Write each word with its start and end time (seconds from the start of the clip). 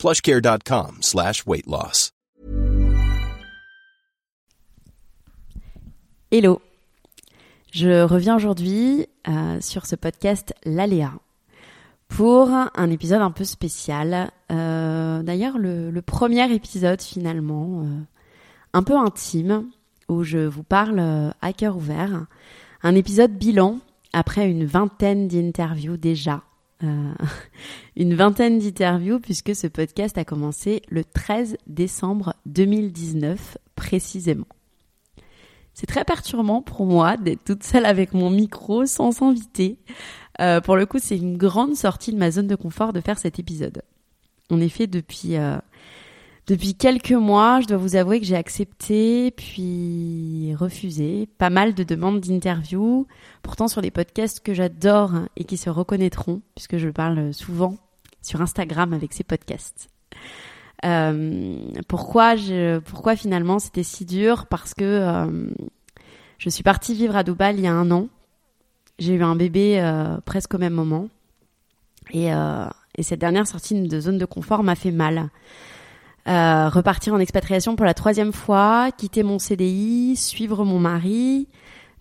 plushcare.com 0.00 1.02
slash 1.02 1.46
weight 1.46 1.66
loss. 1.66 2.10
Hello, 6.32 6.62
je 7.72 8.02
reviens 8.02 8.36
aujourd'hui 8.36 9.06
euh, 9.28 9.60
sur 9.60 9.84
ce 9.84 9.96
podcast 9.96 10.54
L'Aléa 10.64 11.12
pour 12.08 12.48
un 12.50 12.90
épisode 12.90 13.20
un 13.20 13.30
peu 13.30 13.44
spécial. 13.44 14.30
Euh, 14.50 15.22
D'ailleurs, 15.22 15.58
le, 15.58 16.00
premier 16.00 16.52
épisode 16.52 17.02
finalement, 17.02 17.82
euh, 17.82 18.00
un 18.72 18.82
peu 18.82 18.96
intime, 18.96 19.68
où 20.08 20.22
je 20.22 20.38
vous 20.38 20.62
parle 20.62 21.32
à 21.42 21.52
cœur 21.52 21.76
ouvert. 21.76 22.26
Un 22.82 22.94
épisode 22.94 23.32
bilan 23.32 23.78
après 24.12 24.50
une 24.50 24.64
vingtaine 24.64 25.28
d'interviews 25.28 25.96
déjà. 25.96 26.42
Euh, 26.82 27.12
une 27.96 28.14
vingtaine 28.14 28.58
d'interviews 28.58 29.20
puisque 29.20 29.54
ce 29.54 29.66
podcast 29.66 30.16
a 30.18 30.24
commencé 30.24 30.82
le 30.88 31.04
13 31.04 31.56
décembre 31.66 32.34
2019 32.46 33.58
précisément. 33.76 34.46
C'est 35.74 35.86
très 35.86 36.04
perturbant 36.04 36.62
pour 36.62 36.84
moi 36.84 37.16
d'être 37.16 37.44
toute 37.44 37.62
seule 37.62 37.86
avec 37.86 38.12
mon 38.12 38.30
micro 38.30 38.86
sans 38.86 39.12
s'inviter. 39.12 39.78
Euh, 40.40 40.60
pour 40.60 40.76
le 40.76 40.86
coup, 40.86 40.98
c'est 41.00 41.16
une 41.16 41.36
grande 41.36 41.74
sortie 41.76 42.12
de 42.12 42.18
ma 42.18 42.30
zone 42.30 42.46
de 42.46 42.56
confort 42.56 42.92
de 42.92 43.00
faire 43.00 43.18
cet 43.18 43.38
épisode. 43.38 43.82
En 44.50 44.60
effet, 44.60 44.86
depuis 44.86 45.36
euh, 45.36 45.58
depuis 46.50 46.74
quelques 46.74 47.12
mois, 47.12 47.60
je 47.60 47.68
dois 47.68 47.76
vous 47.76 47.94
avouer 47.94 48.18
que 48.18 48.26
j'ai 48.26 48.34
accepté 48.34 49.30
puis 49.30 50.52
refusé 50.56 51.28
pas 51.38 51.48
mal 51.48 51.74
de 51.74 51.84
demandes 51.84 52.18
d'interview, 52.18 53.06
pourtant 53.40 53.68
sur 53.68 53.82
des 53.82 53.92
podcasts 53.92 54.40
que 54.40 54.52
j'adore 54.52 55.12
et 55.36 55.44
qui 55.44 55.56
se 55.56 55.70
reconnaîtront, 55.70 56.42
puisque 56.56 56.76
je 56.76 56.88
parle 56.88 57.32
souvent 57.32 57.76
sur 58.20 58.42
Instagram 58.42 58.92
avec 58.92 59.12
ces 59.12 59.22
podcasts. 59.22 59.90
Euh, 60.84 61.70
pourquoi, 61.86 62.34
finalement 63.14 63.60
c'était 63.60 63.84
si 63.84 64.04
dur? 64.04 64.46
Parce 64.46 64.74
que 64.74 64.84
euh, 64.84 65.50
je 66.38 66.50
suis 66.50 66.64
partie 66.64 66.96
vivre 66.96 67.14
à 67.14 67.22
Dubaï 67.22 67.58
il 67.58 67.60
y 67.60 67.68
a 67.68 67.72
un 67.72 67.92
an. 67.92 68.08
J'ai 68.98 69.14
eu 69.14 69.22
un 69.22 69.36
bébé 69.36 69.80
euh, 69.80 70.16
presque 70.24 70.52
au 70.54 70.58
même 70.58 70.74
moment. 70.74 71.06
Et 72.12 72.32
cette 73.04 73.20
dernière 73.20 73.46
sortie 73.46 73.80
de 73.80 74.00
zone 74.00 74.18
de 74.18 74.24
confort 74.24 74.64
m'a 74.64 74.74
fait 74.74 74.90
mal. 74.90 75.30
Euh, 76.28 76.68
repartir 76.68 77.14
en 77.14 77.18
expatriation 77.18 77.76
pour 77.76 77.86
la 77.86 77.94
troisième 77.94 78.32
fois, 78.32 78.90
quitter 78.96 79.22
mon 79.22 79.38
CDI, 79.38 80.16
suivre 80.16 80.64
mon 80.64 80.78
mari, 80.78 81.48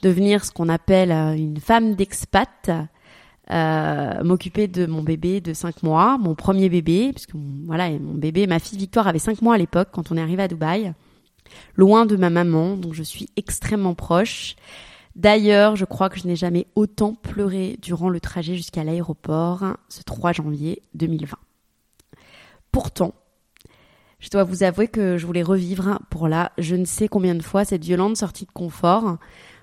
devenir 0.02 0.44
ce 0.44 0.52
qu'on 0.52 0.68
appelle 0.68 1.12
euh, 1.12 1.36
une 1.36 1.60
femme 1.60 1.96
d'expat, 1.96 2.70
euh, 3.50 4.24
m'occuper 4.24 4.68
de 4.68 4.86
mon 4.86 5.04
bébé 5.04 5.40
de 5.40 5.54
5 5.54 5.84
mois, 5.84 6.18
mon 6.18 6.36
premier 6.36 6.68
bébé, 6.68 7.12
puisque 7.14 7.34
voilà, 7.66 7.90
mon 7.92 8.16
bébé, 8.16 8.46
ma 8.46 8.60
fille 8.60 8.78
Victoire 8.78 9.08
avait 9.08 9.20
5 9.20 9.42
mois 9.42 9.56
à 9.56 9.58
l'époque 9.58 9.90
quand 9.94 10.12
on 10.12 10.18
est 10.18 10.22
arrivé 10.22 10.44
à 10.44 10.48
Dubaï, 10.50 10.94
loin 11.76 12.06
de 12.06 12.18
ma 12.18 12.30
maman, 12.30 12.76
donc 12.76 12.94
je 12.94 13.04
suis 13.04 13.30
extrêmement 13.38 13.96
proche. 13.96 14.56
D'ailleurs, 15.16 15.78
je 15.78 15.86
crois 15.86 16.10
que 16.10 16.20
je 16.20 16.28
n'ai 16.28 16.36
jamais 16.36 16.68
autant 16.76 17.14
pleuré 17.16 17.78
durant 17.82 18.10
le 18.10 18.20
trajet 18.20 18.56
jusqu'à 18.56 18.84
l'aéroport, 18.84 19.64
ce 19.88 20.04
3 20.04 20.34
janvier 20.34 20.82
2020. 20.94 21.38
Pourtant, 22.72 23.14
je 24.20 24.30
dois 24.30 24.44
vous 24.44 24.64
avouer 24.64 24.88
que 24.88 25.18
je 25.18 25.26
voulais 25.26 25.44
revivre 25.44 26.00
pour 26.10 26.28
là, 26.28 26.52
je 26.58 26.76
ne 26.76 26.86
sais 26.86 27.08
combien 27.08 27.36
de 27.36 27.44
fois, 27.44 27.66
cette 27.66 27.84
violente 27.84 28.18
sortie 28.18 28.46
de 28.46 28.52
confort, 28.52 29.18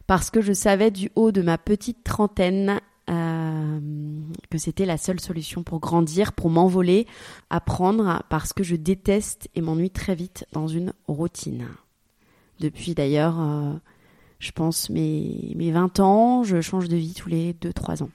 parce 0.07 0.31
que 0.31 0.41
je 0.41 0.53
savais 0.53 0.91
du 0.91 1.11
haut 1.15 1.33
de 1.33 1.43
ma 1.43 1.59
petite 1.59 2.05
trentaine 2.05 2.81
euh, 3.09 3.81
que 4.51 4.59
c'était 4.59 4.87
la 4.87 4.97
seule 4.97 5.21
solution 5.21 5.63
pour 5.63 5.81
grandir, 5.81 6.33
pour 6.33 6.51
m'envoler, 6.51 7.07
apprendre, 7.51 8.23
parce 8.31 8.53
que 8.53 8.65
je 8.65 8.77
déteste 8.77 9.49
et 9.55 9.61
m'ennuie 9.61 9.91
très 9.91 10.15
vite 10.15 10.47
dans 10.53 10.69
une 10.69 10.93
routine. 11.07 11.69
Depuis 12.59 12.95
d'ailleurs, 12.95 13.41
euh, 13.41 13.75
je 14.39 14.51
pense 14.53 14.91
mes, 14.91 15.53
mes 15.57 15.71
20 15.71 16.01
ans, 16.01 16.43
je 16.43 16.61
change 16.61 16.89
de 16.89 16.97
vie 16.97 17.15
tous 17.15 17.29
les 17.29 17.53
2-3 17.53 18.03
ans. 18.03 18.11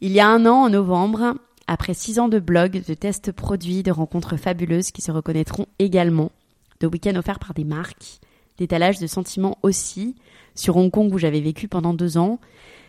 Il 0.00 0.12
y 0.12 0.20
a 0.20 0.28
un 0.28 0.46
an, 0.46 0.64
en 0.64 0.70
novembre, 0.70 1.34
après 1.68 1.92
six 1.92 2.18
ans 2.18 2.28
de 2.28 2.40
blog, 2.40 2.82
de 2.88 2.94
tests 2.94 3.30
produits, 3.30 3.82
de 3.82 3.92
rencontres 3.92 4.36
fabuleuses 4.36 4.90
qui 4.90 5.02
se 5.02 5.12
reconnaîtront 5.12 5.66
également, 5.78 6.32
de 6.80 6.86
week-ends 6.86 7.14
offerts 7.14 7.38
par 7.38 7.52
des 7.52 7.64
marques, 7.64 8.20
d'étalage 8.56 8.98
de 8.98 9.06
sentiments 9.06 9.58
aussi, 9.62 10.16
sur 10.54 10.78
Hong 10.78 10.90
Kong 10.90 11.12
où 11.12 11.18
j'avais 11.18 11.42
vécu 11.42 11.68
pendant 11.68 11.92
deux 11.92 12.16
ans, 12.16 12.40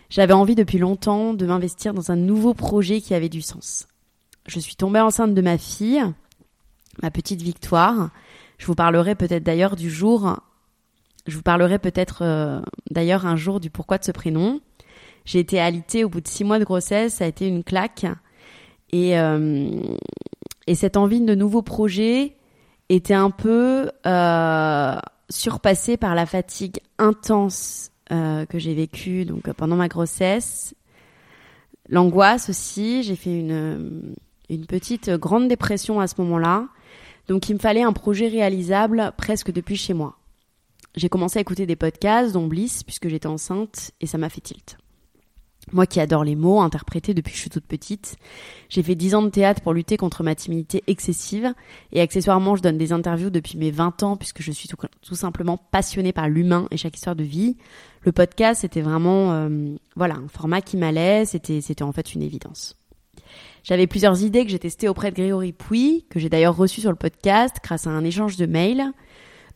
j'avais 0.09 0.33
envie 0.33 0.55
depuis 0.55 0.79
longtemps 0.79 1.33
de 1.33 1.45
m'investir 1.45 1.93
dans 1.93 2.09
un 2.09 2.15
nouveau 2.15 2.53
projet 2.53 3.01
qui 3.01 3.13
avait 3.13 3.29
du 3.29 3.41
sens. 3.41 3.87
Je 4.47 4.59
suis 4.59 4.75
tombée 4.75 5.01
enceinte 5.01 5.35
de 5.35 5.41
ma 5.41 5.57
fille, 5.57 6.01
ma 7.03 7.11
petite 7.11 7.41
Victoire. 7.41 8.09
Je 8.57 8.65
vous 8.65 8.75
parlerai 8.75 9.13
peut-être 9.13 9.43
d'ailleurs 9.43 9.75
du 9.75 9.89
jour, 9.91 10.39
je 11.27 11.35
vous 11.35 11.43
parlerai 11.43 11.79
peut-être 11.79 12.23
euh, 12.23 12.61
d'ailleurs 12.89 13.25
un 13.25 13.35
jour 13.35 13.59
du 13.59 13.69
pourquoi 13.69 13.97
de 13.97 14.05
ce 14.05 14.11
prénom. 14.11 14.61
J'ai 15.25 15.39
été 15.39 15.59
alitée 15.59 16.05
au 16.05 16.09
bout 16.09 16.21
de 16.21 16.27
six 16.27 16.45
mois 16.45 16.59
de 16.59 16.63
grossesse, 16.63 17.15
ça 17.15 17.25
a 17.25 17.27
été 17.27 17.45
une 17.45 17.63
claque. 17.63 18.05
Et, 18.91 19.19
euh, 19.19 19.69
et 20.67 20.75
cette 20.75 20.97
envie 20.97 21.21
de 21.21 21.35
nouveaux 21.35 21.61
projets 21.61 22.35
était 22.89 23.13
un 23.13 23.29
peu 23.29 23.91
euh, 24.05 24.95
surpassée 25.29 25.97
par 25.97 26.15
la 26.15 26.25
fatigue 26.25 26.79
intense 26.97 27.91
euh, 28.11 28.45
que 28.45 28.57
j'ai 28.57 28.73
vécue 28.73 29.25
donc 29.25 29.51
pendant 29.53 29.75
ma 29.75 29.87
grossesse, 29.87 30.73
l'angoisse 31.87 32.49
aussi. 32.49 33.03
J'ai 33.03 33.15
fait 33.15 33.37
une 33.39 34.15
une 34.49 34.65
petite 34.65 35.11
grande 35.11 35.47
dépression 35.47 35.99
à 35.99 36.07
ce 36.07 36.15
moment-là, 36.21 36.67
donc 37.27 37.49
il 37.49 37.53
me 37.53 37.59
fallait 37.59 37.83
un 37.83 37.93
projet 37.93 38.27
réalisable 38.27 39.13
presque 39.15 39.51
depuis 39.51 39.75
chez 39.75 39.93
moi. 39.93 40.17
J'ai 40.95 41.07
commencé 41.07 41.37
à 41.37 41.41
écouter 41.41 41.67
des 41.67 41.75
podcasts, 41.75 42.33
dont 42.33 42.47
Bliss, 42.47 42.83
puisque 42.83 43.09
j'étais 43.09 43.27
enceinte, 43.27 43.91
et 44.01 44.07
ça 44.07 44.17
m'a 44.17 44.29
fait 44.29 44.41
tilt. 44.41 44.77
Moi 45.71 45.85
qui 45.85 45.99
adore 45.99 46.23
les 46.23 46.35
mots, 46.35 46.61
interpréter 46.61 47.13
depuis 47.13 47.31
que 47.31 47.35
je 47.35 47.41
suis 47.41 47.49
toute 47.49 47.65
petite. 47.65 48.17
J'ai 48.69 48.81
fait 48.81 48.95
10 48.95 49.15
ans 49.15 49.21
de 49.21 49.29
théâtre 49.29 49.61
pour 49.61 49.73
lutter 49.73 49.97
contre 49.97 50.23
ma 50.23 50.33
timidité 50.33 50.83
excessive. 50.87 51.53
Et 51.91 52.01
accessoirement, 52.01 52.55
je 52.55 52.63
donne 52.63 52.77
des 52.77 52.91
interviews 52.91 53.29
depuis 53.29 53.57
mes 53.57 53.69
20 53.69 54.03
ans 54.03 54.17
puisque 54.17 54.41
je 54.41 54.51
suis 54.51 54.67
tout, 54.67 54.77
tout 55.01 55.15
simplement 55.15 55.57
passionnée 55.57 56.11
par 56.11 56.27
l'humain 56.27 56.67
et 56.71 56.77
chaque 56.77 56.95
histoire 56.95 57.15
de 57.15 57.23
vie. 57.23 57.55
Le 58.01 58.11
podcast, 58.11 58.61
c'était 58.61 58.81
vraiment, 58.81 59.33
euh, 59.33 59.75
voilà, 59.95 60.15
un 60.15 60.27
format 60.27 60.61
qui 60.61 60.77
m'allait. 60.77 61.25
C'était, 61.25 61.61
c'était 61.61 61.83
en 61.83 61.91
fait 61.91 62.15
une 62.15 62.23
évidence. 62.23 62.75
J'avais 63.63 63.87
plusieurs 63.87 64.23
idées 64.23 64.45
que 64.45 64.51
j'ai 64.51 64.59
testées 64.59 64.87
auprès 64.87 65.11
de 65.11 65.15
Grégory 65.15 65.51
Pouy, 65.51 66.05
que 66.09 66.19
j'ai 66.19 66.29
d'ailleurs 66.29 66.55
reçu 66.55 66.81
sur 66.81 66.89
le 66.89 66.95
podcast 66.95 67.57
grâce 67.63 67.85
à 67.85 67.91
un 67.91 68.03
échange 68.03 68.37
de 68.37 68.45
mails. 68.45 68.85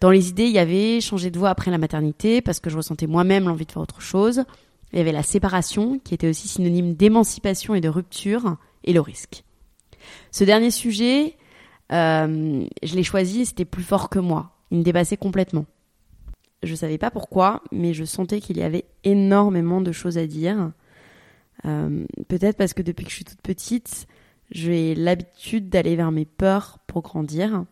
Dans 0.01 0.11
les 0.11 0.29
idées, 0.29 0.45
il 0.45 0.51
y 0.51 0.59
avait 0.59 0.99
changer 0.99 1.31
de 1.31 1.39
voix 1.39 1.49
après 1.49 1.71
la 1.71 1.77
maternité 1.77 2.41
parce 2.41 2.59
que 2.59 2.69
je 2.69 2.75
ressentais 2.77 3.07
moi-même 3.07 3.45
l'envie 3.45 3.65
de 3.65 3.71
faire 3.71 3.81
autre 3.81 4.01
chose. 4.01 4.43
Il 4.93 4.99
y 4.99 5.01
avait 5.01 5.11
la 5.11 5.23
séparation, 5.23 5.99
qui 5.99 6.13
était 6.13 6.29
aussi 6.29 6.47
synonyme 6.47 6.93
d'émancipation 6.93 7.73
et 7.73 7.81
de 7.81 7.89
rupture, 7.89 8.57
et 8.83 8.93
le 8.93 9.01
risque. 9.01 9.43
Ce 10.31 10.43
dernier 10.43 10.69
sujet, 10.69 11.35
euh, 11.91 12.65
je 12.83 12.95
l'ai 12.95 13.03
choisi, 13.03 13.45
c'était 13.45 13.65
plus 13.65 13.83
fort 13.83 14.09
que 14.09 14.19
moi. 14.19 14.51
Il 14.69 14.79
me 14.79 14.83
dépassait 14.83 15.17
complètement. 15.17 15.65
Je 16.61 16.75
savais 16.75 16.97
pas 16.97 17.11
pourquoi, 17.11 17.63
mais 17.71 17.93
je 17.93 18.03
sentais 18.03 18.39
qu'il 18.39 18.57
y 18.57 18.63
avait 18.63 18.85
énormément 19.03 19.81
de 19.81 19.91
choses 19.91 20.17
à 20.17 20.27
dire. 20.27 20.71
Euh, 21.65 22.05
Peut-être 22.27 22.57
parce 22.57 22.73
que 22.73 22.81
depuis 22.81 23.03
que 23.03 23.09
je 23.09 23.15
suis 23.15 23.25
toute 23.25 23.41
petite, 23.41 24.07
j'ai 24.51 24.95
l'habitude 24.95 25.69
d'aller 25.69 25.95
vers 25.95 26.11
mes 26.11 26.25
peurs 26.25 26.79
pour 26.85 27.01
grandir 27.01 27.65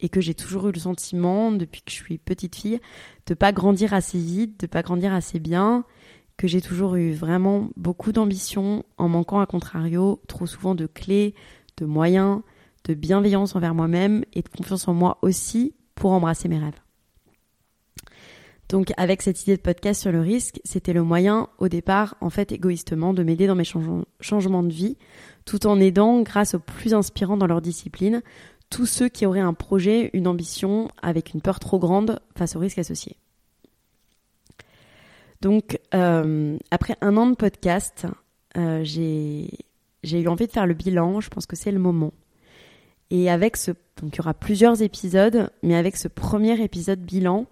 et 0.00 0.08
que 0.08 0.20
j'ai 0.20 0.34
toujours 0.34 0.68
eu 0.68 0.72
le 0.72 0.80
sentiment, 0.80 1.52
depuis 1.52 1.82
que 1.82 1.90
je 1.90 1.96
suis 1.96 2.18
petite 2.18 2.56
fille, 2.56 2.80
de 3.26 3.34
pas 3.34 3.52
grandir 3.52 3.94
assez 3.94 4.18
vite, 4.18 4.60
de 4.60 4.66
pas 4.66 4.82
grandir 4.82 5.12
assez 5.12 5.38
bien 5.38 5.84
que 6.40 6.48
j'ai 6.48 6.62
toujours 6.62 6.94
eu 6.96 7.12
vraiment 7.12 7.68
beaucoup 7.76 8.12
d'ambition 8.12 8.82
en 8.96 9.10
manquant 9.10 9.40
à 9.40 9.46
contrario 9.46 10.22
trop 10.26 10.46
souvent 10.46 10.74
de 10.74 10.86
clés, 10.86 11.34
de 11.76 11.84
moyens, 11.84 12.40
de 12.84 12.94
bienveillance 12.94 13.54
envers 13.56 13.74
moi-même 13.74 14.24
et 14.32 14.40
de 14.40 14.48
confiance 14.48 14.88
en 14.88 14.94
moi 14.94 15.18
aussi 15.20 15.74
pour 15.94 16.12
embrasser 16.12 16.48
mes 16.48 16.58
rêves. 16.58 16.80
Donc 18.70 18.90
avec 18.96 19.20
cette 19.20 19.42
idée 19.42 19.58
de 19.58 19.60
podcast 19.60 20.00
sur 20.00 20.12
le 20.12 20.22
risque, 20.22 20.62
c'était 20.64 20.94
le 20.94 21.02
moyen 21.02 21.50
au 21.58 21.68
départ 21.68 22.16
en 22.22 22.30
fait 22.30 22.52
égoïstement 22.52 23.12
de 23.12 23.22
m'aider 23.22 23.46
dans 23.46 23.54
mes 23.54 23.68
changements 24.20 24.62
de 24.62 24.72
vie 24.72 24.96
tout 25.44 25.66
en 25.66 25.78
aidant 25.78 26.22
grâce 26.22 26.54
aux 26.54 26.58
plus 26.58 26.94
inspirants 26.94 27.36
dans 27.36 27.48
leur 27.48 27.60
discipline 27.60 28.22
tous 28.70 28.86
ceux 28.86 29.10
qui 29.10 29.26
auraient 29.26 29.40
un 29.40 29.52
projet, 29.52 30.08
une 30.14 30.26
ambition, 30.26 30.88
avec 31.02 31.34
une 31.34 31.42
peur 31.42 31.60
trop 31.60 31.78
grande 31.78 32.18
face 32.34 32.56
aux 32.56 32.60
risques 32.60 32.78
associés. 32.78 33.18
Donc, 35.40 35.78
euh, 35.94 36.58
après 36.70 36.96
un 37.00 37.16
an 37.16 37.26
de 37.26 37.34
podcast, 37.34 38.06
euh, 38.56 38.82
j'ai 38.84 39.50
eu 40.04 40.28
envie 40.28 40.46
de 40.46 40.52
faire 40.52 40.66
le 40.66 40.74
bilan. 40.74 41.20
Je 41.20 41.30
pense 41.30 41.46
que 41.46 41.56
c'est 41.56 41.72
le 41.72 41.78
moment. 41.78 42.12
Et 43.10 43.30
avec 43.30 43.56
ce, 43.56 43.72
donc 44.00 44.14
il 44.14 44.18
y 44.18 44.20
aura 44.20 44.34
plusieurs 44.34 44.82
épisodes, 44.82 45.50
mais 45.62 45.74
avec 45.74 45.96
ce 45.96 46.08
premier 46.08 46.62
épisode 46.62 47.00
bilan, 47.00 47.46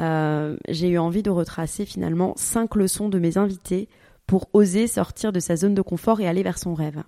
euh, 0.00 0.56
j'ai 0.68 0.88
eu 0.88 0.98
envie 0.98 1.22
de 1.22 1.30
retracer 1.30 1.84
finalement 1.84 2.32
cinq 2.36 2.74
leçons 2.76 3.08
de 3.08 3.18
mes 3.18 3.36
invités 3.36 3.88
pour 4.26 4.48
oser 4.54 4.86
sortir 4.86 5.32
de 5.32 5.40
sa 5.40 5.56
zone 5.56 5.74
de 5.74 5.82
confort 5.82 6.20
et 6.20 6.26
aller 6.26 6.42
vers 6.42 6.58
son 6.58 6.74
rêve. 6.74 7.02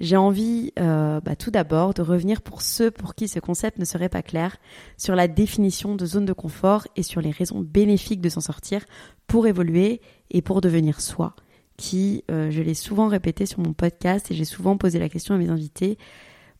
J'ai 0.00 0.16
envie 0.16 0.72
euh, 0.78 1.20
bah, 1.20 1.34
tout 1.34 1.50
d'abord 1.50 1.92
de 1.92 2.02
revenir 2.02 2.40
pour 2.40 2.62
ceux 2.62 2.90
pour 2.90 3.16
qui 3.16 3.26
ce 3.26 3.40
concept 3.40 3.78
ne 3.78 3.84
serait 3.84 4.08
pas 4.08 4.22
clair 4.22 4.56
sur 4.96 5.16
la 5.16 5.26
définition 5.26 5.96
de 5.96 6.06
zone 6.06 6.24
de 6.24 6.32
confort 6.32 6.86
et 6.94 7.02
sur 7.02 7.20
les 7.20 7.32
raisons 7.32 7.60
bénéfiques 7.60 8.20
de 8.20 8.28
s'en 8.28 8.40
sortir 8.40 8.84
pour 9.26 9.48
évoluer 9.48 10.00
et 10.30 10.40
pour 10.40 10.60
devenir 10.60 11.00
soi, 11.00 11.34
qui, 11.76 12.24
euh, 12.30 12.50
je 12.50 12.62
l'ai 12.62 12.74
souvent 12.74 13.08
répété 13.08 13.44
sur 13.44 13.58
mon 13.58 13.72
podcast 13.72 14.30
et 14.30 14.34
j'ai 14.34 14.44
souvent 14.44 14.76
posé 14.76 15.00
la 15.00 15.08
question 15.08 15.34
à 15.34 15.38
mes 15.38 15.48
invités, 15.48 15.98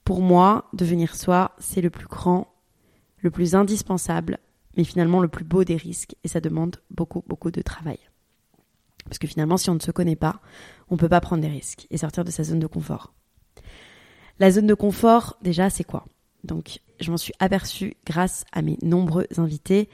pour 0.05 0.21
moi, 0.21 0.69
devenir 0.73 1.15
soi, 1.15 1.53
c'est 1.59 1.81
le 1.81 1.91
plus 1.91 2.07
grand, 2.07 2.49
le 3.19 3.31
plus 3.31 3.55
indispensable, 3.55 4.39
mais 4.77 4.85
finalement 4.85 5.21
le 5.21 5.29
plus 5.29 5.45
beau 5.45 5.63
des 5.63 5.77
risques 5.77 6.17
et 6.25 6.29
ça 6.29 6.41
demande 6.41 6.77
beaucoup, 6.91 7.23
beaucoup 7.29 7.53
de 7.53 7.63
travail. 7.63 7.99
Parce 9.05 9.19
que 9.19 9.29
finalement, 9.29 9.57
si 9.57 9.71
on 9.71 9.75
ne 9.75 9.81
se 9.81 9.93
connaît 9.93 10.17
pas, 10.17 10.41
on 10.89 10.95
ne 10.95 10.99
peut 10.99 11.09
pas 11.09 11.21
prendre 11.21 11.43
des 11.43 11.49
risques 11.49 11.87
et 11.91 11.99
sortir 11.99 12.25
de 12.25 12.31
sa 12.31 12.43
zone 12.43 12.59
de 12.59 12.67
confort. 12.67 13.15
La 14.41 14.51
zone 14.51 14.67
de 14.67 14.75
confort, 14.75 15.37
déjà, 15.43 15.69
c'est 15.69 15.85
quoi? 15.85 16.07
Donc, 16.45 16.81
je 17.01 17.11
m'en 17.11 17.17
suis 17.17 17.33
aperçue 17.41 17.95
grâce 18.07 18.45
à 18.53 18.63
mes 18.63 18.79
nombreux 18.83 19.27
invités. 19.37 19.89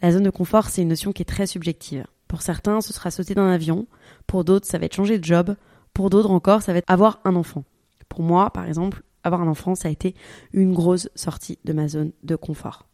La 0.00 0.12
zone 0.12 0.22
de 0.22 0.30
confort, 0.30 0.68
c'est 0.68 0.82
une 0.82 0.88
notion 0.88 1.12
qui 1.12 1.22
est 1.22 1.26
très 1.26 1.46
subjective. 1.46 2.06
Pour 2.28 2.42
certains, 2.42 2.80
ce 2.80 2.92
sera 2.92 3.10
sauter 3.10 3.34
d'un 3.34 3.50
avion. 3.50 3.86
Pour 4.26 4.44
d'autres, 4.44 4.66
ça 4.66 4.78
va 4.78 4.86
être 4.86 4.94
changer 4.94 5.18
de 5.18 5.24
job. 5.24 5.54
Pour 5.92 6.10
d'autres 6.10 6.30
encore, 6.30 6.62
ça 6.62 6.72
va 6.72 6.78
être 6.78 6.90
avoir 6.90 7.20
un 7.24 7.36
enfant. 7.36 7.64
Pour 8.08 8.22
moi, 8.22 8.50
par 8.50 8.66
exemple, 8.66 9.02
avoir 9.22 9.42
un 9.42 9.48
enfant, 9.48 9.74
ça 9.74 9.88
a 9.88 9.90
été 9.90 10.14
une 10.52 10.72
grosse 10.72 11.08
sortie 11.14 11.58
de 11.64 11.72
ma 11.72 11.88
zone 11.88 12.12
de 12.22 12.36
confort. 12.36 12.86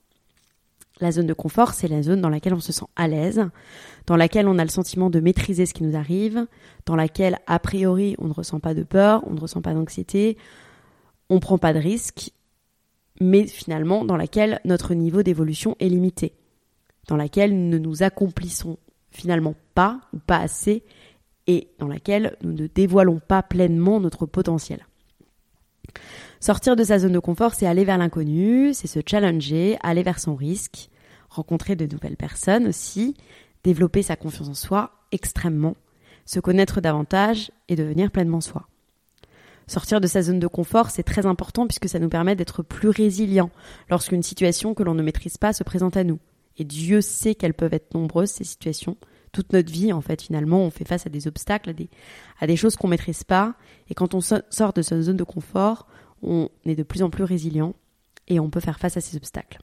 La 1.00 1.12
zone 1.12 1.26
de 1.26 1.32
confort, 1.32 1.72
c'est 1.72 1.88
la 1.88 2.02
zone 2.02 2.20
dans 2.20 2.28
laquelle 2.28 2.52
on 2.52 2.60
se 2.60 2.72
sent 2.72 2.84
à 2.94 3.08
l'aise, 3.08 3.48
dans 4.06 4.16
laquelle 4.16 4.46
on 4.46 4.58
a 4.58 4.64
le 4.64 4.70
sentiment 4.70 5.08
de 5.08 5.20
maîtriser 5.20 5.64
ce 5.64 5.72
qui 5.72 5.82
nous 5.82 5.96
arrive, 5.96 6.46
dans 6.84 6.96
laquelle, 6.96 7.38
a 7.46 7.58
priori, 7.58 8.16
on 8.18 8.26
ne 8.26 8.32
ressent 8.32 8.60
pas 8.60 8.74
de 8.74 8.82
peur, 8.82 9.22
on 9.26 9.32
ne 9.32 9.40
ressent 9.40 9.62
pas 9.62 9.72
d'anxiété, 9.72 10.36
on 11.30 11.40
prend 11.40 11.56
pas 11.56 11.72
de 11.72 11.78
risques, 11.78 12.32
mais 13.20 13.46
finalement 13.46 14.04
dans 14.04 14.16
laquelle 14.16 14.60
notre 14.64 14.94
niveau 14.94 15.22
d'évolution 15.22 15.76
est 15.80 15.88
limité, 15.88 16.34
dans 17.08 17.16
laquelle 17.16 17.56
nous 17.56 17.70
ne 17.70 17.78
nous 17.78 18.02
accomplissons 18.02 18.78
finalement 19.10 19.54
pas 19.74 20.00
ou 20.12 20.18
pas 20.18 20.38
assez, 20.38 20.82
et 21.46 21.68
dans 21.78 21.88
laquelle 21.88 22.36
nous 22.42 22.52
ne 22.52 22.66
dévoilons 22.66 23.18
pas 23.18 23.42
pleinement 23.42 23.98
notre 24.00 24.26
potentiel. 24.26 24.86
Sortir 26.38 26.76
de 26.76 26.84
sa 26.84 26.98
zone 26.98 27.12
de 27.12 27.18
confort, 27.18 27.54
c'est 27.54 27.66
aller 27.66 27.84
vers 27.84 27.98
l'inconnu, 27.98 28.72
c'est 28.72 28.86
se 28.86 29.00
challenger, 29.04 29.76
aller 29.82 30.02
vers 30.02 30.20
son 30.20 30.36
risque, 30.36 30.90
rencontrer 31.28 31.76
de 31.76 31.86
nouvelles 31.86 32.16
personnes 32.16 32.66
aussi, 32.66 33.14
développer 33.64 34.02
sa 34.02 34.16
confiance 34.16 34.48
en 34.48 34.54
soi 34.54 34.92
extrêmement, 35.12 35.76
se 36.24 36.40
connaître 36.40 36.80
davantage 36.80 37.50
et 37.68 37.76
devenir 37.76 38.10
pleinement 38.10 38.40
soi. 38.40 38.68
Sortir 39.70 40.00
de 40.00 40.08
sa 40.08 40.22
zone 40.22 40.40
de 40.40 40.48
confort, 40.48 40.90
c'est 40.90 41.04
très 41.04 41.26
important 41.26 41.68
puisque 41.68 41.88
ça 41.88 42.00
nous 42.00 42.08
permet 42.08 42.34
d'être 42.34 42.64
plus 42.64 42.88
résilients 42.88 43.50
lorsqu'une 43.88 44.24
situation 44.24 44.74
que 44.74 44.82
l'on 44.82 44.94
ne 44.94 45.02
maîtrise 45.04 45.38
pas 45.38 45.52
se 45.52 45.62
présente 45.62 45.96
à 45.96 46.02
nous. 46.02 46.18
Et 46.58 46.64
Dieu 46.64 47.00
sait 47.00 47.36
qu'elles 47.36 47.54
peuvent 47.54 47.72
être 47.72 47.94
nombreuses, 47.94 48.30
ces 48.30 48.42
situations. 48.42 48.96
Toute 49.30 49.52
notre 49.52 49.70
vie, 49.70 49.92
en 49.92 50.00
fait, 50.00 50.22
finalement, 50.22 50.58
on 50.64 50.70
fait 50.70 50.84
face 50.84 51.06
à 51.06 51.08
des 51.08 51.28
obstacles, 51.28 51.72
à 52.40 52.46
des, 52.48 52.56
choses 52.56 52.74
qu'on 52.74 52.88
ne 52.88 52.90
maîtrise 52.90 53.22
pas. 53.22 53.54
Et 53.88 53.94
quand 53.94 54.12
on 54.12 54.20
sort 54.20 54.72
de 54.74 54.82
sa 54.82 55.00
zone 55.00 55.16
de 55.16 55.22
confort, 55.22 55.86
on 56.20 56.48
est 56.64 56.74
de 56.74 56.82
plus 56.82 57.04
en 57.04 57.10
plus 57.10 57.22
résilient 57.22 57.76
et 58.26 58.40
on 58.40 58.50
peut 58.50 58.58
faire 58.58 58.80
face 58.80 58.96
à 58.96 59.00
ces 59.00 59.16
obstacles. 59.16 59.60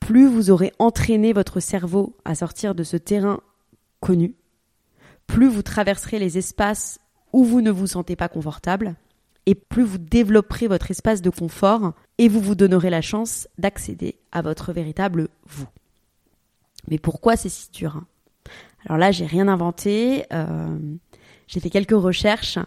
Plus 0.00 0.26
vous 0.26 0.50
aurez 0.50 0.72
entraîné 0.78 1.34
votre 1.34 1.60
cerveau 1.60 2.16
à 2.24 2.34
sortir 2.34 2.74
de 2.74 2.82
ce 2.82 2.96
terrain 2.96 3.40
connu, 4.00 4.36
plus 5.26 5.50
vous 5.50 5.62
traverserez 5.62 6.18
les 6.18 6.38
espaces 6.38 6.98
où 7.32 7.44
vous 7.44 7.60
ne 7.60 7.70
vous 7.70 7.86
sentez 7.86 8.16
pas 8.16 8.28
confortable, 8.28 8.94
et 9.46 9.54
plus 9.54 9.82
vous 9.82 9.98
développerez 9.98 10.68
votre 10.68 10.90
espace 10.90 11.22
de 11.22 11.30
confort 11.30 11.94
et 12.18 12.28
vous 12.28 12.40
vous 12.40 12.54
donnerez 12.54 12.90
la 12.90 13.00
chance 13.00 13.48
d'accéder 13.58 14.16
à 14.32 14.42
votre 14.42 14.72
véritable 14.72 15.28
vous. 15.46 15.66
Mais 16.88 16.98
pourquoi 16.98 17.36
c'est 17.36 17.48
si 17.48 17.70
dur 17.72 17.96
hein? 17.96 18.06
Alors 18.86 18.98
là, 18.98 19.12
j'ai 19.12 19.26
rien 19.26 19.48
inventé. 19.48 20.24
Euh, 20.32 20.78
j'ai 21.46 21.60
fait 21.60 21.70
quelques 21.70 21.90
recherches. 21.90 22.58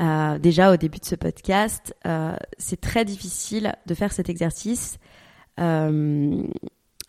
Euh, 0.00 0.38
déjà 0.38 0.72
au 0.72 0.76
début 0.76 0.98
de 0.98 1.04
ce 1.04 1.14
podcast, 1.14 1.94
euh, 2.06 2.34
c'est 2.58 2.80
très 2.80 3.04
difficile 3.04 3.74
de 3.86 3.94
faire 3.94 4.12
cet 4.12 4.28
exercice 4.28 4.98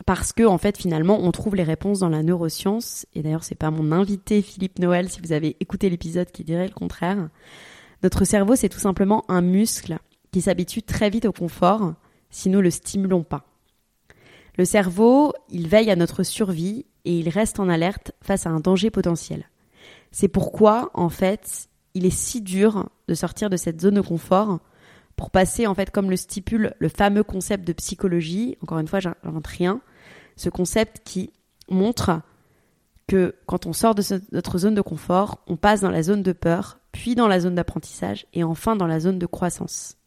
parce 0.06 0.34
que 0.34 0.44
en 0.44 0.58
fait 0.58 0.78
finalement 0.78 1.20
on 1.20 1.32
trouve 1.32 1.56
les 1.56 1.64
réponses 1.64 2.00
dans 2.00 2.10
la 2.10 2.24
neuroscience 2.24 3.06
et 3.14 3.22
d'ailleurs 3.24 3.44
c'est 3.44 3.56
pas 3.56 3.72
mon 3.72 3.92
invité 3.92 4.42
Philippe 4.42 4.80
Noël 4.80 5.10
si 5.10 5.20
vous 5.22 5.32
avez 5.32 5.58
écouté 5.60 5.90
l'épisode 5.90 6.32
qui 6.32 6.44
dirait 6.44 6.68
le 6.68 6.74
contraire. 6.74 7.30
Notre 8.04 8.26
cerveau 8.26 8.56
c'est 8.56 8.70
tout 8.70 8.80
simplement 8.80 9.24
un 9.30 9.42
muscle 9.42 9.98
qui 10.32 10.42
s'habitue 10.42 10.84
très 10.84 11.10
vite 11.10 11.26
au 11.26 11.32
confort 11.32 11.94
si 12.30 12.50
nous 12.50 12.62
le 12.62 12.70
stimulons 12.70 13.24
pas. 13.24 13.46
Le 14.58 14.66
cerveau, 14.66 15.34
il 15.50 15.68
veille 15.68 15.92
à 15.92 15.96
notre 15.96 16.24
survie 16.24 16.86
et 17.04 17.18
il 17.18 17.30
reste 17.30 17.60
en 17.60 17.70
alerte 17.70 18.14
face 18.22 18.46
à 18.46 18.50
un 18.50 18.60
danger 18.60 18.90
potentiel. 18.90 19.50
C'est 20.12 20.28
pourquoi 20.28 20.92
en 20.94 21.10
fait, 21.10 21.68
il 21.94 22.06
est 22.06 22.10
si 22.10 22.42
dur 22.42 22.90
de 23.08 23.14
sortir 23.14 23.50
de 23.50 23.58
cette 23.58 23.82
zone 23.82 23.96
de 23.96 24.02
confort 24.02 24.60
pour 25.16 25.30
passer, 25.30 25.66
en 25.66 25.76
fait, 25.76 25.92
comme 25.92 26.10
le 26.10 26.18
stipule 26.18 26.74
le 26.80 26.90
fameux 26.90 27.24
concept 27.24 27.66
de 27.66 27.74
psychologie, 27.74 28.58
encore 28.62 28.80
une 28.80 28.88
fois, 28.88 29.00
j'invente 29.00 29.48
rien, 29.48 29.82
ce 30.36 30.50
concept 30.50 31.02
qui 31.04 31.32
montre 31.70 32.22
que 33.08 33.36
quand 33.46 33.66
on 33.66 33.74
sort 33.74 33.96
de 33.96 34.04
notre 34.32 34.58
zone 34.58 34.76
de 34.76 34.82
confort, 34.82 35.40
on 35.48 35.58
passe 35.58 35.82
dans 35.82 35.92
la 35.92 36.04
zone 36.04 36.24
de 36.24 36.32
peur, 36.32 36.80
puis 36.92 37.16
dans 37.16 37.28
la 37.28 37.40
zone 37.40 37.56
d'apprentissage 37.56 38.26
et 38.34 38.44
enfin 38.44 38.76
dans 38.76 38.88
la 38.88 39.00
zone 39.00 39.20
de 39.20 39.26
croissance. 39.26 39.98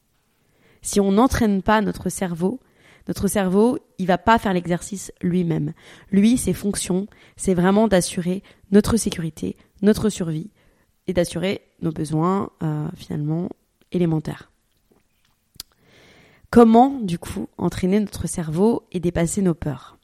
Si 0.82 1.00
on 1.00 1.12
n'entraîne 1.12 1.62
pas 1.62 1.80
notre 1.80 2.08
cerveau, 2.08 2.60
notre 3.08 3.26
cerveau, 3.26 3.78
il 3.98 4.06
va 4.06 4.18
pas 4.18 4.38
faire 4.38 4.52
l'exercice 4.52 5.12
lui-même. 5.22 5.72
Lui, 6.10 6.36
ses 6.36 6.52
fonctions, 6.52 7.06
c'est 7.36 7.54
vraiment 7.54 7.88
d'assurer 7.88 8.42
notre 8.70 8.96
sécurité, 8.96 9.56
notre 9.80 10.10
survie 10.10 10.50
et 11.06 11.14
d'assurer 11.14 11.62
nos 11.80 11.90
besoins 11.90 12.50
euh, 12.62 12.86
finalement 12.96 13.48
élémentaires. 13.92 14.50
Comment, 16.50 17.00
du 17.00 17.18
coup, 17.18 17.48
entraîner 17.58 18.00
notre 18.00 18.26
cerveau 18.26 18.86
et 18.92 19.00
dépasser 19.00 19.42
nos 19.42 19.54
peurs? 19.54 19.97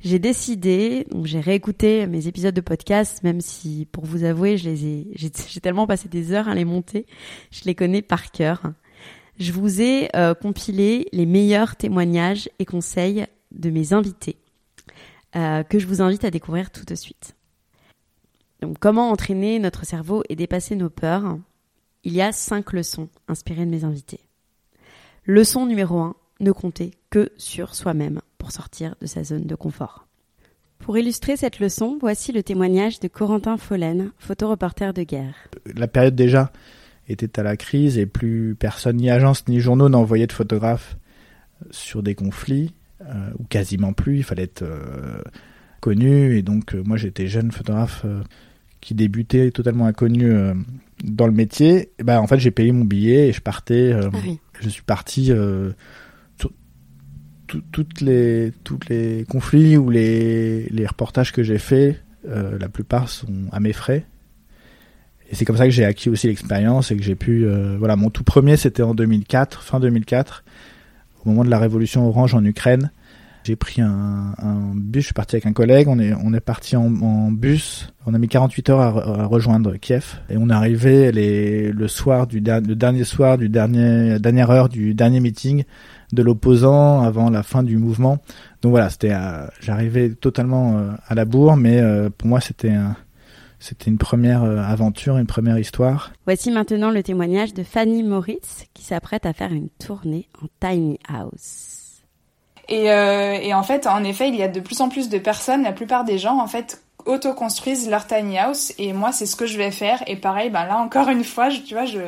J'ai 0.00 0.18
décidé, 0.18 1.06
j'ai 1.24 1.40
réécouté 1.40 2.06
mes 2.06 2.28
épisodes 2.28 2.54
de 2.54 2.60
podcast, 2.60 3.22
même 3.22 3.40
si, 3.40 3.86
pour 3.90 4.04
vous 4.04 4.24
avouer, 4.24 4.56
j'ai 4.58 5.60
tellement 5.62 5.86
passé 5.86 6.08
des 6.08 6.32
heures 6.32 6.48
à 6.48 6.54
les 6.54 6.64
monter, 6.64 7.06
je 7.50 7.62
les 7.64 7.74
connais 7.74 8.02
par 8.02 8.30
cœur. 8.30 8.62
Je 9.38 9.52
vous 9.52 9.82
ai 9.82 10.08
euh, 10.16 10.34
compilé 10.34 11.08
les 11.12 11.26
meilleurs 11.26 11.76
témoignages 11.76 12.48
et 12.58 12.64
conseils 12.64 13.26
de 13.52 13.70
mes 13.70 13.92
invités, 13.92 14.36
euh, 15.34 15.62
que 15.62 15.78
je 15.78 15.86
vous 15.86 16.00
invite 16.00 16.24
à 16.24 16.30
découvrir 16.30 16.70
tout 16.70 16.84
de 16.84 16.94
suite. 16.94 17.36
Donc, 18.62 18.78
comment 18.78 19.10
entraîner 19.10 19.58
notre 19.58 19.84
cerveau 19.84 20.22
et 20.28 20.36
dépasser 20.36 20.74
nos 20.76 20.88
peurs? 20.88 21.38
Il 22.04 22.12
y 22.14 22.22
a 22.22 22.32
cinq 22.32 22.72
leçons 22.72 23.08
inspirées 23.28 23.66
de 23.66 23.70
mes 23.70 23.84
invités. 23.84 24.20
Leçon 25.24 25.66
numéro 25.66 25.98
1, 25.98 26.14
ne 26.40 26.52
compter 26.52 26.92
que 27.10 27.30
sur 27.36 27.74
soi-même 27.74 28.20
pour 28.46 28.52
sortir 28.52 28.94
de 29.00 29.06
sa 29.08 29.24
zone 29.24 29.42
de 29.42 29.56
confort. 29.56 30.06
Pour 30.78 30.96
illustrer 30.96 31.36
cette 31.36 31.58
leçon, 31.58 31.98
voici 32.00 32.30
le 32.30 32.44
témoignage 32.44 33.00
de 33.00 33.08
Corentin 33.08 33.56
Follen, 33.56 34.12
photoreporter 34.20 34.92
de 34.92 35.02
guerre. 35.02 35.34
La 35.74 35.88
période 35.88 36.14
déjà 36.14 36.52
était 37.08 37.40
à 37.40 37.42
la 37.42 37.56
crise 37.56 37.98
et 37.98 38.06
plus 38.06 38.54
personne, 38.56 38.98
ni 38.98 39.10
agence 39.10 39.48
ni 39.48 39.58
journaux 39.58 39.88
n'envoyaient 39.88 40.28
de 40.28 40.32
photographes 40.32 40.96
sur 41.72 42.04
des 42.04 42.14
conflits, 42.14 42.72
euh, 43.00 43.30
ou 43.40 43.42
quasiment 43.48 43.92
plus, 43.92 44.18
il 44.18 44.22
fallait 44.22 44.44
être 44.44 44.62
euh, 44.62 45.20
connu. 45.80 46.36
Et 46.36 46.42
donc 46.42 46.76
euh, 46.76 46.84
moi 46.86 46.96
j'étais 46.96 47.26
jeune 47.26 47.50
photographe 47.50 48.06
qui 48.80 48.94
débutait 48.94 49.50
totalement 49.50 49.86
inconnu 49.86 50.32
dans 51.02 51.26
le 51.26 51.32
métier. 51.32 51.90
Et 51.98 52.04
ben, 52.04 52.20
en 52.20 52.28
fait 52.28 52.38
j'ai 52.38 52.52
payé 52.52 52.70
mon 52.70 52.84
billet 52.84 53.26
et 53.26 53.32
je 53.32 53.40
partais 53.40 53.92
ah 53.92 54.08
je 54.60 54.68
suis 54.68 54.84
parti 54.84 55.32
euh, 57.48 57.52
sur 57.52 57.62
toutes 57.72 58.00
les 58.00 58.52
toutes 58.64 58.88
les 58.88 59.24
conflits 59.28 59.76
ou 59.76 59.90
les, 59.90 60.66
les 60.70 60.86
reportages 60.86 61.32
que 61.32 61.42
j'ai 61.42 61.58
faits, 61.58 62.02
euh, 62.28 62.58
la 62.58 62.68
plupart 62.68 63.08
sont 63.08 63.46
à 63.52 63.60
mes 63.60 63.72
frais. 63.72 64.04
Et 65.30 65.34
c'est 65.34 65.44
comme 65.44 65.56
ça 65.56 65.64
que 65.64 65.70
j'ai 65.70 65.84
acquis 65.84 66.08
aussi 66.08 66.28
l'expérience 66.28 66.90
et 66.90 66.96
que 66.96 67.02
j'ai 67.02 67.16
pu, 67.16 67.48
voilà, 67.78 67.96
mon 67.96 68.10
tout 68.10 68.22
premier 68.22 68.56
c'était 68.56 68.84
en 68.84 68.94
2004, 68.94 69.60
fin 69.60 69.80
2004, 69.80 70.44
au 71.24 71.30
moment 71.30 71.44
de 71.44 71.50
la 71.50 71.58
révolution 71.58 72.06
orange 72.06 72.32
en 72.34 72.44
Ukraine. 72.44 72.92
J'ai 73.46 73.54
pris 73.54 73.80
un, 73.80 74.34
bus, 74.74 75.02
je 75.02 75.06
suis 75.06 75.14
parti 75.14 75.36
avec 75.36 75.46
un 75.46 75.52
collègue, 75.52 75.86
on 75.86 76.00
est, 76.00 76.12
on 76.12 76.34
est 76.34 76.40
parti 76.40 76.74
en, 76.74 77.30
bus, 77.30 77.92
on 78.04 78.12
a 78.12 78.18
mis 78.18 78.26
48 78.26 78.70
heures 78.70 78.80
à, 78.80 79.26
rejoindre 79.26 79.76
Kiev 79.76 80.16
et 80.28 80.36
on 80.36 80.50
est 80.50 80.52
arrivé 80.52 81.12
le 81.12 81.86
soir 81.86 82.26
du 82.26 82.40
dernier 82.40 83.04
soir 83.04 83.38
du 83.38 83.48
dernier 83.48 84.18
dernière 84.18 84.50
heure 84.50 84.68
du 84.68 84.94
dernier 84.94 85.20
meeting 85.20 85.62
de 86.12 86.22
l'opposant 86.24 87.02
avant 87.02 87.30
la 87.30 87.44
fin 87.44 87.62
du 87.62 87.76
mouvement. 87.76 88.18
Donc 88.62 88.70
voilà, 88.70 88.90
c'était 88.90 89.12
euh, 89.12 89.46
j'arrivais 89.60 90.08
totalement 90.10 90.78
euh, 90.78 90.90
à 91.06 91.14
la 91.14 91.24
bourre, 91.24 91.56
mais 91.56 91.78
euh, 91.78 92.10
pour 92.10 92.26
moi 92.26 92.40
c'était 92.40 92.74
c'était 93.60 93.92
une 93.92 93.98
première 93.98 94.42
aventure, 94.42 95.18
une 95.18 95.26
première 95.26 95.56
histoire. 95.56 96.10
Voici 96.24 96.50
maintenant 96.50 96.90
le 96.90 97.04
témoignage 97.04 97.54
de 97.54 97.62
Fanny 97.62 98.02
Moritz 98.02 98.64
qui 98.74 98.82
s'apprête 98.82 99.24
à 99.24 99.32
faire 99.32 99.52
une 99.52 99.68
tournée 99.78 100.28
en 100.42 100.48
tiny 100.58 100.98
house. 101.08 101.85
Et, 102.68 102.90
euh, 102.90 103.38
et, 103.40 103.54
en 103.54 103.62
fait, 103.62 103.86
en 103.86 104.02
effet, 104.02 104.28
il 104.28 104.36
y 104.36 104.42
a 104.42 104.48
de 104.48 104.60
plus 104.60 104.80
en 104.80 104.88
plus 104.88 105.08
de 105.08 105.18
personnes, 105.18 105.62
la 105.62 105.72
plupart 105.72 106.04
des 106.04 106.18
gens, 106.18 106.40
en 106.40 106.48
fait, 106.48 106.82
auto-construisent 107.06 107.88
leur 107.88 108.06
tiny 108.06 108.38
house. 108.38 108.72
Et 108.78 108.92
moi 108.92 109.12
c'est 109.12 109.26
ce 109.26 109.36
que 109.36 109.46
je 109.46 109.56
vais 109.56 109.70
faire. 109.70 110.02
Et 110.06 110.16
pareil 110.16 110.50
ben 110.50 110.66
là 110.66 110.78
encore 110.78 111.08
une 111.08 111.24
fois 111.24 111.48
je, 111.48 111.60
tu 111.60 111.74
vois 111.74 111.84
je 111.84 112.00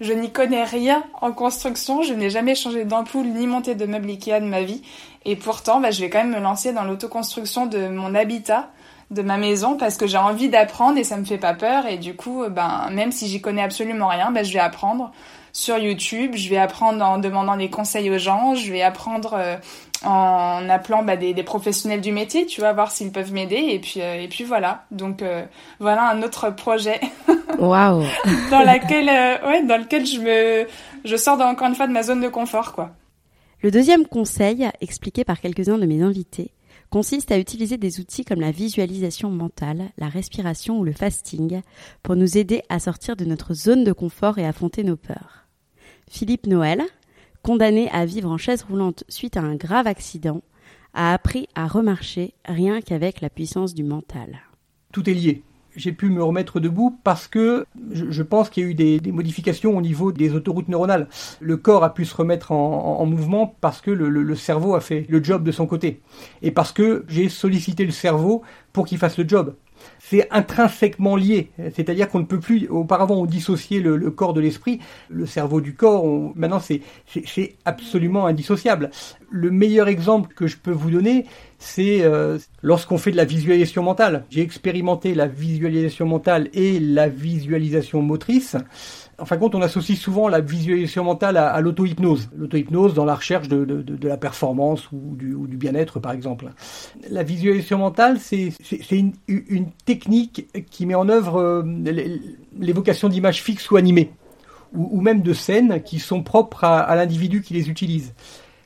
je 0.00 0.12
n'y 0.12 0.30
connais 0.30 0.64
rien 0.64 1.02
en 1.20 1.32
construction. 1.32 2.02
Je 2.02 2.14
n'ai 2.14 2.30
jamais 2.30 2.54
changé 2.54 2.84
d'ampoule 2.84 3.26
ni 3.26 3.46
monté 3.46 3.74
de 3.74 3.86
meubles 3.86 4.10
Ikea 4.10 4.40
de 4.40 4.46
ma 4.46 4.62
vie. 4.62 4.82
Et 5.24 5.36
pourtant 5.36 5.80
ben, 5.80 5.90
je 5.90 6.00
vais 6.00 6.10
quand 6.10 6.18
même 6.18 6.34
me 6.34 6.40
lancer 6.40 6.72
dans 6.72 6.84
l'autoconstruction 6.84 7.66
de 7.66 7.88
mon 7.88 8.14
habitat 8.14 8.68
de 9.10 9.22
ma 9.22 9.36
maison 9.36 9.76
parce 9.76 9.98
que 9.98 10.06
j'ai 10.06 10.18
envie 10.18 10.48
d'apprendre 10.48 10.96
et 10.96 11.04
ça 11.04 11.16
me 11.16 11.24
fait 11.24 11.38
pas 11.38 11.54
peur. 11.54 11.86
Et 11.86 11.96
du 11.98 12.14
coup 12.14 12.44
ben 12.50 12.88
même 12.90 13.12
si 13.12 13.28
j'y 13.28 13.40
connais 13.40 13.62
absolument 13.62 14.08
rien 14.08 14.30
ben 14.30 14.44
je 14.44 14.52
vais 14.52 14.58
apprendre 14.58 15.12
sur 15.52 15.76
YouTube, 15.76 16.32
je 16.34 16.48
vais 16.48 16.56
apprendre 16.56 17.04
en 17.04 17.18
demandant 17.18 17.56
des 17.56 17.68
conseils 17.68 18.10
aux 18.10 18.18
gens, 18.18 18.54
je 18.54 18.72
vais 18.72 18.80
apprendre 18.80 19.34
euh, 19.34 19.56
en 20.04 20.68
appelant 20.68 21.02
bah, 21.02 21.16
des, 21.16 21.34
des, 21.34 21.42
professionnels 21.42 22.00
du 22.00 22.12
métier, 22.12 22.46
tu 22.46 22.60
vas 22.60 22.72
voir 22.72 22.90
s'ils 22.90 23.12
peuvent 23.12 23.32
m'aider 23.32 23.56
et 23.56 23.78
puis 23.78 24.00
euh, 24.00 24.20
et 24.20 24.28
puis 24.28 24.44
voilà. 24.44 24.84
Donc 24.90 25.22
euh, 25.22 25.44
voilà 25.80 26.10
un 26.10 26.22
autre 26.22 26.50
projet. 26.50 27.00
Waouh. 27.58 28.04
dans 28.50 28.62
laquelle 28.62 29.08
euh, 29.08 29.48
ouais, 29.48 29.64
dans 29.64 29.76
lequel 29.76 30.06
je 30.06 30.20
me 30.20 30.66
je 31.04 31.16
sors 31.16 31.40
encore 31.40 31.68
une 31.68 31.74
fois 31.74 31.86
de 31.86 31.92
ma 31.92 32.02
zone 32.02 32.20
de 32.20 32.28
confort 32.28 32.72
quoi. 32.72 32.90
Le 33.62 33.70
deuxième 33.70 34.06
conseil 34.06 34.68
expliqué 34.80 35.24
par 35.24 35.40
quelques-uns 35.40 35.78
de 35.78 35.86
mes 35.86 36.02
invités 36.02 36.50
consiste 36.90 37.32
à 37.32 37.38
utiliser 37.38 37.78
des 37.78 38.00
outils 38.00 38.24
comme 38.24 38.40
la 38.40 38.50
visualisation 38.50 39.30
mentale, 39.30 39.90
la 39.96 40.08
respiration 40.08 40.78
ou 40.78 40.84
le 40.84 40.92
fasting 40.92 41.62
pour 42.02 42.16
nous 42.16 42.36
aider 42.36 42.62
à 42.68 42.78
sortir 42.78 43.16
de 43.16 43.24
notre 43.24 43.54
zone 43.54 43.82
de 43.82 43.92
confort 43.92 44.38
et 44.38 44.46
affronter 44.46 44.84
nos 44.84 44.96
peurs. 44.96 45.46
Philippe 46.10 46.46
Noël, 46.46 46.82
condamné 47.42 47.90
à 47.90 48.04
vivre 48.06 48.30
en 48.30 48.38
chaise 48.38 48.62
roulante 48.62 49.04
suite 49.08 49.36
à 49.36 49.42
un 49.42 49.56
grave 49.56 49.86
accident, 49.86 50.42
a 50.94 51.12
appris 51.12 51.48
à 51.54 51.66
remarcher 51.66 52.34
rien 52.44 52.80
qu'avec 52.80 53.20
la 53.20 53.30
puissance 53.30 53.74
du 53.74 53.82
mental. 53.82 54.40
Tout 54.92 55.08
est 55.08 55.14
lié. 55.14 55.42
J'ai 55.74 55.92
pu 55.92 56.10
me 56.10 56.22
remettre 56.22 56.60
debout 56.60 56.98
parce 57.02 57.26
que 57.28 57.64
je, 57.92 58.22
pense 58.22 58.50
qu'il 58.50 58.62
y 58.62 58.66
a 58.66 58.68
eu 58.68 58.74
des, 58.74 59.00
modifications 59.10 59.74
au 59.74 59.80
niveau 59.80 60.12
des 60.12 60.34
autoroutes 60.34 60.68
neuronales. 60.68 61.08
Le 61.40 61.56
corps 61.56 61.82
a 61.82 61.94
pu 61.94 62.04
se 62.04 62.14
remettre 62.14 62.52
en, 62.52 63.06
mouvement 63.06 63.56
parce 63.62 63.80
que 63.80 63.90
le, 63.90 64.34
cerveau 64.34 64.74
a 64.74 64.80
fait 64.80 65.06
le 65.08 65.24
job 65.24 65.44
de 65.44 65.50
son 65.50 65.66
côté. 65.66 66.02
Et 66.42 66.50
parce 66.50 66.72
que 66.72 67.06
j'ai 67.08 67.30
sollicité 67.30 67.86
le 67.86 67.90
cerveau 67.90 68.42
pour 68.74 68.84
qu'il 68.84 68.98
fasse 68.98 69.16
le 69.16 69.26
job 69.26 69.54
c'est 70.12 70.28
intrinsèquement 70.30 71.16
lié. 71.16 71.48
C'est-à-dire 71.74 72.10
qu'on 72.10 72.18
ne 72.18 72.24
peut 72.24 72.38
plus, 72.38 72.68
auparavant 72.68 73.14
on 73.14 73.24
dissociait 73.24 73.80
le, 73.80 74.10
corps 74.10 74.34
de 74.34 74.42
l'esprit, 74.42 74.78
le 75.08 75.24
cerveau 75.24 75.62
du 75.62 75.74
corps, 75.74 76.04
maintenant 76.34 76.60
c'est, 76.60 76.82
absolument 77.64 78.26
indissociable. 78.26 78.90
Le 79.30 79.50
meilleur 79.50 79.88
exemple 79.88 80.34
que 80.34 80.46
je 80.46 80.58
peux 80.58 80.70
vous 80.70 80.90
donner, 80.90 81.24
c'est 81.58 82.02
euh, 82.02 82.36
lorsqu'on 82.60 82.98
fait 82.98 83.10
de 83.10 83.16
la 83.16 83.24
visualisation 83.24 83.82
mentale. 83.82 84.26
J'ai 84.28 84.42
expérimenté 84.42 85.14
la 85.14 85.28
visualisation 85.28 86.04
mentale 86.04 86.50
et 86.52 86.78
la 86.78 87.08
visualisation 87.08 88.02
motrice 88.02 88.56
en 89.22 89.24
fin 89.24 89.36
de 89.36 89.40
compte, 89.40 89.54
on 89.54 89.62
associe 89.62 89.96
souvent 89.96 90.26
la 90.26 90.40
visualisation 90.40 91.04
mentale 91.04 91.36
à, 91.36 91.60
l'auto-hypnose. 91.60 92.28
L'auto-hypnose 92.36 92.92
dans 92.92 93.04
la 93.04 93.14
recherche 93.14 93.46
de, 93.46 93.84
la 94.02 94.16
performance 94.16 94.90
ou 94.90 95.14
du, 95.14 95.56
bien-être, 95.56 96.00
par 96.00 96.10
exemple. 96.10 96.46
La 97.08 97.22
visualisation 97.22 97.78
mentale, 97.78 98.18
c'est 98.18 98.52
une, 98.90 99.12
technique 99.84 100.48
qui 100.72 100.86
met 100.86 100.96
en 100.96 101.08
œuvre 101.08 101.40
euh, 101.40 101.62
l'évocation 102.58 103.08
d'images 103.08 103.40
fixes 103.40 103.70
ou 103.70 103.76
animées, 103.76 104.10
ou, 104.74 105.00
même 105.00 105.22
de 105.22 105.32
scènes 105.32 105.84
qui 105.84 106.00
sont 106.00 106.24
propres 106.24 106.64
à 106.64 106.92
l'individu 106.96 107.42
qui 107.42 107.54
les 107.54 107.70
utilise. 107.70 108.14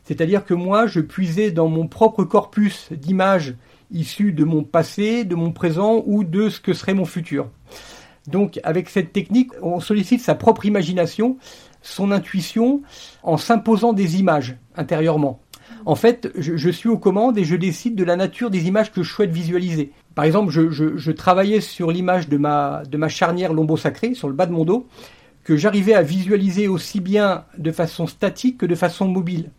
C'est-à-dire 0.04 0.46
que 0.46 0.54
moi, 0.54 0.86
je 0.86 1.00
puisais 1.00 1.50
dans 1.50 1.68
mon 1.68 1.86
propre 1.86 2.24
corpus 2.24 2.88
d'images 2.92 3.56
issues 3.90 4.32
de 4.32 4.44
mon 4.44 4.64
passé, 4.64 5.24
de 5.24 5.34
mon 5.34 5.52
présent 5.52 6.02
ou 6.06 6.24
de 6.24 6.48
ce 6.48 6.60
que 6.60 6.72
serait 6.72 6.94
mon 6.94 7.04
futur. 7.04 7.50
Donc 8.28 8.60
avec 8.64 8.88
cette 8.88 9.12
technique, 9.12 9.50
on 9.62 9.80
sollicite 9.80 10.20
sa 10.20 10.34
propre 10.34 10.66
imagination, 10.66 11.36
son 11.82 12.10
intuition, 12.10 12.82
en 13.22 13.36
s'imposant 13.36 13.92
des 13.92 14.18
images 14.18 14.56
intérieurement. 14.76 15.40
En 15.84 15.94
fait, 15.94 16.32
je, 16.36 16.70
suis 16.70 16.88
aux 16.88 16.98
commandes 16.98 17.38
et 17.38 17.44
je 17.44 17.54
décide 17.54 17.94
de 17.94 18.02
la 18.02 18.16
nature 18.16 18.50
des 18.50 18.66
images 18.66 18.92
que 18.92 19.04
je 19.04 19.12
souhaite 19.12 19.30
visualiser. 19.30 19.92
Par 20.16 20.24
exemple, 20.24 20.50
je, 20.50 21.10
travaillais 21.12 21.60
sur 21.60 21.92
l'image 21.92 22.28
de 22.28 22.38
ma, 22.38 22.82
de 22.90 22.96
ma 22.96 23.08
charnière 23.08 23.52
lombo-sacrée, 23.52 24.14
sur 24.14 24.28
le 24.28 24.34
bas 24.34 24.46
de 24.46 24.52
mon 24.52 24.64
dos, 24.64 24.88
que 25.44 25.56
j'arrivais 25.56 25.94
à 25.94 26.02
visualiser 26.02 26.66
aussi 26.66 26.98
bien 27.00 27.44
de 27.56 27.70
façon 27.70 28.08
statique 28.08 28.58
que 28.58 28.66
de 28.66 28.74
façon 28.74 29.06
mobile. 29.06 29.52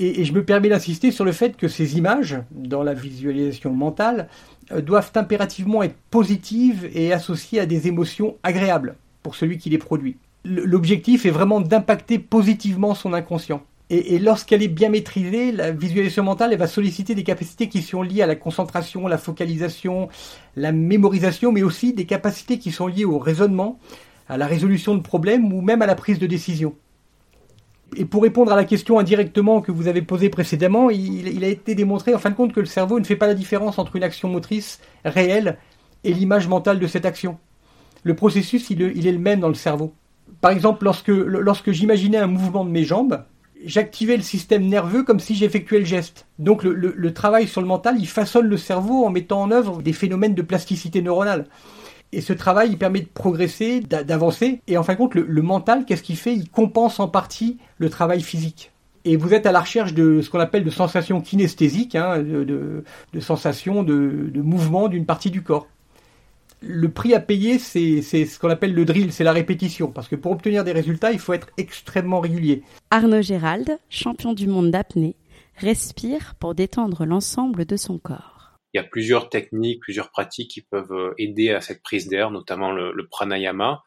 Et, 0.00 0.24
je 0.24 0.32
me 0.32 0.44
permets 0.44 0.68
d'insister 0.68 1.10
sur 1.10 1.24
le 1.24 1.32
fait 1.32 1.56
que 1.56 1.66
ces 1.66 1.98
images, 1.98 2.38
dans 2.52 2.84
la 2.84 2.94
visualisation 2.94 3.72
mentale, 3.72 4.28
euh, 4.70 4.80
doivent 4.80 5.10
impérativement 5.16 5.82
être 5.82 5.96
positives 6.10 6.88
et 6.94 7.12
associées 7.12 7.58
à 7.58 7.66
des 7.66 7.88
émotions 7.88 8.36
agréables 8.44 8.94
pour 9.24 9.34
celui 9.34 9.58
qui 9.58 9.70
les 9.70 9.78
produit. 9.78 10.16
L'objectif 10.44 11.26
est 11.26 11.30
vraiment 11.30 11.60
d'impacter 11.60 12.20
positivement 12.20 12.94
son 12.94 13.12
inconscient. 13.12 13.60
Et, 13.90 14.18
lorsqu'elle 14.18 14.62
est 14.62 14.68
bien 14.68 14.90
maîtrisée, 14.90 15.50
la 15.50 15.72
visualisation 15.72 16.22
mentale 16.22 16.54
va 16.56 16.66
solliciter 16.66 17.14
des 17.14 17.24
capacités 17.24 17.68
qui 17.68 17.80
sont 17.80 18.02
liées 18.02 18.22
à 18.22 18.26
la 18.26 18.36
concentration, 18.36 19.08
la 19.08 19.16
focalisation, 19.16 20.10
la 20.56 20.72
mémorisation, 20.72 21.52
mais 21.52 21.62
aussi 21.62 21.94
des 21.94 22.04
capacités 22.04 22.58
qui 22.58 22.70
sont 22.70 22.86
liées 22.86 23.06
au 23.06 23.18
raisonnement, 23.18 23.78
à 24.28 24.36
la 24.36 24.46
résolution 24.46 24.94
de 24.94 25.00
problèmes 25.00 25.52
ou 25.52 25.62
même 25.62 25.80
à 25.80 25.86
la 25.86 25.94
prise 25.94 26.18
de 26.18 26.26
décision. 26.26 26.74
Et 27.98 28.04
pour 28.04 28.22
répondre 28.22 28.52
à 28.52 28.56
la 28.56 28.64
question 28.64 29.00
indirectement 29.00 29.60
que 29.60 29.72
vous 29.72 29.88
avez 29.88 30.02
posée 30.02 30.28
précédemment, 30.28 30.88
il, 30.88 31.42
a 31.42 31.48
été 31.48 31.74
démontré 31.74 32.14
en 32.14 32.18
fin 32.20 32.30
de 32.30 32.36
compte 32.36 32.52
que 32.52 32.60
le 32.60 32.66
cerveau 32.66 33.00
ne 33.00 33.04
fait 33.04 33.16
pas 33.16 33.26
la 33.26 33.34
différence 33.34 33.76
entre 33.80 33.96
une 33.96 34.04
action 34.04 34.28
motrice 34.28 34.78
réelle 35.04 35.58
et 36.04 36.12
l'image 36.12 36.46
mentale 36.46 36.78
de 36.78 36.86
cette 36.86 37.04
action. 37.04 37.38
Le 38.04 38.14
processus, 38.14 38.70
il, 38.70 38.82
est 38.82 39.12
le 39.12 39.18
même 39.18 39.40
dans 39.40 39.48
le 39.48 39.54
cerveau. 39.54 39.92
Par 40.40 40.52
exemple, 40.52 40.84
lorsque, 40.84 41.72
j'imaginais 41.72 42.18
un 42.18 42.28
mouvement 42.28 42.64
de 42.64 42.70
mes 42.70 42.84
jambes, 42.84 43.24
j'activais 43.64 44.16
le 44.16 44.22
système 44.22 44.68
nerveux 44.68 45.02
comme 45.02 45.18
si 45.18 45.34
j'effectuais 45.34 45.80
le 45.80 45.84
geste. 45.84 46.28
Donc 46.38 46.62
le, 46.62 46.72
le, 46.72 47.12
travail 47.12 47.48
sur 47.48 47.60
le 47.60 47.66
mental, 47.66 47.96
il 47.98 48.06
façonne 48.06 48.46
le 48.46 48.56
cerveau 48.56 49.06
en 49.06 49.10
mettant 49.10 49.42
en 49.42 49.50
œuvre 49.50 49.82
des 49.82 49.92
phénomènes 49.92 50.36
de 50.36 50.42
plasticité 50.42 51.02
neuronale. 51.02 51.46
Et 52.12 52.20
ce 52.20 52.32
travail, 52.32 52.70
il 52.70 52.78
permet 52.78 53.00
de 53.00 53.08
progresser, 53.08 53.80
d'avancer. 53.80 54.60
Et 54.66 54.78
en 54.78 54.82
fin 54.82 54.94
de 54.94 54.98
compte, 54.98 55.14
le, 55.14 55.42
mental, 55.42 55.84
qu'est-ce 55.84 56.02
qu'il 56.02 56.16
fait? 56.16 56.34
Il 56.34 56.48
compense 56.48 57.00
en 57.00 57.08
partie 57.08 57.58
le 57.76 57.90
travail 57.90 58.22
physique. 58.22 58.72
Et 59.04 59.16
vous 59.16 59.34
êtes 59.34 59.46
à 59.46 59.52
la 59.52 59.60
recherche 59.60 59.94
de 59.94 60.20
ce 60.22 60.30
qu'on 60.30 60.40
appelle 60.40 60.64
de 60.64 60.70
sensations 60.70 61.20
kinesthésiques, 61.20 61.94
hein, 61.94 62.18
de, 62.18 62.84
sensations 63.20 63.82
de, 63.82 64.30
de 64.32 64.42
mouvement 64.42 64.88
d'une 64.88 65.06
partie 65.06 65.30
du 65.30 65.42
corps. 65.42 65.66
Le 66.60 66.88
prix 66.88 67.14
à 67.14 67.20
payer, 67.20 67.58
c'est 67.58 68.02
ce 68.02 68.38
qu'on 68.38 68.50
appelle 68.50 68.74
le 68.74 68.84
drill, 68.84 69.12
c'est 69.12 69.22
la 69.22 69.32
répétition. 69.32 69.88
Parce 69.88 70.08
que 70.08 70.16
pour 70.16 70.32
obtenir 70.32 70.64
des 70.64 70.72
résultats, 70.72 71.12
il 71.12 71.18
faut 71.18 71.34
être 71.34 71.48
extrêmement 71.56 72.20
régulier. 72.20 72.62
Arnaud 72.90 73.22
Gérald, 73.22 73.78
champion 73.90 74.32
du 74.32 74.48
monde 74.48 74.70
d'apnée, 74.70 75.14
respire 75.56 76.34
pour 76.40 76.54
détendre 76.54 77.04
l'ensemble 77.04 77.64
de 77.64 77.76
son 77.76 77.98
corps 77.98 78.37
il 78.72 78.76
y 78.76 78.80
a 78.80 78.84
plusieurs 78.84 79.30
techniques, 79.30 79.80
plusieurs 79.80 80.10
pratiques 80.10 80.50
qui 80.50 80.62
peuvent 80.62 80.92
euh, 80.92 81.14
aider 81.18 81.50
à 81.50 81.60
cette 81.60 81.82
prise 81.82 82.08
d'air, 82.08 82.30
notamment 82.30 82.72
le, 82.72 83.06
pranayama. 83.08 83.82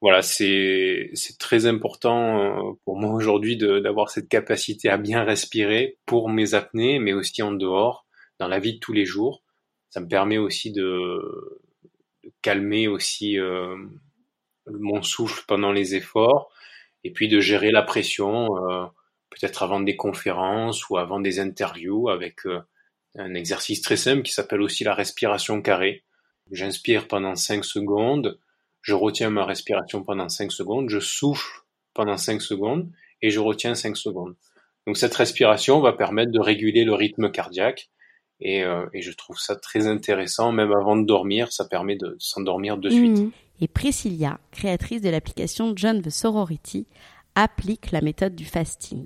Voilà, 0.00 0.20
c'est 0.22 1.12
très 1.38 1.66
important 1.66 2.38
euh, 2.38 2.72
pour 2.84 2.96
moi 2.98 3.12
aujourd'hui 3.12 3.56
d'avoir 3.56 4.10
cette 4.10 4.28
capacité 4.28 4.88
à 4.90 4.98
bien 4.98 5.22
respirer 5.24 5.98
pour 6.06 6.28
mes 6.28 6.54
apnées, 6.54 6.98
mais 6.98 7.12
aussi 7.12 7.42
en 7.42 7.52
dehors, 7.52 8.06
dans 8.38 8.48
la 8.48 8.58
vie 8.58 8.74
de 8.74 8.78
tous 8.80 8.92
les 8.92 9.06
jours. 9.06 9.42
Ça 9.90 10.00
me 10.00 10.08
permet 10.08 10.38
aussi 10.38 10.72
de, 10.72 11.60
calmer 12.42 12.88
aussi 12.88 13.38
euh, 13.38 13.76
mon 14.66 15.02
souffle 15.02 15.44
pendant 15.46 15.72
les 15.72 15.94
efforts 15.94 16.50
et 17.04 17.12
puis 17.12 17.28
de 17.28 17.40
gérer 17.40 17.70
la 17.70 17.82
pression, 17.82 18.48
peut-être 19.30 19.64
avant 19.64 19.80
des 19.80 19.96
conférences 19.96 20.88
ou 20.88 20.98
avant 20.98 21.18
des 21.18 21.40
interviews 21.40 22.08
avec 22.08 22.42
un 23.16 23.34
exercice 23.34 23.82
très 23.82 23.96
simple 23.96 24.22
qui 24.22 24.32
s'appelle 24.32 24.62
aussi 24.62 24.84
la 24.84 24.94
respiration 24.94 25.60
carrée. 25.62 26.04
J'inspire 26.50 27.08
pendant 27.08 27.34
5 27.34 27.64
secondes, 27.64 28.38
je 28.80 28.94
retiens 28.94 29.30
ma 29.30 29.44
respiration 29.44 30.02
pendant 30.02 30.28
5 30.28 30.50
secondes, 30.50 30.88
je 30.88 30.98
souffle 30.98 31.62
pendant 31.94 32.16
5 32.16 32.42
secondes 32.42 32.90
et 33.20 33.30
je 33.30 33.40
retiens 33.40 33.74
5 33.74 33.96
secondes. 33.96 34.34
Donc 34.86 34.96
cette 34.96 35.14
respiration 35.14 35.80
va 35.80 35.92
permettre 35.92 36.32
de 36.32 36.40
réguler 36.40 36.84
le 36.84 36.94
rythme 36.94 37.30
cardiaque 37.30 37.90
et, 38.40 38.64
euh, 38.64 38.86
et 38.92 39.02
je 39.02 39.12
trouve 39.12 39.38
ça 39.38 39.54
très 39.54 39.86
intéressant, 39.86 40.50
même 40.50 40.72
avant 40.72 40.96
de 40.96 41.06
dormir, 41.06 41.52
ça 41.52 41.64
permet 41.64 41.96
de 41.96 42.16
s'endormir 42.18 42.76
de 42.76 42.90
suite. 42.90 43.18
Mmh. 43.18 43.30
Et 43.60 43.68
Priscilla, 43.68 44.40
créatrice 44.50 45.00
de 45.00 45.10
l'application 45.10 45.72
John 45.76 46.02
the 46.02 46.10
Sorority, 46.10 46.86
applique 47.36 47.92
la 47.92 48.00
méthode 48.00 48.34
du 48.34 48.44
fasting. 48.44 49.04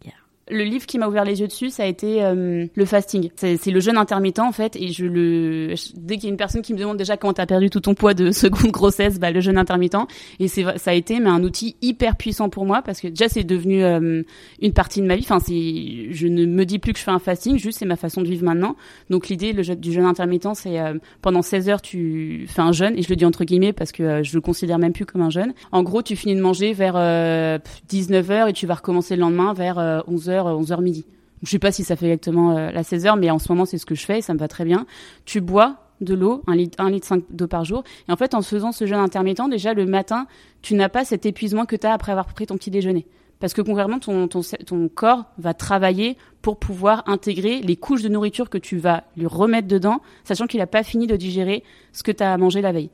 Le 0.49 0.62
livre 0.62 0.87
qui 0.87 0.97
m'a 0.97 1.09
ouvert 1.09 1.25
les 1.25 1.41
yeux 1.41 1.49
dessus, 1.49 1.71
ça 1.71 1.83
a 1.83 1.87
été 1.87 2.23
euh, 2.23 2.67
le 2.73 2.85
fasting. 2.85 3.31
C'est 3.35 3.67
le 3.67 3.81
jeûne 3.81 3.97
intermittent 3.97 4.38
en 4.38 4.53
fait, 4.53 4.76
et 4.76 4.93
je 4.93 5.05
le 5.05 5.75
dès 5.97 6.15
qu'il 6.15 6.25
y 6.25 6.26
a 6.29 6.31
une 6.31 6.37
personne 6.37 6.62
qui 6.62 6.73
me 6.73 6.79
demande 6.79 6.97
déjà 6.97 7.17
comment 7.17 7.33
t'as 7.33 7.47
perdu 7.47 7.69
tout 7.69 7.81
ton 7.81 7.95
poids 7.95 8.15
de 8.15 8.31
seconde 8.31 8.71
grossesse, 8.71 9.19
bah 9.19 9.33
le 9.33 9.41
jeûne 9.41 9.59
intermittent. 9.59 9.97
Et 10.38 10.47
c'est 10.47 10.65
ça 10.79 10.93
a 10.93 10.95
été 10.95 11.19
mais 11.19 11.31
un 11.31 11.43
outil 11.43 11.75
hyper 11.83 12.15
puissant 12.15 12.49
pour 12.49 12.65
moi 12.65 12.83
parce 12.83 13.00
que 13.00 13.09
déjà 13.09 13.29
c'est 13.29 13.43
devenu 13.43 13.83
euh, 13.83 14.23
une 14.62 14.73
partie 14.73 15.00
de 15.00 15.07
ma 15.07 15.17
vie. 15.17 15.25
Enfin 15.25 15.41
c'est 15.41 16.12
je 16.12 16.29
ne 16.29 16.47
me 16.47 16.65
dis 16.65 16.79
plus 16.79 16.93
que 16.93 17.00
je 17.00 17.05
fais 17.05 17.11
un 17.11 17.19
fasting, 17.19 17.59
juste 17.59 17.81
c'est 17.81 17.85
ma 17.85 17.97
façon 17.97 18.23
de 18.23 18.29
vivre 18.29 18.45
maintenant. 18.45 18.76
Donc 19.11 19.26
l'idée 19.26 19.53
du 19.53 19.93
jeûne 19.93 20.05
intermittent, 20.05 20.55
c'est 20.55 20.79
euh, 20.79 20.95
pendant 21.23 21.43
16 21.43 21.69
heures 21.71 21.83
tu 21.83 22.47
fais 22.47 22.62
un 22.62 22.71
jeûne 22.71 22.97
et 22.97 23.03
je 23.03 23.09
le 23.09 23.17
dis 23.17 23.25
entre 23.25 23.43
guillemets 23.43 23.73
parce 23.73 23.91
que 23.91 24.23
je 24.23 24.33
le 24.33 24.41
considère 24.41 24.79
même 24.79 24.93
plus 24.93 25.07
comme 25.07 25.23
un 25.23 25.31
jeûne. 25.31 25.55
En 25.73 25.83
gros 25.83 26.03
tu 26.03 26.15
finis 26.15 26.37
de 26.37 26.41
manger 26.41 26.73
vers 26.73 27.61
19 27.88 28.31
heures 28.31 28.47
et 28.47 28.53
tu 28.53 28.69
vas 28.69 28.75
recommencer 28.75 29.17
le 29.17 29.23
lendemain 29.23 29.53
vers 29.53 30.05
11 30.07 30.29
h 30.29 30.36
11h 30.45 30.83
midi. 30.83 31.05
Je 31.43 31.50
sais 31.50 31.59
pas 31.59 31.73
si 31.73 31.85
ça 31.85 31.97
fait 31.97 32.07
exactement 32.07 32.57
euh, 32.57 32.71
la 32.71 32.83
16h, 32.83 33.19
mais 33.19 33.31
en 33.31 33.38
ce 33.38 33.50
moment, 33.50 33.64
c'est 33.64 33.78
ce 33.78 33.87
que 33.87 33.95
je 33.95 34.05
fais 34.05 34.19
et 34.19 34.23
ça 34.23 34.35
me 34.35 34.38
va 34.38 34.49
très 34.49 34.64
bien. 34.64 34.87
Tu 35.25 35.40
bois 35.40 35.76
de 36.00 36.14
l'eau, 36.14 36.43
un 36.47 36.57
litre, 36.57 36.83
un 36.83 36.90
litre 36.90 37.07
5 37.07 37.25
d'eau 37.31 37.47
par 37.47 37.64
jour. 37.64 37.85
Et 38.09 38.12
en 38.12 38.16
fait, 38.16 38.35
en 38.35 38.43
faisant 38.43 38.73
ce 38.73 38.87
jeûne 38.87 38.99
intermittent, 38.99 39.49
déjà 39.50 39.75
le 39.75 39.87
matin, 39.87 40.26
tu 40.62 40.75
n'as 40.75 40.88
pas 40.88 41.05
cet 41.05 41.26
épuisement 41.26 41.64
que 41.64 41.76
tu 41.76 41.87
as 41.87 41.93
après 41.93 42.12
avoir 42.12 42.26
pris 42.26 42.47
ton 42.47 42.57
petit 42.57 42.71
déjeuner. 42.71 43.07
Parce 43.38 43.52
que 43.52 43.61
concrètement, 43.61 43.99
ton, 43.99 44.88
corps 44.95 45.25
va 45.37 45.52
travailler 45.52 46.16
pour 46.40 46.59
pouvoir 46.59 47.02
intégrer 47.07 47.61
les 47.61 47.76
couches 47.76 48.02
de 48.02 48.09
nourriture 48.09 48.49
que 48.49 48.57
tu 48.57 48.78
vas 48.78 49.05
lui 49.16 49.26
remettre 49.26 49.69
dedans, 49.69 50.00
sachant 50.25 50.47
qu'il 50.47 50.61
n'a 50.61 50.66
pas 50.66 50.83
fini 50.83 51.07
de 51.07 51.16
digérer 51.16 51.62
ce 51.93 52.02
que 52.02 52.12
tu 52.12 52.23
as 52.23 52.37
mangé 52.38 52.62
la 52.62 52.73
veille. 52.73 52.90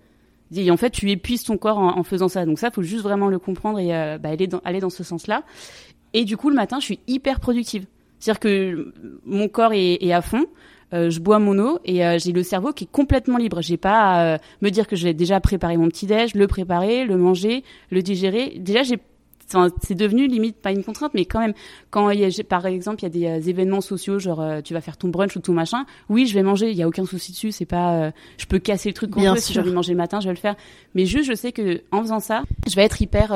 Et 0.55 0.71
en 0.71 0.77
fait, 0.77 0.91
tu 0.91 1.11
épuises 1.11 1.45
ton 1.45 1.57
corps 1.57 1.79
en, 1.79 2.03
faisant 2.03 2.29
ça. 2.29 2.45
Donc 2.45 2.59
ça, 2.59 2.71
faut 2.71 2.83
juste 2.83 3.05
vraiment 3.05 3.29
le 3.29 3.39
comprendre 3.39 3.79
et 3.79 3.95
euh, 3.95 4.19
bah, 4.19 4.31
aller 4.65 4.81
dans 4.81 4.91
ce 4.91 5.05
sens-là. 5.05 5.45
Et 6.15 6.25
du 6.25 6.37
coup, 6.37 6.51
le 6.51 6.57
matin, 6.57 6.79
je 6.81 6.85
suis 6.85 7.01
hyper 7.07 7.41
productive. 7.41 7.87
C'est-à-dire 8.19 8.41
que 8.41 8.93
mon 9.25 9.49
corps 9.49 9.73
est, 9.73 10.13
à 10.13 10.23
fond. 10.23 10.45
Euh, 10.95 11.09
je 11.09 11.21
bois 11.21 11.39
mon 11.39 11.59
eau 11.59 11.79
et 11.87 12.05
euh, 12.05 12.19
j'ai 12.19 12.33
le 12.33 12.43
cerveau 12.43 12.73
qui 12.73 12.85
est 12.85 12.91
complètement 12.91 13.39
libre. 13.39 13.63
J'ai 13.63 13.79
pas 13.79 14.11
à 14.11 14.35
euh, 14.35 14.39
me 14.61 14.69
dire 14.69 14.87
que 14.87 14.95
j'ai 14.95 15.15
déjà 15.15 15.41
préparé 15.41 15.79
mon 15.79 15.89
petit 15.89 16.05
déj, 16.05 16.35
le 16.35 16.47
préparer, 16.47 17.07
le 17.07 17.17
manger, 17.17 17.65
le 17.91 18.03
digérer. 18.03 18.59
Déjà, 18.59 18.83
j'ai 18.83 18.99
c'est 19.83 19.95
devenu 19.95 20.27
limite 20.27 20.57
pas 20.57 20.73
une 20.73 20.85
contrainte, 20.85 21.13
mais 21.15 21.25
quand 21.25 21.41
même, 21.41 21.55
quand 21.91 22.11
il 22.11 22.21
y 22.21 22.25
a, 22.25 22.45
par 22.45 22.67
exemple 22.67 23.01
il 23.01 23.03
y 23.03 23.07
a 23.07 23.11
des 23.11 23.27
euh, 23.27 23.49
événements 23.49 23.81
sociaux, 23.81 24.19
genre 24.19 24.41
euh, 24.41 24.61
tu 24.61 24.75
vas 24.75 24.81
faire 24.81 24.97
ton 24.97 25.09
brunch 25.09 25.37
ou 25.37 25.41
tout 25.41 25.53
machin, 25.53 25.85
oui, 26.09 26.27
je 26.27 26.35
vais 26.35 26.43
manger, 26.43 26.71
il 26.71 26.77
y 26.77 26.83
a 26.83 26.89
aucun 26.89 27.05
souci 27.05 27.33
dessus, 27.33 27.53
c'est 27.53 27.67
pas, 27.67 27.95
euh, 27.95 28.11
je 28.39 28.47
peux 28.47 28.59
casser 28.59 28.89
le 28.89 28.95
truc 28.95 29.11
quand 29.11 29.35
je 29.35 29.41
si 29.41 29.53
j'ai 29.53 29.61
envie 29.61 29.71
de 29.71 29.75
manger 29.75 29.93
le 29.93 29.99
matin, 29.99 30.21
je 30.21 30.27
vais 30.27 30.35
le 30.35 30.41
faire. 30.41 30.57
Mais 30.95 31.07
juste, 31.07 31.29
je 31.29 31.35
sais 31.35 31.53
que 31.53 31.83
en 31.91 32.03
faisant 32.03 32.21
ça, 32.21 32.43
je 32.69 32.75
vais 32.77 32.83
être 32.83 33.01
hyper 33.01 33.33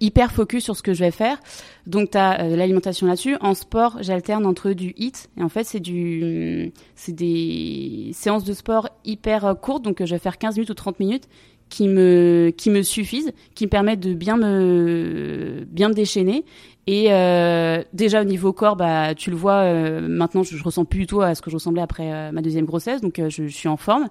hyper 0.00 0.32
focus 0.32 0.64
sur 0.64 0.76
ce 0.76 0.82
que 0.82 0.94
je 0.94 1.00
vais 1.00 1.10
faire. 1.10 1.38
Donc 1.86 2.10
tu 2.12 2.18
as 2.18 2.48
l'alimentation 2.48 3.06
là-dessus. 3.06 3.36
En 3.40 3.54
sport, 3.54 3.98
j'alterne 4.00 4.46
entre 4.46 4.72
du 4.72 4.94
hit 4.96 5.28
et 5.36 5.42
en 5.42 5.48
fait 5.48 5.64
c'est 5.64 5.80
du 5.80 6.72
c'est 6.94 7.12
des 7.12 8.10
séances 8.12 8.44
de 8.44 8.52
sport 8.52 8.88
hyper 9.04 9.54
courtes, 9.60 9.82
donc 9.82 10.04
je 10.04 10.14
vais 10.14 10.20
faire 10.20 10.38
15 10.38 10.56
minutes 10.56 10.70
ou 10.70 10.74
30 10.74 11.00
minutes 11.00 11.28
qui 11.72 11.88
me 11.88 12.52
qui 12.54 12.68
me 12.68 12.82
suffisent, 12.82 13.32
qui 13.54 13.64
me 13.64 13.70
permettent 13.70 14.00
de 14.00 14.12
bien 14.12 14.36
me 14.36 15.64
bien 15.70 15.88
me 15.88 15.94
déchaîner. 15.94 16.44
Et 16.88 17.12
euh, 17.12 17.84
déjà 17.92 18.22
au 18.22 18.24
niveau 18.24 18.52
corps, 18.52 18.74
bah 18.74 19.14
tu 19.14 19.30
le 19.30 19.36
vois 19.36 19.60
euh, 19.60 20.00
maintenant, 20.00 20.42
je, 20.42 20.56
je, 20.56 20.64
ressens 20.64 20.84
plus 20.84 21.00
du 21.00 21.06
tout 21.06 21.20
à 21.20 21.36
ce 21.36 21.40
que 21.40 21.48
je 21.48 21.54
ressemblais 21.54 21.80
après 21.82 22.12
euh, 22.12 22.32
ma 22.32 22.42
deuxième 22.42 22.64
grossesse, 22.64 23.00
donc 23.00 23.20
je, 23.28 23.46
suis 23.46 23.68
en 23.68 23.76
forme. 23.76 24.08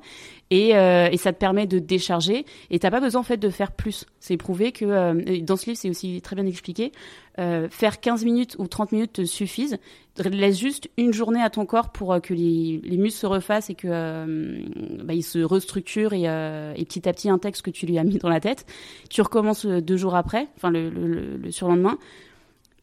Et, 0.51 0.71
ça 1.17 1.33
te 1.33 1.37
permet 1.37 1.67
de 1.67 1.79
décharger. 1.79 2.45
Et 2.69 2.79
t'as 2.79 2.89
pas 2.89 3.01
besoin 3.01 3.21
en 3.21 3.25
fait 3.25 3.37
de 3.37 3.49
faire 3.49 3.73
plus. 3.73 4.05
C'est 4.19 4.37
prouvé 4.37 4.71
que 4.71 5.39
dans 5.41 5.55
ce 5.57 5.65
livre, 5.65 5.77
c'est 5.77 5.89
aussi 5.89 6.21
très 6.21 6.35
bien 6.35 6.45
expliqué. 6.45 6.91
faire 7.37 7.99
15 7.99 8.25
minutes 8.25 8.55
ou 8.57 8.67
30 8.67 8.91
minutes 8.93 9.13
te 9.13 9.25
suffisent. 9.25 9.77
Laisse 10.17 10.59
juste 10.59 10.89
une 10.97 11.13
journée 11.13 11.41
à 11.41 11.49
ton 11.49 11.65
corps 11.65 11.91
pour 11.91 12.19
que 12.21 12.33
les, 12.33 12.81
les 12.83 12.97
muscles 12.97 13.19
se 13.19 13.27
refassent 13.27 13.69
et 13.69 13.75
que 13.75 15.03
bah, 15.03 15.13
il 15.13 15.23
se 15.23 15.39
restructure 15.39 16.13
et, 16.13 16.23
et 16.23 16.85
petit 16.85 17.07
à 17.07 17.13
petit 17.13 17.29
intègre 17.29 17.55
ce 17.55 17.63
que 17.63 17.71
tu 17.71 17.85
lui 17.85 17.97
as 17.97 18.03
mis 18.03 18.17
dans 18.17 18.29
la 18.29 18.39
tête. 18.39 18.65
Tu 19.09 19.21
recommences 19.21 19.65
deux 19.65 19.97
jours 19.97 20.15
après, 20.15 20.47
enfin 20.57 20.69
le, 20.69 20.89
le, 20.89 21.37
le 21.37 21.51
surlendemain. 21.51 21.97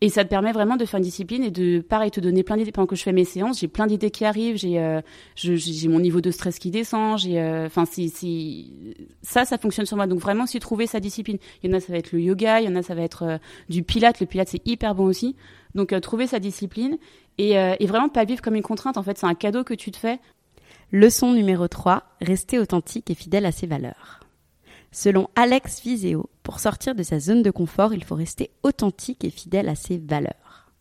Et 0.00 0.10
ça 0.10 0.24
te 0.24 0.28
permet 0.28 0.52
vraiment 0.52 0.76
de 0.76 0.84
faire 0.84 0.98
une 0.98 1.04
discipline 1.04 1.42
et 1.42 1.50
de, 1.50 1.80
pareil, 1.80 2.12
te 2.12 2.20
donner 2.20 2.44
plein 2.44 2.56
d'idées. 2.56 2.70
Pendant 2.70 2.86
que 2.86 2.94
je 2.94 3.02
fais 3.02 3.12
mes 3.12 3.24
séances, 3.24 3.58
j'ai 3.58 3.66
plein 3.66 3.88
d'idées 3.88 4.12
qui 4.12 4.24
arrivent, 4.24 4.56
j'ai 4.56 4.78
euh, 4.78 5.00
j'ai 5.34 5.88
mon 5.88 5.98
niveau 5.98 6.20
de 6.20 6.30
stress 6.30 6.60
qui 6.60 6.70
descend, 6.70 7.18
j'ai, 7.18 7.40
euh, 7.40 7.66
enfin, 7.66 7.84
si, 7.84 8.08
si, 8.08 8.94
ça, 9.22 9.44
ça 9.44 9.58
fonctionne 9.58 9.86
sur 9.86 9.96
moi. 9.96 10.06
Donc 10.06 10.20
vraiment, 10.20 10.46
si 10.46 10.60
trouver 10.60 10.86
sa 10.86 11.00
discipline. 11.00 11.38
Il 11.62 11.70
y 11.70 11.74
en 11.74 11.76
a, 11.76 11.80
ça 11.80 11.92
va 11.92 11.98
être 11.98 12.12
le 12.12 12.20
yoga, 12.20 12.60
il 12.60 12.66
y 12.66 12.72
en 12.72 12.76
a, 12.76 12.82
ça 12.82 12.94
va 12.94 13.02
être 13.02 13.24
euh, 13.24 13.38
du 13.68 13.82
pilate. 13.82 14.20
Le 14.20 14.26
pilate, 14.26 14.48
c'est 14.48 14.66
hyper 14.66 14.94
bon 14.94 15.06
aussi. 15.06 15.34
Donc 15.74 15.98
trouver 16.00 16.28
sa 16.28 16.38
discipline 16.38 16.96
et, 17.36 17.52
et 17.52 17.86
vraiment 17.86 18.08
pas 18.08 18.24
vivre 18.24 18.40
comme 18.40 18.54
une 18.54 18.62
contrainte. 18.62 18.96
En 18.96 19.02
fait, 19.02 19.18
c'est 19.18 19.26
un 19.26 19.34
cadeau 19.34 19.64
que 19.64 19.74
tu 19.74 19.90
te 19.90 19.98
fais. 19.98 20.18
Leçon 20.92 21.34
numéro 21.34 21.68
3, 21.68 22.02
rester 22.22 22.58
authentique 22.58 23.10
et 23.10 23.14
fidèle 23.14 23.44
à 23.44 23.52
ses 23.52 23.66
valeurs. 23.66 24.17
Selon 24.92 25.28
Alex 25.36 25.80
Viseo, 25.82 26.28
pour 26.42 26.60
sortir 26.60 26.94
de 26.94 27.02
sa 27.02 27.20
zone 27.20 27.42
de 27.42 27.50
confort, 27.50 27.92
il 27.92 28.04
faut 28.04 28.14
rester 28.14 28.50
authentique 28.62 29.24
et 29.24 29.30
fidèle 29.30 29.68
à 29.68 29.74
ses 29.74 29.98
valeurs. 29.98 30.34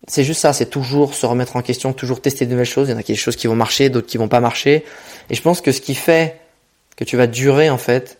C'est 0.07 0.23
juste 0.23 0.41
ça, 0.41 0.53
c'est 0.53 0.69
toujours 0.69 1.13
se 1.13 1.25
remettre 1.25 1.55
en 1.55 1.61
question, 1.61 1.91
toujours 1.91 2.21
tester 2.21 2.45
de 2.45 2.51
nouvelles 2.51 2.65
choses. 2.65 2.87
Il 2.87 2.91
y 2.91 2.93
en 2.95 2.99
a 2.99 3.03
des 3.03 3.15
choses 3.15 3.35
qui 3.35 3.47
vont 3.47 3.55
marcher, 3.55 3.89
d'autres 3.89 4.07
qui 4.07 4.17
vont 4.17 4.29
pas 4.29 4.39
marcher. 4.39 4.85
Et 5.29 5.35
je 5.35 5.41
pense 5.41 5.59
que 5.59 5.71
ce 5.71 5.81
qui 5.81 5.95
fait 5.95 6.39
que 6.95 7.03
tu 7.03 7.17
vas 7.17 7.27
durer, 7.27 7.69
en 7.69 7.77
fait, 7.77 8.19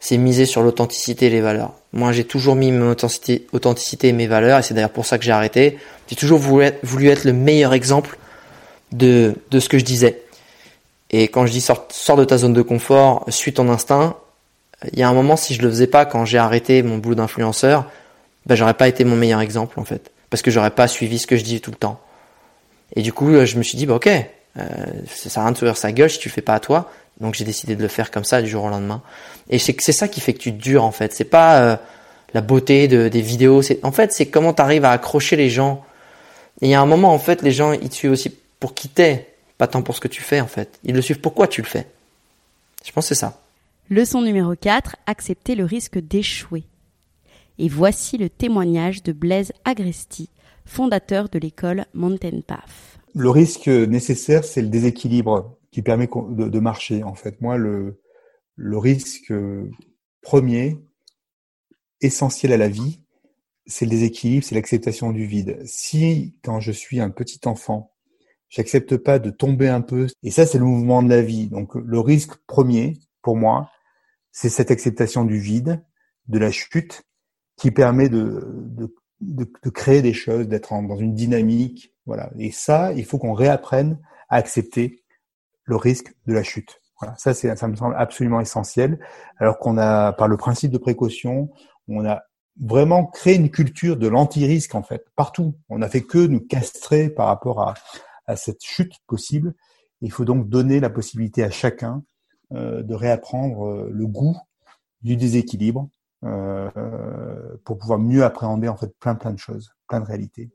c'est 0.00 0.18
miser 0.18 0.44
sur 0.44 0.62
l'authenticité 0.62 1.26
et 1.26 1.30
les 1.30 1.40
valeurs. 1.40 1.72
Moi, 1.94 2.12
j'ai 2.12 2.24
toujours 2.24 2.56
mis 2.56 2.70
mon 2.72 2.90
authenticité, 2.90 3.46
authenticité 3.52 4.08
et 4.08 4.12
mes 4.12 4.26
valeurs, 4.26 4.58
et 4.58 4.62
c'est 4.62 4.74
d'ailleurs 4.74 4.90
pour 4.90 5.06
ça 5.06 5.16
que 5.16 5.24
j'ai 5.24 5.32
arrêté. 5.32 5.78
J'ai 6.08 6.16
toujours 6.16 6.38
voulu 6.38 6.64
être, 7.08 7.24
le 7.24 7.32
meilleur 7.32 7.72
exemple 7.72 8.18
de, 8.92 9.34
de 9.50 9.60
ce 9.60 9.70
que 9.70 9.78
je 9.78 9.84
disais. 9.84 10.20
Et 11.10 11.28
quand 11.28 11.46
je 11.46 11.52
dis 11.52 11.62
sors 11.62 12.16
de 12.16 12.24
ta 12.24 12.36
zone 12.36 12.52
de 12.52 12.62
confort, 12.62 13.24
suis 13.30 13.54
ton 13.54 13.70
instinct, 13.70 14.16
il 14.92 14.98
y 14.98 15.02
a 15.02 15.08
un 15.08 15.14
moment, 15.14 15.36
si 15.36 15.54
je 15.54 15.62
le 15.62 15.68
faisais 15.68 15.86
pas 15.86 16.04
quand 16.04 16.24
j'ai 16.24 16.38
arrêté 16.38 16.82
mon 16.82 16.98
boulot 16.98 17.14
d'influenceur, 17.14 17.86
ben 18.46 18.54
j'aurais 18.54 18.74
pas 18.74 18.88
été 18.88 19.04
mon 19.04 19.16
meilleur 19.16 19.40
exemple 19.40 19.80
en 19.80 19.84
fait, 19.84 20.10
parce 20.30 20.42
que 20.42 20.50
j'aurais 20.50 20.70
pas 20.70 20.88
suivi 20.88 21.18
ce 21.18 21.26
que 21.26 21.36
je 21.36 21.44
dis 21.44 21.60
tout 21.60 21.70
le 21.70 21.76
temps. 21.76 22.00
Et 22.96 23.02
du 23.02 23.12
coup, 23.12 23.44
je 23.44 23.56
me 23.56 23.62
suis 23.62 23.76
dit, 23.76 23.86
bah 23.86 23.94
ok, 23.94 24.08
euh, 24.58 24.62
ça 25.06 25.30
sert 25.30 25.42
à 25.42 25.46
rien 25.46 25.52
de 25.52 25.72
sa 25.74 25.92
gueule 25.92 26.10
si 26.10 26.18
tu 26.18 26.30
fais 26.30 26.42
pas 26.42 26.54
à 26.54 26.60
toi. 26.60 26.90
Donc 27.20 27.34
j'ai 27.34 27.44
décidé 27.44 27.76
de 27.76 27.82
le 27.82 27.88
faire 27.88 28.10
comme 28.10 28.24
ça 28.24 28.42
du 28.42 28.48
jour 28.48 28.64
au 28.64 28.68
lendemain. 28.68 29.02
Et 29.48 29.58
c'est 29.58 29.76
c'est 29.80 29.92
ça 29.92 30.08
qui 30.08 30.20
fait 30.20 30.32
que 30.32 30.38
tu 30.38 30.52
dures 30.52 30.84
en 30.84 30.92
fait. 30.92 31.12
C'est 31.12 31.24
pas 31.24 31.60
euh, 31.60 31.76
la 32.34 32.40
beauté 32.40 32.88
de, 32.88 33.08
des 33.08 33.20
vidéos. 33.20 33.62
C'est 33.62 33.84
en 33.84 33.92
fait 33.92 34.12
c'est 34.12 34.26
comment 34.26 34.52
tu 34.52 34.62
arrives 34.62 34.84
à 34.84 34.90
accrocher 34.90 35.36
les 35.36 35.50
gens. 35.50 35.84
Et 36.60 36.66
il 36.66 36.70
y 36.70 36.74
a 36.74 36.80
un 36.80 36.86
moment 36.86 37.12
en 37.12 37.18
fait 37.18 37.42
les 37.42 37.52
gens 37.52 37.72
ils 37.72 37.88
te 37.88 37.94
suivent 37.94 38.12
aussi 38.12 38.36
pour 38.58 38.74
qui 38.74 38.88
t'es, 38.88 39.28
pas 39.58 39.66
tant 39.66 39.82
pour 39.82 39.94
ce 39.94 40.00
que 40.00 40.08
tu 40.08 40.22
fais 40.22 40.40
en 40.40 40.46
fait. 40.46 40.78
Ils 40.84 40.94
le 40.94 41.02
suivent 41.02 41.20
pourquoi 41.20 41.46
tu 41.46 41.62
le 41.62 41.66
fais. 41.66 41.86
Je 42.84 42.92
pense 42.92 43.08
que 43.08 43.14
c'est 43.14 43.20
ça. 43.20 43.40
Leçon 43.90 44.22
numéro 44.22 44.56
4, 44.56 44.96
accepter 45.04 45.54
le 45.54 45.66
risque 45.66 45.98
d'échouer. 45.98 46.64
Et 47.58 47.68
voici 47.68 48.16
le 48.16 48.30
témoignage 48.30 49.02
de 49.02 49.12
Blaise 49.12 49.52
Agresti, 49.66 50.30
fondateur 50.64 51.28
de 51.28 51.38
l'école 51.38 51.84
Mountain 51.92 52.40
Path. 52.46 52.98
Le 53.14 53.28
risque 53.28 53.68
nécessaire, 53.68 54.42
c'est 54.42 54.62
le 54.62 54.68
déséquilibre 54.68 55.58
qui 55.70 55.82
permet 55.82 56.08
de, 56.08 56.58
marcher. 56.60 57.02
En 57.02 57.14
fait, 57.14 57.42
moi, 57.42 57.58
le, 57.58 58.00
le 58.56 58.78
risque 58.78 59.34
premier, 60.22 60.78
essentiel 62.00 62.54
à 62.54 62.56
la 62.56 62.70
vie, 62.70 63.02
c'est 63.66 63.84
le 63.84 63.90
déséquilibre, 63.90 64.44
c'est 64.46 64.54
l'acceptation 64.54 65.12
du 65.12 65.26
vide. 65.26 65.60
Si, 65.66 66.34
quand 66.42 66.58
je 66.58 66.72
suis 66.72 67.00
un 67.00 67.10
petit 67.10 67.40
enfant, 67.44 67.92
j'accepte 68.48 68.96
pas 68.96 69.18
de 69.18 69.28
tomber 69.28 69.68
un 69.68 69.82
peu, 69.82 70.06
et 70.22 70.30
ça, 70.30 70.46
c'est 70.46 70.58
le 70.58 70.64
mouvement 70.64 71.02
de 71.02 71.10
la 71.10 71.20
vie. 71.20 71.48
Donc, 71.48 71.74
le 71.74 72.00
risque 72.00 72.36
premier, 72.46 72.94
pour 73.20 73.36
moi, 73.36 73.70
c'est 74.34 74.50
cette 74.50 74.72
acceptation 74.72 75.24
du 75.24 75.38
vide, 75.38 75.82
de 76.26 76.38
la 76.38 76.50
chute, 76.50 77.04
qui 77.56 77.70
permet 77.70 78.08
de, 78.08 78.44
de, 78.66 78.92
de, 79.20 79.70
créer 79.70 80.02
des 80.02 80.12
choses, 80.12 80.48
d'être 80.48 80.70
dans 80.70 80.96
une 80.96 81.14
dynamique. 81.14 81.94
Voilà. 82.04 82.30
Et 82.38 82.50
ça, 82.50 82.92
il 82.94 83.04
faut 83.04 83.16
qu'on 83.16 83.32
réapprenne 83.32 84.00
à 84.28 84.36
accepter 84.36 85.04
le 85.62 85.76
risque 85.76 86.12
de 86.26 86.34
la 86.34 86.42
chute. 86.42 86.80
Voilà. 87.00 87.14
Ça, 87.16 87.32
c'est, 87.32 87.54
ça 87.56 87.68
me 87.68 87.76
semble 87.76 87.94
absolument 87.96 88.40
essentiel. 88.40 88.98
Alors 89.38 89.58
qu'on 89.58 89.78
a, 89.78 90.12
par 90.12 90.26
le 90.26 90.36
principe 90.36 90.72
de 90.72 90.78
précaution, 90.78 91.52
on 91.86 92.04
a 92.04 92.24
vraiment 92.60 93.06
créé 93.06 93.36
une 93.36 93.52
culture 93.52 93.96
de 93.96 94.08
l'anti-risque, 94.08 94.74
en 94.74 94.82
fait, 94.82 95.06
partout. 95.14 95.54
On 95.68 95.78
n'a 95.78 95.88
fait 95.88 96.02
que 96.02 96.18
nous 96.18 96.40
castrer 96.40 97.08
par 97.08 97.28
rapport 97.28 97.60
à, 97.60 97.74
à 98.26 98.34
cette 98.34 98.64
chute 98.64 98.94
possible. 99.06 99.54
Il 100.00 100.10
faut 100.10 100.24
donc 100.24 100.48
donner 100.48 100.80
la 100.80 100.90
possibilité 100.90 101.44
à 101.44 101.50
chacun 101.50 102.02
de 102.54 102.94
réapprendre 102.94 103.66
euh, 103.66 103.90
le 103.92 104.06
goût 104.06 104.36
du 105.02 105.16
déséquilibre 105.16 105.88
euh, 106.24 106.70
pour 107.64 107.78
pouvoir 107.78 107.98
mieux 107.98 108.24
appréhender 108.24 108.68
en 108.68 108.76
fait 108.76 108.96
plein 108.98 109.14
plein 109.14 109.32
de 109.32 109.38
choses, 109.38 109.70
plein 109.88 110.00
de 110.00 110.06
réalités. 110.06 110.50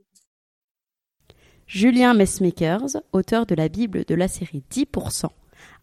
Julien 1.67 2.15
Messmakers, 2.15 2.97
auteur 3.13 3.45
de 3.45 3.53
la 3.53 3.69
Bible 3.69 4.03
de 4.05 4.15
la 4.15 4.27
série 4.27 4.63
10%, 4.71 5.27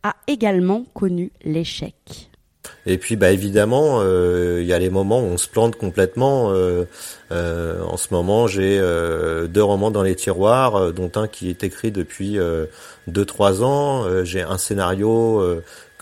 a 0.02 0.16
également 0.26 0.85
connu 0.94 1.31
l'échec. 1.44 2.31
Et 2.87 2.98
puis, 2.98 3.16
bah 3.16 3.31
évidemment, 3.31 4.00
euh, 4.00 4.59
il 4.61 4.66
y 4.66 4.72
a 4.72 4.79
les 4.79 4.90
moments 4.90 5.20
où 5.20 5.24
on 5.24 5.37
se 5.37 5.48
plante 5.48 5.76
complètement. 5.76 6.50
Euh, 6.52 6.85
euh, 7.33 7.83
en 7.83 7.96
ce 7.96 8.09
moment, 8.12 8.46
j'ai 8.46 8.79
deux 9.48 9.62
romans 9.62 9.90
dans 9.90 10.02
les 10.02 10.14
tiroirs, 10.14 10.92
dont 10.92 11.11
un 11.16 11.29
qui 11.29 11.50
est 11.50 11.64
écrit 11.64 11.90
depuis 11.90 12.38
deux 13.07 13.24
trois 13.24 13.62
ans. 13.62 14.24
j'ai 14.24 14.42
un 14.42 14.59
scénario 14.59 15.42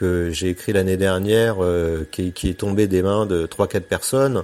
que 0.05 0.31
j'ai 0.31 0.49
écrit 0.49 0.73
l'année 0.73 0.97
dernière, 0.97 1.57
qui, 2.11 2.33
qui, 2.33 2.51
est 2.51 2.59
tombé 2.59 2.87
des 2.87 3.03
mains 3.03 3.27
de 3.27 3.47
trois 3.47 3.69
quatre 3.69 3.87
personnes. 3.87 4.43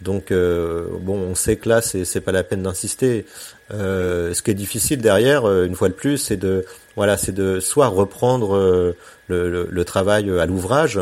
Donc 0.00 0.30
bon, 0.30 1.18
on 1.18 1.34
sait 1.34 1.56
que 1.56 1.68
là, 1.68 1.80
c'est 1.82 2.20
pas 2.20 2.32
la 2.32 2.44
peine 2.44 2.62
d'insister. 2.62 3.24
ce 3.70 4.42
qui 4.42 4.50
est 4.50 4.54
difficile 4.54 5.00
derrière, 5.00 5.50
une 5.62 5.74
fois 5.74 5.88
de 5.88 5.94
plus, 5.94 6.18
c'est 6.18 6.36
de 6.36 6.64
voilà, 6.96 7.16
c'est 7.16 7.32
de 7.32 7.60
soit 7.60 7.88
reprendre 7.88 8.94
le, 9.28 9.84
travail 9.84 10.30
à 10.38 10.46
l'ouvrage, 10.46 11.00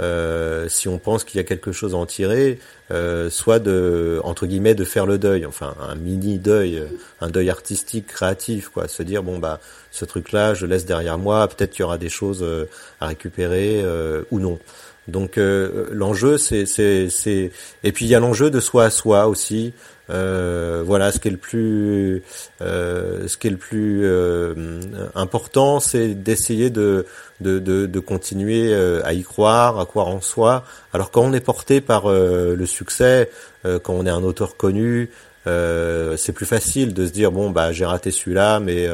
euh, 0.00 0.68
si 0.68 0.88
on 0.88 0.98
pense 0.98 1.24
qu'il 1.24 1.38
y 1.38 1.40
a 1.40 1.44
quelque 1.44 1.72
chose 1.72 1.94
à 1.94 1.96
en 1.96 2.06
tirer, 2.06 2.58
euh, 2.90 3.30
soit 3.30 3.58
de 3.58 4.20
entre 4.24 4.46
guillemets 4.46 4.74
de 4.74 4.84
faire 4.84 5.06
le 5.06 5.18
deuil, 5.18 5.46
enfin 5.46 5.74
un 5.80 5.94
mini 5.94 6.38
deuil, 6.38 6.78
euh, 6.78 6.86
un 7.20 7.28
deuil 7.28 7.50
artistique, 7.50 8.06
créatif, 8.06 8.68
quoi, 8.68 8.88
se 8.88 9.02
dire 9.02 9.22
bon 9.22 9.38
bah 9.38 9.60
ce 9.90 10.04
truc-là, 10.04 10.54
je 10.54 10.66
laisse 10.66 10.86
derrière 10.86 11.18
moi, 11.18 11.46
peut-être 11.48 11.70
qu'il 11.70 11.80
y 11.80 11.84
aura 11.84 11.98
des 11.98 12.08
choses 12.08 12.44
à 13.00 13.06
récupérer 13.06 13.84
ou 14.30 14.38
non. 14.38 14.58
Donc 15.08 15.38
l'enjeu 15.38 16.36
c'est 16.36 16.66
c'est 16.66 17.08
c'est 17.08 17.50
et 17.82 17.92
puis 17.92 18.04
il 18.04 18.08
y 18.08 18.14
a 18.14 18.20
l'enjeu 18.20 18.50
de 18.50 18.60
soi 18.60 18.84
à 18.84 18.90
soi 18.90 19.26
aussi. 19.26 19.72
Euh, 20.10 20.82
voilà, 20.84 21.12
ce 21.12 21.18
qui 21.18 21.28
est 21.28 21.32
le 21.32 21.36
plus, 21.36 22.22
euh, 22.62 23.28
ce 23.28 23.36
qui 23.36 23.46
est 23.46 23.50
le 23.50 23.56
plus 23.56 24.02
euh, 24.04 24.80
important, 25.14 25.80
c'est 25.80 26.14
d'essayer 26.14 26.70
de, 26.70 27.06
de, 27.40 27.58
de, 27.58 27.86
de, 27.86 28.00
continuer 28.00 28.74
à 29.04 29.12
y 29.12 29.22
croire, 29.22 29.78
à 29.78 29.86
croire 29.86 30.08
en 30.08 30.20
soi. 30.20 30.64
Alors 30.92 31.10
quand 31.10 31.22
on 31.22 31.32
est 31.32 31.40
porté 31.40 31.80
par 31.80 32.08
le 32.08 32.66
succès, 32.66 33.30
quand 33.64 33.92
on 33.94 34.06
est 34.06 34.10
un 34.10 34.22
auteur 34.22 34.56
connu, 34.56 35.10
c'est 35.44 36.32
plus 36.32 36.46
facile 36.46 36.94
de 36.94 37.06
se 37.06 37.12
dire 37.12 37.32
bon 37.32 37.50
bah 37.50 37.72
j'ai 37.72 37.84
raté 37.84 38.10
celui-là, 38.10 38.60
mais 38.60 38.88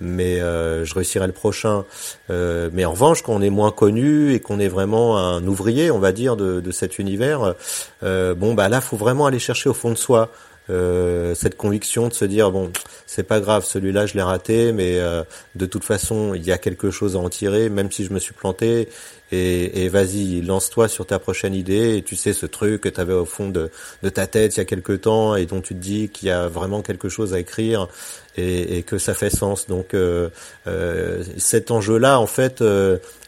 mais 0.00 0.38
je 0.38 0.94
réussirai 0.94 1.26
le 1.26 1.32
prochain. 1.32 1.84
mais 2.28 2.84
en 2.84 2.92
revanche, 2.92 3.22
quand 3.22 3.34
on 3.34 3.42
est 3.42 3.50
moins 3.50 3.70
connu 3.70 4.32
et 4.32 4.40
qu'on 4.40 4.60
est 4.60 4.68
vraiment 4.68 5.18
un 5.18 5.46
ouvrier, 5.46 5.90
on 5.90 5.98
va 5.98 6.12
dire, 6.12 6.36
de, 6.36 6.60
de 6.60 6.70
cet 6.70 6.98
univers, 6.98 7.54
bon 8.02 8.54
bah 8.54 8.68
là, 8.68 8.80
faut 8.80 8.96
vraiment 8.96 9.26
aller 9.26 9.38
chercher 9.38 9.68
au 9.68 9.74
fond 9.74 9.90
de 9.90 9.98
soi. 9.98 10.30
Euh, 10.70 11.34
cette 11.34 11.56
conviction 11.56 12.08
de 12.08 12.12
se 12.12 12.26
dire 12.26 12.50
bon 12.50 12.70
c'est 13.06 13.22
pas 13.22 13.40
grave 13.40 13.64
celui-là 13.64 14.04
je 14.04 14.12
l'ai 14.12 14.22
raté 14.22 14.72
mais 14.72 14.98
euh, 14.98 15.24
de 15.54 15.64
toute 15.64 15.82
façon 15.82 16.34
il 16.34 16.44
y 16.44 16.52
a 16.52 16.58
quelque 16.58 16.90
chose 16.90 17.16
à 17.16 17.18
en 17.20 17.30
tirer 17.30 17.70
même 17.70 17.90
si 17.90 18.04
je 18.04 18.12
me 18.12 18.18
suis 18.18 18.34
planté 18.34 18.90
et, 19.32 19.84
et 19.84 19.88
vas-y 19.88 20.40
lance-toi 20.40 20.88
sur 20.88 21.06
ta 21.06 21.18
prochaine 21.18 21.54
idée. 21.54 21.96
Et 21.96 22.02
tu 22.02 22.16
sais 22.16 22.32
ce 22.32 22.46
truc 22.46 22.80
que 22.82 22.88
tu 22.88 23.00
avais 23.00 23.12
au 23.12 23.24
fond 23.24 23.48
de, 23.48 23.70
de, 24.02 24.08
ta 24.08 24.26
tête 24.26 24.56
il 24.56 24.58
y 24.58 24.62
a 24.62 24.64
quelque 24.64 24.92
temps 24.92 25.34
et 25.36 25.46
dont 25.46 25.60
tu 25.60 25.74
te 25.74 25.80
dis 25.80 26.08
qu'il 26.08 26.28
y 26.28 26.32
a 26.32 26.48
vraiment 26.48 26.82
quelque 26.82 27.08
chose 27.08 27.34
à 27.34 27.38
écrire 27.38 27.88
et, 28.36 28.78
et 28.78 28.82
que 28.82 28.98
ça 28.98 29.14
fait 29.14 29.30
sens. 29.30 29.66
Donc 29.66 29.94
euh, 29.94 30.28
euh 30.66 31.22
cet 31.36 31.70
enjeu-là 31.70 32.18
en 32.20 32.26
fait 32.26 32.62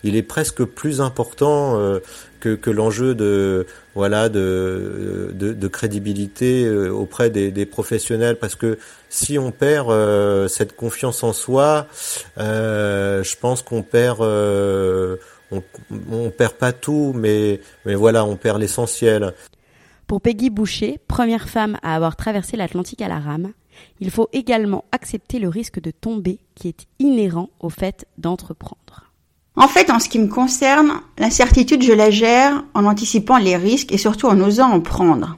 il 0.02 0.16
est 0.16 0.22
presque 0.22 0.64
plus 0.64 1.00
important 1.00 1.78
que, 2.40 2.54
que 2.54 2.70
l'enjeu 2.70 3.14
de 3.14 3.66
voilà 3.94 4.28
de, 4.28 5.30
de, 5.32 5.52
de 5.52 5.68
crédibilité 5.68 6.64
euh, 6.64 6.90
auprès 6.90 7.30
des, 7.30 7.50
des, 7.50 7.66
professionnels. 7.66 8.36
Parce 8.36 8.54
que 8.54 8.78
si 9.08 9.38
on 9.38 9.52
perd 9.52 9.90
euh, 9.90 10.48
cette 10.48 10.74
confiance 10.74 11.22
en 11.22 11.32
soi 11.32 11.86
euh, 12.38 13.22
je 13.22 13.36
pense 13.36 13.62
qu'on 13.62 13.82
perd 13.82 14.22
euh, 14.22 15.16
on, 15.50 15.62
on 16.10 16.30
perd 16.30 16.54
pas 16.54 16.72
tout 16.72 17.12
mais 17.14 17.60
mais 17.84 17.94
voilà 17.94 18.24
on 18.24 18.36
perd 18.36 18.60
l'essentiel 18.60 19.34
pour 20.06 20.20
Peggy 20.20 20.50
Boucher 20.50 20.98
première 21.08 21.48
femme 21.48 21.78
à 21.82 21.94
avoir 21.94 22.16
traversé 22.16 22.56
l'Atlantique 22.56 23.02
à 23.02 23.08
la 23.08 23.18
rame 23.18 23.52
il 24.00 24.10
faut 24.10 24.28
également 24.32 24.84
accepter 24.92 25.38
le 25.38 25.48
risque 25.48 25.80
de 25.80 25.90
tomber 25.90 26.38
qui 26.54 26.68
est 26.68 26.86
inhérent 26.98 27.50
au 27.60 27.70
fait 27.70 28.06
d'entreprendre 28.18 29.10
en 29.56 29.68
fait, 29.68 29.90
en 29.90 29.98
ce 29.98 30.08
qui 30.08 30.18
me 30.18 30.28
concerne, 30.28 30.92
l'incertitude, 31.18 31.82
je 31.82 31.92
la 31.92 32.10
gère 32.10 32.64
en 32.72 32.86
anticipant 32.86 33.36
les 33.36 33.56
risques 33.56 33.92
et 33.92 33.98
surtout 33.98 34.26
en 34.26 34.40
osant 34.40 34.70
en 34.70 34.80
prendre. 34.80 35.36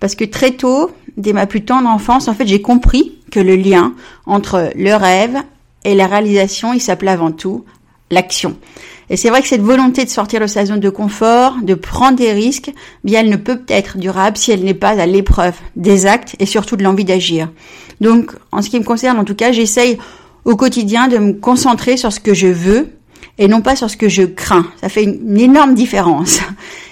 Parce 0.00 0.14
que 0.14 0.24
très 0.24 0.52
tôt, 0.52 0.90
dès 1.16 1.32
ma 1.32 1.46
plus 1.46 1.64
tendre 1.64 1.88
enfance, 1.88 2.28
en 2.28 2.34
fait, 2.34 2.46
j'ai 2.46 2.62
compris 2.62 3.18
que 3.30 3.40
le 3.40 3.56
lien 3.56 3.94
entre 4.26 4.70
le 4.74 4.94
rêve 4.94 5.36
et 5.84 5.94
la 5.94 6.06
réalisation, 6.06 6.72
il 6.72 6.80
s'appelait 6.80 7.10
avant 7.10 7.32
tout 7.32 7.64
l'action. 8.10 8.56
Et 9.10 9.16
c'est 9.16 9.30
vrai 9.30 9.40
que 9.40 9.48
cette 9.48 9.62
volonté 9.62 10.04
de 10.04 10.10
sortir 10.10 10.40
de 10.40 10.46
sa 10.46 10.66
zone 10.66 10.80
de 10.80 10.90
confort, 10.90 11.56
de 11.62 11.74
prendre 11.74 12.16
des 12.16 12.32
risques, 12.32 12.72
bien 13.04 13.20
elle 13.20 13.30
ne 13.30 13.36
peut 13.36 13.62
être 13.68 13.96
durable 13.96 14.36
si 14.36 14.52
elle 14.52 14.64
n'est 14.64 14.74
pas 14.74 15.00
à 15.00 15.06
l'épreuve 15.06 15.54
des 15.76 16.06
actes 16.06 16.36
et 16.38 16.46
surtout 16.46 16.76
de 16.76 16.82
l'envie 16.82 17.04
d'agir. 17.04 17.50
Donc, 18.00 18.32
en 18.52 18.60
ce 18.60 18.68
qui 18.68 18.78
me 18.78 18.84
concerne, 18.84 19.18
en 19.18 19.24
tout 19.24 19.34
cas, 19.34 19.50
j'essaye 19.50 19.98
au 20.44 20.56
quotidien 20.56 21.08
de 21.08 21.18
me 21.18 21.32
concentrer 21.32 21.96
sur 21.96 22.12
ce 22.12 22.20
que 22.20 22.34
je 22.34 22.48
veux 22.48 22.97
et 23.38 23.46
non 23.46 23.60
pas 23.60 23.76
sur 23.76 23.88
ce 23.88 23.96
que 23.96 24.08
je 24.08 24.22
crains. 24.22 24.66
Ça 24.80 24.88
fait 24.88 25.04
une, 25.04 25.38
énorme 25.38 25.74
différence. 25.74 26.40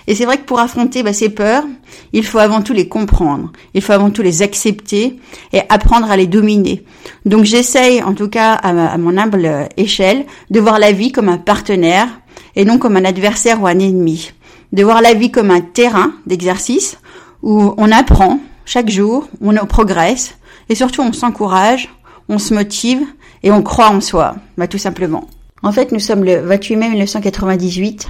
Et 0.06 0.14
c'est 0.14 0.24
vrai 0.24 0.38
que 0.38 0.44
pour 0.44 0.61
affronter 0.61 1.02
bah, 1.02 1.12
ces 1.12 1.28
peurs, 1.28 1.64
il 2.12 2.24
faut 2.24 2.38
avant 2.38 2.62
tout 2.62 2.72
les 2.72 2.88
comprendre, 2.88 3.50
il 3.74 3.82
faut 3.82 3.92
avant 3.92 4.11
tout 4.11 4.22
les 4.22 4.42
accepter 4.42 5.18
et 5.52 5.61
apprendre 5.68 6.11
à 6.11 6.16
les 6.16 6.28
dominer. 6.28 6.85
Donc 7.24 7.44
j'essaye, 7.44 8.02
en 8.02 8.14
tout 8.14 8.28
cas 8.28 8.54
à, 8.54 8.96
mon 8.98 9.16
humble 9.18 9.68
échelle, 9.76 10.24
de 10.50 10.61
voir 10.61 10.78
la 10.78 10.92
vie 10.92 11.11
comme 11.11 11.28
un 11.28 11.38
partenaire 11.38 12.09
et 12.54 12.64
non 12.64 12.78
comme 12.78 12.96
un 12.96 13.04
adversaire 13.04 13.61
ou 13.61 13.66
un 13.66 13.78
ennemi. 13.78 14.32
De 14.72 14.85
voir 14.85 15.02
la 15.02 15.14
vie 15.14 15.30
comme 15.30 15.50
un 15.50 15.61
terrain 15.61 16.12
d'exercice 16.26 16.98
où 17.42 17.74
on 17.76 17.90
apprend 17.90 18.40
chaque 18.64 18.90
jour, 18.90 19.28
on 19.40 19.54
progresse 19.66 20.37
et 20.68 20.74
surtout 20.74 21.02
on 21.02 21.12
s'encourage, 21.12 21.88
on 22.28 22.38
se 22.38 22.54
motive 22.54 23.00
et 23.42 23.50
on 23.50 23.62
croit 23.62 23.90
en 23.90 24.00
soi, 24.00 24.37
bah, 24.56 24.68
tout 24.68 24.78
simplement. 24.78 25.28
En 25.62 25.72
fait, 25.72 25.90
nous 25.90 26.00
sommes 26.00 26.22
le 26.22 26.36
28 26.36 26.76
mai 26.76 26.88
1998. 26.90 28.08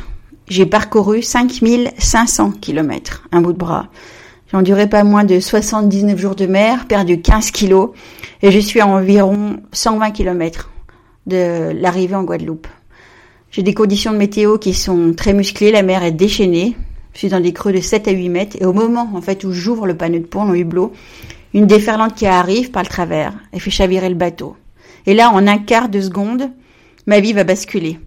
J'ai 0.48 0.66
parcouru 0.66 1.22
5500 1.22 2.52
kilomètres, 2.60 3.26
un 3.32 3.40
bout 3.40 3.52
de 3.52 3.58
bras. 3.58 3.88
J'ai 4.50 4.56
enduré 4.56 4.88
pas 4.88 5.04
moins 5.04 5.24
de 5.24 5.40
79 5.40 6.18
jours 6.18 6.34
de 6.34 6.46
mer, 6.46 6.86
perdu 6.86 7.20
15 7.20 7.50
kilos, 7.50 7.90
et 8.42 8.50
je 8.50 8.58
suis 8.58 8.80
à 8.80 8.86
environ 8.86 9.56
120 9.72 10.10
kilomètres 10.10 10.70
de 11.26 11.72
l'arrivée 11.72 12.14
en 12.14 12.22
Guadeloupe. 12.22 12.68
J'ai 13.50 13.62
des 13.62 13.74
conditions 13.74 14.12
de 14.12 14.18
météo 14.18 14.58
qui 14.58 14.74
sont 14.74 15.14
très 15.16 15.32
musclées, 15.32 15.72
la 15.72 15.82
mer 15.82 16.04
est 16.04 16.12
déchaînée, 16.12 16.76
je 17.12 17.18
suis 17.18 17.28
dans 17.28 17.40
des 17.40 17.52
creux 17.52 17.72
de 17.72 17.80
7 17.80 18.06
à 18.06 18.12
8 18.12 18.28
mètres, 18.28 18.56
et 18.60 18.66
au 18.66 18.72
moment, 18.72 19.10
en 19.14 19.20
fait, 19.20 19.42
où 19.44 19.52
j'ouvre 19.52 19.86
le 19.86 19.96
panneau 19.96 20.18
de 20.18 20.26
pont, 20.26 20.44
le 20.44 20.58
hublot, 20.58 20.92
une 21.54 21.66
déferlante 21.66 22.14
qui 22.14 22.26
arrive 22.26 22.70
par 22.70 22.82
le 22.82 22.88
travers 22.88 23.32
et 23.52 23.58
fait 23.58 23.70
chavirer 23.70 24.08
le 24.08 24.14
bateau. 24.14 24.56
Et 25.06 25.14
là, 25.14 25.30
en 25.30 25.46
un 25.46 25.58
quart 25.58 25.88
de 25.88 26.00
seconde, 26.00 26.50
ma 27.06 27.20
vie 27.20 27.32
va 27.32 27.44
basculer. 27.44 27.98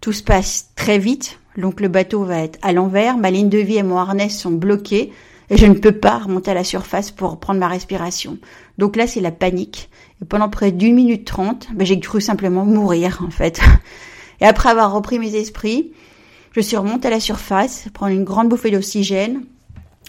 Tout 0.00 0.12
se 0.12 0.22
passe 0.22 0.70
très 0.76 0.98
vite, 0.98 1.38
donc 1.56 1.80
le 1.80 1.88
bateau 1.88 2.24
va 2.24 2.42
être 2.42 2.58
à 2.62 2.72
l'envers, 2.72 3.16
ma 3.16 3.30
ligne 3.30 3.48
de 3.48 3.58
vie 3.58 3.76
et 3.76 3.82
mon 3.82 3.98
harnais 3.98 4.28
sont 4.28 4.52
bloqués 4.52 5.12
et 5.48 5.56
je 5.56 5.66
ne 5.66 5.74
peux 5.74 5.92
pas 5.92 6.18
remonter 6.18 6.50
à 6.50 6.54
la 6.54 6.64
surface 6.64 7.10
pour 7.10 7.38
prendre 7.38 7.60
ma 7.60 7.68
respiration. 7.68 8.38
Donc 8.78 8.96
là, 8.96 9.06
c'est 9.06 9.20
la 9.20 9.30
panique. 9.30 9.90
Et 10.20 10.24
pendant 10.24 10.48
près 10.48 10.72
d'une 10.72 10.94
minute 10.94 11.24
trente, 11.24 11.68
ben, 11.74 11.86
j'ai 11.86 12.00
cru 12.00 12.20
simplement 12.20 12.64
mourir, 12.64 13.22
en 13.26 13.30
fait. 13.30 13.60
Et 14.40 14.44
après 14.44 14.68
avoir 14.68 14.92
repris 14.92 15.18
mes 15.18 15.34
esprits, 15.34 15.92
je 16.52 16.60
suis 16.60 16.76
remontée 16.76 17.08
à 17.08 17.12
la 17.12 17.20
surface, 17.20 17.86
prendre 17.94 18.12
une 18.12 18.24
grande 18.24 18.48
bouffée 18.48 18.70
d'oxygène. 18.70 19.42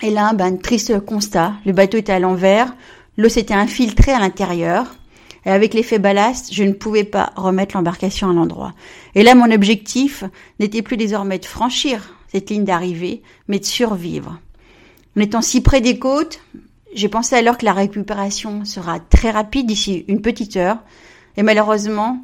Et 0.02 0.10
là, 0.10 0.34
ben, 0.34 0.58
triste 0.58 1.00
constat. 1.02 1.54
Le 1.66 1.72
bateau 1.72 1.98
était 1.98 2.14
à 2.14 2.20
l'envers. 2.20 2.76
L'eau 3.16 3.30
s'était 3.30 3.54
infiltrée 3.54 4.12
à 4.12 4.20
l'intérieur. 4.20 4.96
Et 5.48 5.50
avec 5.50 5.74
l'effet 5.74 5.98
ballast, 5.98 6.54
je 6.54 6.66
ne 6.66 6.74
pouvais 6.74 7.06
pas 7.06 7.32
remettre 7.38 7.78
l'embarcation 7.78 8.30
à 8.30 8.34
l'endroit. 8.34 8.74
Et 9.16 9.24
là, 9.24 9.34
mon 9.34 9.50
objectif 9.50 10.26
n'était 10.60 10.82
plus 10.82 10.98
désormais 10.98 11.40
de 11.40 11.46
franchir 11.46 12.18
cette 12.28 12.50
ligne 12.50 12.66
d'arrivée, 12.66 13.24
mais 13.48 13.58
de 13.58 13.64
survivre. 13.64 14.42
En 15.16 15.22
étant 15.22 15.42
si 15.42 15.62
près 15.62 15.80
des 15.80 16.00
côtes, 16.00 16.42
j'ai 16.94 17.08
pensé 17.08 17.36
alors 17.36 17.58
que 17.58 17.64
la 17.64 17.72
récupération 17.72 18.66
sera 18.66 19.00
très 19.00 19.32
rapide 19.32 19.68
d'ici 19.68 20.04
une 20.10 20.22
petite 20.22 20.58
heure, 20.58 20.80
et 21.38 21.44
malheureusement, 21.44 22.22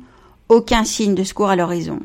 aucun 0.49 0.83
signe 0.83 1.15
de 1.15 1.23
secours 1.23 1.49
à 1.49 1.55
l'horizon. 1.55 2.01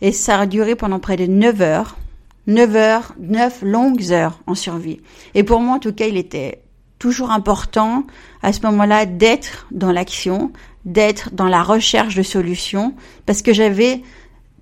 Et 0.00 0.12
ça 0.12 0.38
a 0.38 0.46
duré 0.46 0.76
pendant 0.76 1.00
près 1.00 1.16
de 1.16 1.26
9 1.26 1.60
heures, 1.60 1.98
9 2.46 2.76
heures, 2.76 3.14
9 3.18 3.62
longues 3.62 4.12
heures 4.12 4.38
en 4.46 4.54
survie. 4.54 5.00
Et 5.34 5.42
pour 5.42 5.58
moi, 5.58 5.74
en 5.74 5.80
tout 5.80 5.92
cas, 5.92 6.06
il 6.06 6.16
était 6.16 6.62
toujours 7.00 7.32
important 7.32 8.04
à 8.42 8.52
ce 8.52 8.60
moment-là 8.66 9.06
d'être 9.06 9.66
dans 9.72 9.90
l'action, 9.90 10.52
d'être 10.84 11.30
dans 11.32 11.48
la 11.48 11.64
recherche 11.64 12.14
de 12.14 12.22
solutions, 12.22 12.94
parce 13.26 13.42
que 13.42 13.52
j'avais 13.52 14.02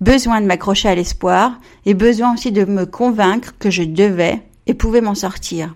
besoin 0.01 0.41
de 0.41 0.47
m'accrocher 0.47 0.89
à 0.89 0.95
l'espoir 0.95 1.59
et 1.85 1.93
besoin 1.93 2.33
aussi 2.33 2.51
de 2.51 2.65
me 2.65 2.85
convaincre 2.85 3.53
que 3.59 3.69
je 3.69 3.83
devais 3.83 4.41
et 4.65 4.73
pouvais 4.73 5.01
m'en 5.01 5.15
sortir. 5.15 5.75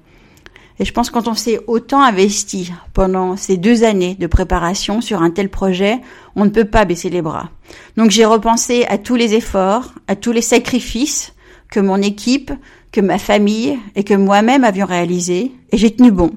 Et 0.80 0.86
je 0.86 0.94
pense 0.94 1.10
que 1.10 1.14
quand 1.14 1.28
on 1.28 1.36
s'est 1.36 1.60
autant 1.68 2.02
investi 2.02 2.72
pendant 2.94 3.38
ces 3.38 3.58
deux 3.58 3.84
années 3.84 4.16
de 4.16 4.26
préparation 4.26 5.02
sur 5.02 5.22
un 5.22 5.30
tel 5.30 5.50
projet, 5.50 6.00
on 6.36 6.46
ne 6.46 6.50
peut 6.50 6.66
pas 6.66 6.86
baisser 6.86 7.10
les 7.10 7.22
bras. 7.22 7.50
Donc 7.96 8.10
j'ai 8.10 8.26
repensé 8.26 8.86
à 8.86 8.98
tous 8.98 9.16
les 9.16 9.36
efforts, 9.36 9.94
à 10.08 10.16
tous 10.16 10.32
les 10.32 10.42
sacrifices 10.42 11.34
que 11.70 11.80
mon 11.80 12.02
équipe, 12.02 12.52
que 12.94 13.02
ma 13.02 13.18
famille 13.18 13.78
et 13.96 14.06
que 14.06 14.14
moi-même 14.14 14.64
avions 14.64 14.86
réalisés, 14.86 15.52
et 15.72 15.78
j'ai 15.78 15.94
tenu 15.94 16.12
bon. 16.12 16.32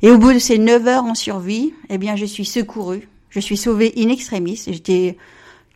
Et 0.00 0.10
au 0.10 0.16
bout 0.16 0.32
de 0.32 0.38
ces 0.38 0.56
neuf 0.56 0.86
heures 0.86 1.04
en 1.04 1.14
survie, 1.14 1.74
eh 1.90 1.98
bien, 1.98 2.14
je 2.14 2.24
suis 2.24 2.44
secourue, 2.44 3.08
je 3.30 3.40
suis 3.40 3.56
sauvée 3.56 3.92
in 3.98 4.08
extremis. 4.08 4.62
J'étais 4.68 5.16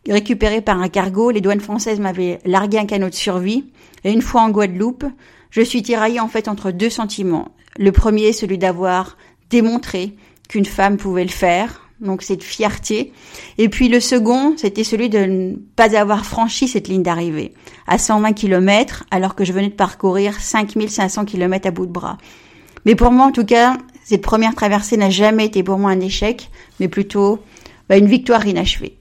récupérée 0.07 0.61
par 0.61 0.81
un 0.81 0.87
cargo. 0.87 1.29
Les 1.29 1.41
douanes 1.41 1.59
françaises 1.59 1.99
m'avaient 1.99 2.39
largué 2.45 2.77
un 2.77 2.85
canot 2.85 3.09
de 3.09 3.13
survie. 3.13 3.65
Et 4.05 4.11
une 4.11 4.21
fois 4.21 4.41
en 4.41 4.49
Guadeloupe, 4.49 5.05
je 5.49 5.61
suis 5.61 5.83
tiraillée 5.83 6.21
en 6.21 6.29
fait 6.29 6.47
entre 6.47 6.71
deux 6.71 6.89
sentiments. 6.89 7.49
Le 7.77 7.91
premier, 7.91 8.31
celui 8.31 8.57
d'avoir 8.57 9.17
démontré 9.49 10.15
qu'une 10.47 10.65
femme 10.65 10.97
pouvait 10.97 11.23
le 11.23 11.29
faire, 11.29 11.82
donc 12.03 12.21
cette 12.21 12.43
fierté. 12.43 13.13
Et 13.57 13.69
puis 13.69 13.89
le 13.89 13.99
second, 13.99 14.55
c'était 14.57 14.83
celui 14.83 15.09
de 15.09 15.19
ne 15.19 15.55
pas 15.55 15.97
avoir 15.97 16.25
franchi 16.25 16.67
cette 16.67 16.87
ligne 16.87 17.03
d'arrivée 17.03 17.53
à 17.87 17.97
120 17.97 18.33
km 18.33 19.05
alors 19.11 19.35
que 19.35 19.45
je 19.45 19.53
venais 19.53 19.69
de 19.69 19.73
parcourir 19.73 20.39
5500 20.39 21.25
km 21.25 21.67
à 21.67 21.71
bout 21.71 21.85
de 21.85 21.91
bras. 21.91 22.17
Mais 22.85 22.95
pour 22.95 23.11
moi, 23.11 23.25
en 23.25 23.31
tout 23.31 23.45
cas, 23.45 23.77
cette 24.03 24.21
première 24.21 24.55
traversée 24.55 24.97
n'a 24.97 25.09
jamais 25.09 25.45
été 25.45 25.63
pour 25.63 25.79
moi 25.79 25.91
un 25.91 25.99
échec, 25.99 26.49
mais 26.79 26.87
plutôt 26.87 27.39
bah, 27.89 27.97
une 27.97 28.07
victoire 28.07 28.45
inachevée. 28.45 28.99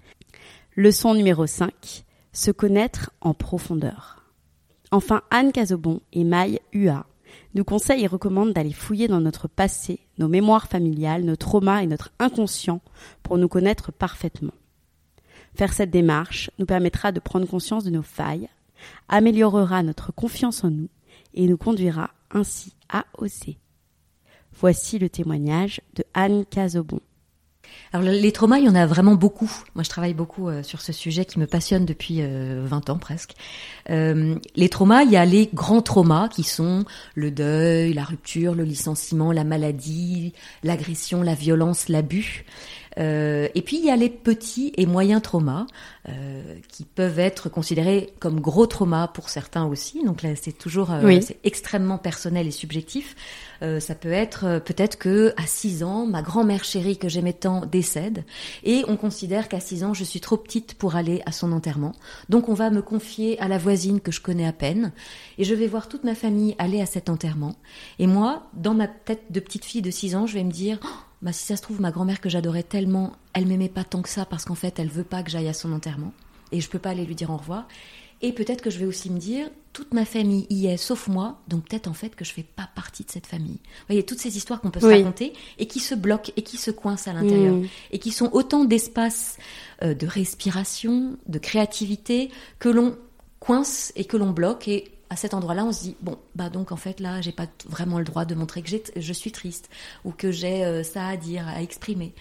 Leçon 0.76 1.14
numéro 1.14 1.46
5. 1.46 1.72
Se 2.32 2.50
connaître 2.50 3.10
en 3.20 3.34
profondeur. 3.34 4.24
Enfin, 4.90 5.22
Anne 5.30 5.52
Cazobon 5.52 6.00
et 6.12 6.24
Maï 6.24 6.60
UA 6.72 7.06
nous 7.54 7.64
conseillent 7.64 8.04
et 8.04 8.08
recommandent 8.08 8.52
d'aller 8.52 8.72
fouiller 8.72 9.08
dans 9.08 9.20
notre 9.20 9.48
passé, 9.48 10.00
nos 10.18 10.28
mémoires 10.28 10.68
familiales, 10.68 11.24
nos 11.24 11.36
traumas 11.36 11.82
et 11.82 11.86
notre 11.86 12.12
inconscient 12.18 12.80
pour 13.22 13.38
nous 13.38 13.48
connaître 13.48 13.92
parfaitement. 13.92 14.54
Faire 15.54 15.72
cette 15.72 15.90
démarche 15.90 16.50
nous 16.58 16.66
permettra 16.66 17.12
de 17.12 17.20
prendre 17.20 17.46
conscience 17.46 17.84
de 17.84 17.90
nos 17.90 18.02
failles, 18.02 18.48
améliorera 19.08 19.82
notre 19.82 20.12
confiance 20.12 20.64
en 20.64 20.70
nous 20.70 20.88
et 21.34 21.46
nous 21.46 21.58
conduira 21.58 22.10
ainsi 22.30 22.74
à 22.88 23.04
oser. 23.18 23.58
Voici 24.54 24.98
le 24.98 25.08
témoignage 25.08 25.80
de 25.94 26.04
Anne 26.14 26.44
Cazobon. 26.46 27.00
Alors 27.94 28.10
les 28.10 28.32
traumas, 28.32 28.58
il 28.58 28.64
y 28.64 28.68
en 28.70 28.74
a 28.74 28.86
vraiment 28.86 29.16
beaucoup. 29.16 29.50
Moi, 29.74 29.84
je 29.84 29.90
travaille 29.90 30.14
beaucoup 30.14 30.48
euh, 30.48 30.62
sur 30.62 30.80
ce 30.80 30.92
sujet 30.92 31.26
qui 31.26 31.38
me 31.38 31.46
passionne 31.46 31.84
depuis 31.84 32.22
20 32.22 32.26
euh, 32.26 32.92
ans 32.92 32.98
presque. 32.98 33.34
Euh, 33.90 34.36
les 34.56 34.70
traumas, 34.70 35.02
il 35.02 35.10
y 35.10 35.16
a 35.16 35.26
les 35.26 35.50
grands 35.52 35.82
traumas 35.82 36.28
qui 36.28 36.42
sont 36.42 36.86
le 37.14 37.30
deuil, 37.30 37.92
la 37.92 38.04
rupture, 38.04 38.54
le 38.54 38.64
licenciement, 38.64 39.30
la 39.30 39.44
maladie, 39.44 40.32
l'agression, 40.62 41.22
la 41.22 41.34
violence, 41.34 41.90
l'abus. 41.90 42.46
Euh, 42.98 43.48
et 43.54 43.62
puis 43.62 43.78
il 43.78 43.84
y 43.84 43.90
a 43.90 43.96
les 43.96 44.10
petits 44.10 44.72
et 44.76 44.86
moyens 44.86 45.22
traumas 45.22 45.66
euh, 46.08 46.42
qui 46.68 46.84
peuvent 46.84 47.18
être 47.18 47.48
considérés 47.48 48.12
comme 48.18 48.40
gros 48.40 48.66
traumas 48.66 49.08
pour 49.08 49.28
certains 49.28 49.64
aussi. 49.66 50.04
Donc 50.04 50.22
là, 50.22 50.30
c'est 50.36 50.52
toujours 50.52 50.90
euh, 50.92 51.20
c'est 51.20 51.38
extrêmement 51.44 51.98
personnel 51.98 52.46
et 52.46 52.50
subjectif. 52.50 53.14
Euh, 53.62 53.78
ça 53.78 53.94
peut 53.94 54.10
être 54.10 54.44
euh, 54.44 54.60
peut-être 54.60 54.98
que 54.98 55.32
à 55.36 55.46
6 55.46 55.84
ans, 55.84 56.06
ma 56.06 56.22
grand-mère 56.22 56.64
chérie 56.64 56.98
que 56.98 57.08
j'aimais 57.08 57.32
tant 57.32 57.64
décède 57.64 58.24
et 58.64 58.82
on 58.88 58.96
considère 58.96 59.48
qu'à 59.48 59.60
6 59.60 59.84
ans, 59.84 59.94
je 59.94 60.04
suis 60.04 60.20
trop 60.20 60.36
petite 60.36 60.74
pour 60.74 60.96
aller 60.96 61.22
à 61.26 61.32
son 61.32 61.52
enterrement. 61.52 61.92
Donc 62.28 62.48
on 62.48 62.54
va 62.54 62.70
me 62.70 62.82
confier 62.82 63.38
à 63.40 63.48
la 63.48 63.58
voisine 63.58 64.00
que 64.00 64.10
je 64.10 64.20
connais 64.20 64.46
à 64.46 64.52
peine 64.52 64.92
et 65.38 65.44
je 65.44 65.54
vais 65.54 65.68
voir 65.68 65.88
toute 65.88 66.02
ma 66.04 66.14
famille 66.14 66.56
aller 66.58 66.80
à 66.80 66.86
cet 66.86 67.08
enterrement. 67.08 67.54
Et 68.00 68.06
moi, 68.06 68.50
dans 68.54 68.74
ma 68.74 68.88
tête 68.88 69.30
de 69.30 69.38
petite 69.38 69.64
fille 69.64 69.82
de 69.82 69.90
6 69.90 70.16
ans, 70.16 70.26
je 70.26 70.34
vais 70.34 70.44
me 70.44 70.50
dire 70.50 70.80
oh, 70.84 70.88
bah, 71.22 71.32
si 71.32 71.44
ça 71.44 71.56
se 71.56 71.62
trouve, 71.62 71.80
ma 71.80 71.90
grand-mère 71.90 72.20
que 72.20 72.28
j'adorais 72.28 72.64
tellement, 72.64 73.12
elle 73.32 73.46
m'aimait 73.46 73.68
pas 73.68 73.84
tant 73.84 74.02
que 74.02 74.08
ça 74.08 74.26
parce 74.26 74.44
qu'en 74.44 74.56
fait, 74.56 74.78
elle 74.78 74.88
veut 74.88 75.04
pas 75.04 75.22
que 75.22 75.30
j'aille 75.30 75.48
à 75.48 75.54
son 75.54 75.72
enterrement 75.72 76.12
et 76.50 76.60
je 76.60 76.68
peux 76.68 76.78
pas 76.78 76.90
aller 76.90 77.04
lui 77.04 77.14
dire 77.14 77.30
au 77.30 77.36
revoir. 77.36 77.66
Et 78.24 78.32
peut-être 78.32 78.62
que 78.62 78.70
je 78.70 78.78
vais 78.78 78.86
aussi 78.86 79.10
me 79.10 79.18
dire, 79.18 79.50
toute 79.72 79.92
ma 79.94 80.04
famille 80.04 80.46
y 80.48 80.66
est, 80.66 80.76
sauf 80.76 81.08
moi, 81.08 81.40
donc 81.48 81.66
peut-être 81.68 81.88
en 81.88 81.92
fait 81.92 82.14
que 82.14 82.24
je 82.24 82.32
fais 82.32 82.44
pas 82.44 82.68
partie 82.72 83.04
de 83.04 83.10
cette 83.10 83.26
famille. 83.26 83.58
Vous 83.64 83.86
voyez, 83.88 84.04
toutes 84.04 84.20
ces 84.20 84.36
histoires 84.36 84.60
qu'on 84.60 84.70
peut 84.70 84.78
se 84.78 84.86
raconter 84.86 85.32
et 85.58 85.66
qui 85.66 85.80
se 85.80 85.96
bloquent 85.96 86.32
et 86.36 86.42
qui 86.42 86.56
se 86.56 86.70
coincent 86.70 87.10
à 87.10 87.14
l'intérieur 87.14 87.56
mm. 87.56 87.66
et 87.90 87.98
qui 87.98 88.12
sont 88.12 88.30
autant 88.32 88.64
d'espaces 88.64 89.38
euh, 89.82 89.94
de 89.94 90.06
respiration, 90.06 91.16
de 91.26 91.38
créativité 91.38 92.30
que 92.60 92.68
l'on 92.68 92.96
coince 93.40 93.92
et 93.96 94.04
que 94.04 94.16
l'on 94.16 94.30
bloque 94.30 94.68
et 94.68 94.92
à 95.12 95.16
cet 95.16 95.34
endroit-là, 95.34 95.66
on 95.66 95.72
se 95.72 95.82
dit 95.82 95.96
bon, 96.00 96.16
bah 96.34 96.48
donc 96.48 96.72
en 96.72 96.76
fait 96.76 96.98
là, 96.98 97.20
j'ai 97.20 97.32
pas 97.32 97.46
vraiment 97.68 97.98
le 97.98 98.04
droit 98.04 98.24
de 98.24 98.34
montrer 98.34 98.62
que 98.62 98.70
je 98.96 99.12
suis 99.12 99.30
triste 99.30 99.68
ou 100.06 100.10
que 100.10 100.30
j'ai 100.30 100.64
euh, 100.64 100.82
ça 100.82 101.06
à 101.06 101.16
dire, 101.18 101.46
à 101.46 101.60
exprimer. 101.60 102.14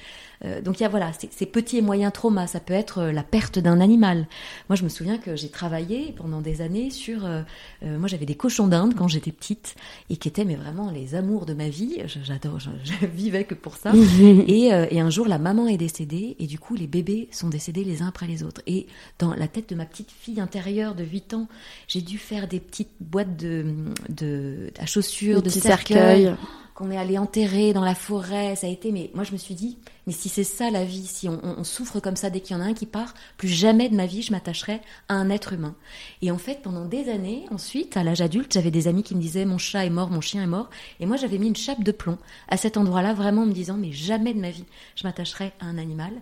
Euh, 0.45 0.61
donc 0.61 0.79
il 0.79 0.83
y 0.83 0.85
a 0.85 0.89
voilà 0.89 1.11
ces 1.13 1.45
petits 1.45 1.77
et 1.77 1.81
moyens 1.81 2.11
traumas. 2.13 2.47
Ça 2.47 2.59
peut 2.59 2.73
être 2.73 2.99
euh, 2.99 3.11
la 3.11 3.23
perte 3.23 3.59
d'un 3.59 3.79
animal. 3.79 4.27
Moi, 4.69 4.75
je 4.75 4.83
me 4.83 4.89
souviens 4.89 5.17
que 5.17 5.35
j'ai 5.35 5.49
travaillé 5.49 6.13
pendant 6.17 6.41
des 6.41 6.61
années 6.61 6.89
sur. 6.89 7.25
Euh, 7.25 7.41
moi, 7.83 8.07
j'avais 8.07 8.25
des 8.25 8.35
cochons 8.35 8.67
d'Inde 8.67 8.93
quand 8.95 9.07
j'étais 9.07 9.31
petite 9.31 9.75
et 10.09 10.17
qui 10.17 10.27
étaient 10.27 10.45
mais 10.45 10.55
vraiment 10.55 10.91
les 10.91 11.15
amours 11.15 11.45
de 11.45 11.53
ma 11.53 11.69
vie. 11.69 11.97
J'adore, 12.23 12.59
je, 12.59 12.69
je, 12.83 13.05
vivais 13.05 13.43
que 13.43 13.55
pour 13.55 13.75
ça. 13.75 13.91
et, 14.21 14.69
et 14.89 14.99
un 14.99 15.09
jour, 15.09 15.27
la 15.27 15.37
maman 15.37 15.67
est 15.67 15.77
décédée 15.77 16.35
et 16.39 16.47
du 16.47 16.59
coup, 16.59 16.75
les 16.75 16.87
bébés 16.87 17.27
sont 17.31 17.49
décédés 17.49 17.83
les 17.83 18.01
uns 18.01 18.07
après 18.07 18.27
les 18.27 18.43
autres. 18.43 18.61
Et 18.67 18.87
dans 19.19 19.33
la 19.33 19.47
tête 19.47 19.69
de 19.69 19.75
ma 19.75 19.85
petite 19.85 20.11
fille 20.11 20.39
intérieure 20.39 20.95
de 20.95 21.03
8 21.03 21.33
ans, 21.33 21.47
j'ai 21.87 22.01
dû 22.01 22.17
faire 22.17 22.47
des 22.47 22.59
petites 22.59 22.91
boîtes 22.99 23.37
de, 23.37 23.65
de 24.09 24.71
à 24.79 24.85
chaussures, 24.85 25.41
de 25.41 25.49
cercueils 25.49 26.33
qu'on 26.81 26.91
est 26.91 26.97
allé 26.97 27.17
enterrer 27.17 27.73
dans 27.73 27.83
la 27.83 27.93
forêt. 27.93 28.55
Ça 28.55 28.65
a 28.65 28.69
été, 28.69 28.91
mais 28.91 29.11
moi 29.13 29.23
je 29.23 29.33
me 29.33 29.37
suis 29.37 29.53
dit, 29.53 29.77
mais 30.07 30.13
si 30.13 30.29
c'est 30.29 30.43
ça 30.43 30.71
la 30.71 30.83
vie, 30.83 31.05
si 31.05 31.29
on, 31.29 31.63
souffre 31.63 31.99
comme 31.99 32.15
ça 32.15 32.31
dès 32.31 32.39
qu'il 32.39 32.57
y 32.57 32.59
en 32.59 32.63
a 32.63 32.65
un 32.65 32.73
qui 32.73 32.87
part, 32.87 33.13
plus 33.37 33.47
jamais 33.47 33.87
de 33.87 33.95
ma 33.95 34.07
vie 34.07 34.23
je 34.23 34.31
m'attacherai 34.31 34.81
à 35.07 35.13
un 35.13 35.29
être 35.29 35.53
humain. 35.53 35.75
Et 36.23 36.31
en 36.31 36.39
fait, 36.39 36.61
pendant 36.63 36.85
des 36.85 37.09
années, 37.09 37.45
ensuite, 37.51 37.97
à 37.97 38.03
l'âge 38.03 38.21
adulte, 38.21 38.53
j'avais 38.53 38.71
des 38.71 38.87
amis 38.87 39.03
qui 39.03 39.15
me 39.15 39.21
disaient 39.21 39.45
mon 39.45 39.59
chat 39.59 39.85
est 39.85 39.91
mort, 39.91 40.09
mon 40.09 40.21
chien 40.21 40.43
est 40.43 40.47
mort, 40.47 40.71
et 40.99 41.05
moi 41.05 41.17
j'avais 41.17 41.37
mis 41.37 41.47
une 41.47 41.55
chape 41.55 41.83
de 41.83 41.91
plomb 41.91 42.17
à 42.47 42.57
cet 42.57 42.77
endroit-là, 42.77 43.13
vraiment 43.13 43.43
en 43.43 43.45
me 43.45 43.53
disant 43.53 43.77
mais 43.77 43.91
jamais 43.91 44.33
de 44.33 44.39
ma 44.39 44.49
vie 44.49 44.65
je 44.95 45.05
m'attacherai 45.05 45.51
à 45.59 45.67
un 45.67 45.77
animal. 45.77 46.13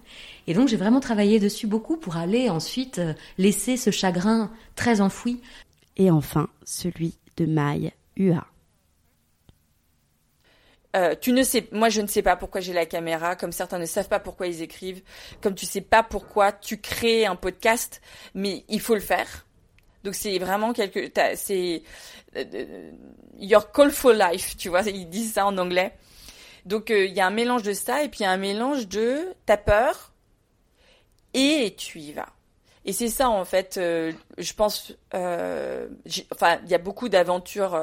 Et 0.48 0.54
donc 0.54 0.68
j'ai 0.68 0.78
vraiment 0.78 1.00
travaillé 1.00 1.40
dessus 1.40 1.68
beaucoup 1.68 1.96
pour 1.96 2.18
aller 2.18 2.50
ensuite 2.50 3.00
euh, 3.00 3.14
laisser 3.38 3.78
ce 3.78 3.92
chagrin 3.92 4.52
très 4.76 5.00
enfoui. 5.00 5.40
Et 5.96 6.12
enfin, 6.12 6.50
celui 6.66 7.16
de 7.38 7.46
Maï 7.46 7.94
Ua. 8.18 8.49
Euh, 10.96 11.14
tu 11.20 11.34
ne 11.34 11.44
sais, 11.44 11.68
moi 11.72 11.90
je 11.90 12.02
ne 12.02 12.08
sais 12.08 12.24
pas 12.24 12.36
pourquoi 12.36 12.62
j'ai 12.62 12.74
la 12.74 12.86
caméra, 12.86 13.36
comme 13.36 13.52
certains 13.52 13.78
ne 13.78 13.86
savent 13.86 14.08
pas 14.08 14.20
pourquoi 14.20 14.48
ils 14.48 14.64
écrivent, 14.64 15.04
comme 15.40 15.54
tu 15.54 15.68
sais 15.68 15.82
pas 15.82 16.02
pourquoi 16.02 16.52
tu 16.52 16.80
crées 16.80 17.28
un 17.28 17.36
podcast, 17.36 18.02
mais 18.34 18.64
il 18.70 18.82
faut 18.82 18.96
le 18.96 19.02
faire. 19.02 19.46
Donc 20.04 20.16
c'est 20.16 20.40
vraiment 20.40 20.74
quelque, 20.74 21.12
c'est 21.36 21.84
euh, 22.36 22.92
your 23.38 23.72
call 23.72 23.92
for 23.92 24.14
life, 24.14 24.58
tu 24.58 24.70
vois, 24.70 24.82
ils 24.82 25.08
disent 25.08 25.34
ça 25.34 25.46
en 25.46 25.58
anglais. 25.60 25.94
Donc 26.66 26.90
euh, 26.90 27.06
il 27.06 27.14
y 27.14 27.20
a 27.22 27.28
un 27.28 27.32
mélange 27.32 27.64
de 27.64 27.74
ça 27.74 28.04
et 28.04 28.10
puis 28.10 28.22
y 28.22 28.26
a 28.26 28.32
un 28.32 28.38
mélange 28.38 28.88
de 28.88 29.36
ta 29.46 29.58
peur 29.58 30.12
et 31.36 31.76
tu 31.78 32.00
y 32.00 32.14
vas. 32.14 32.30
Et 32.86 32.94
c'est 32.94 33.10
ça 33.10 33.30
en 33.30 33.46
fait, 33.46 33.76
je 33.76 34.54
pense, 34.54 34.94
enfin 35.14 36.60
il 36.64 36.70
y 36.70 36.74
a 36.74 36.80
beaucoup 36.80 37.10
d'aventures 37.10 37.80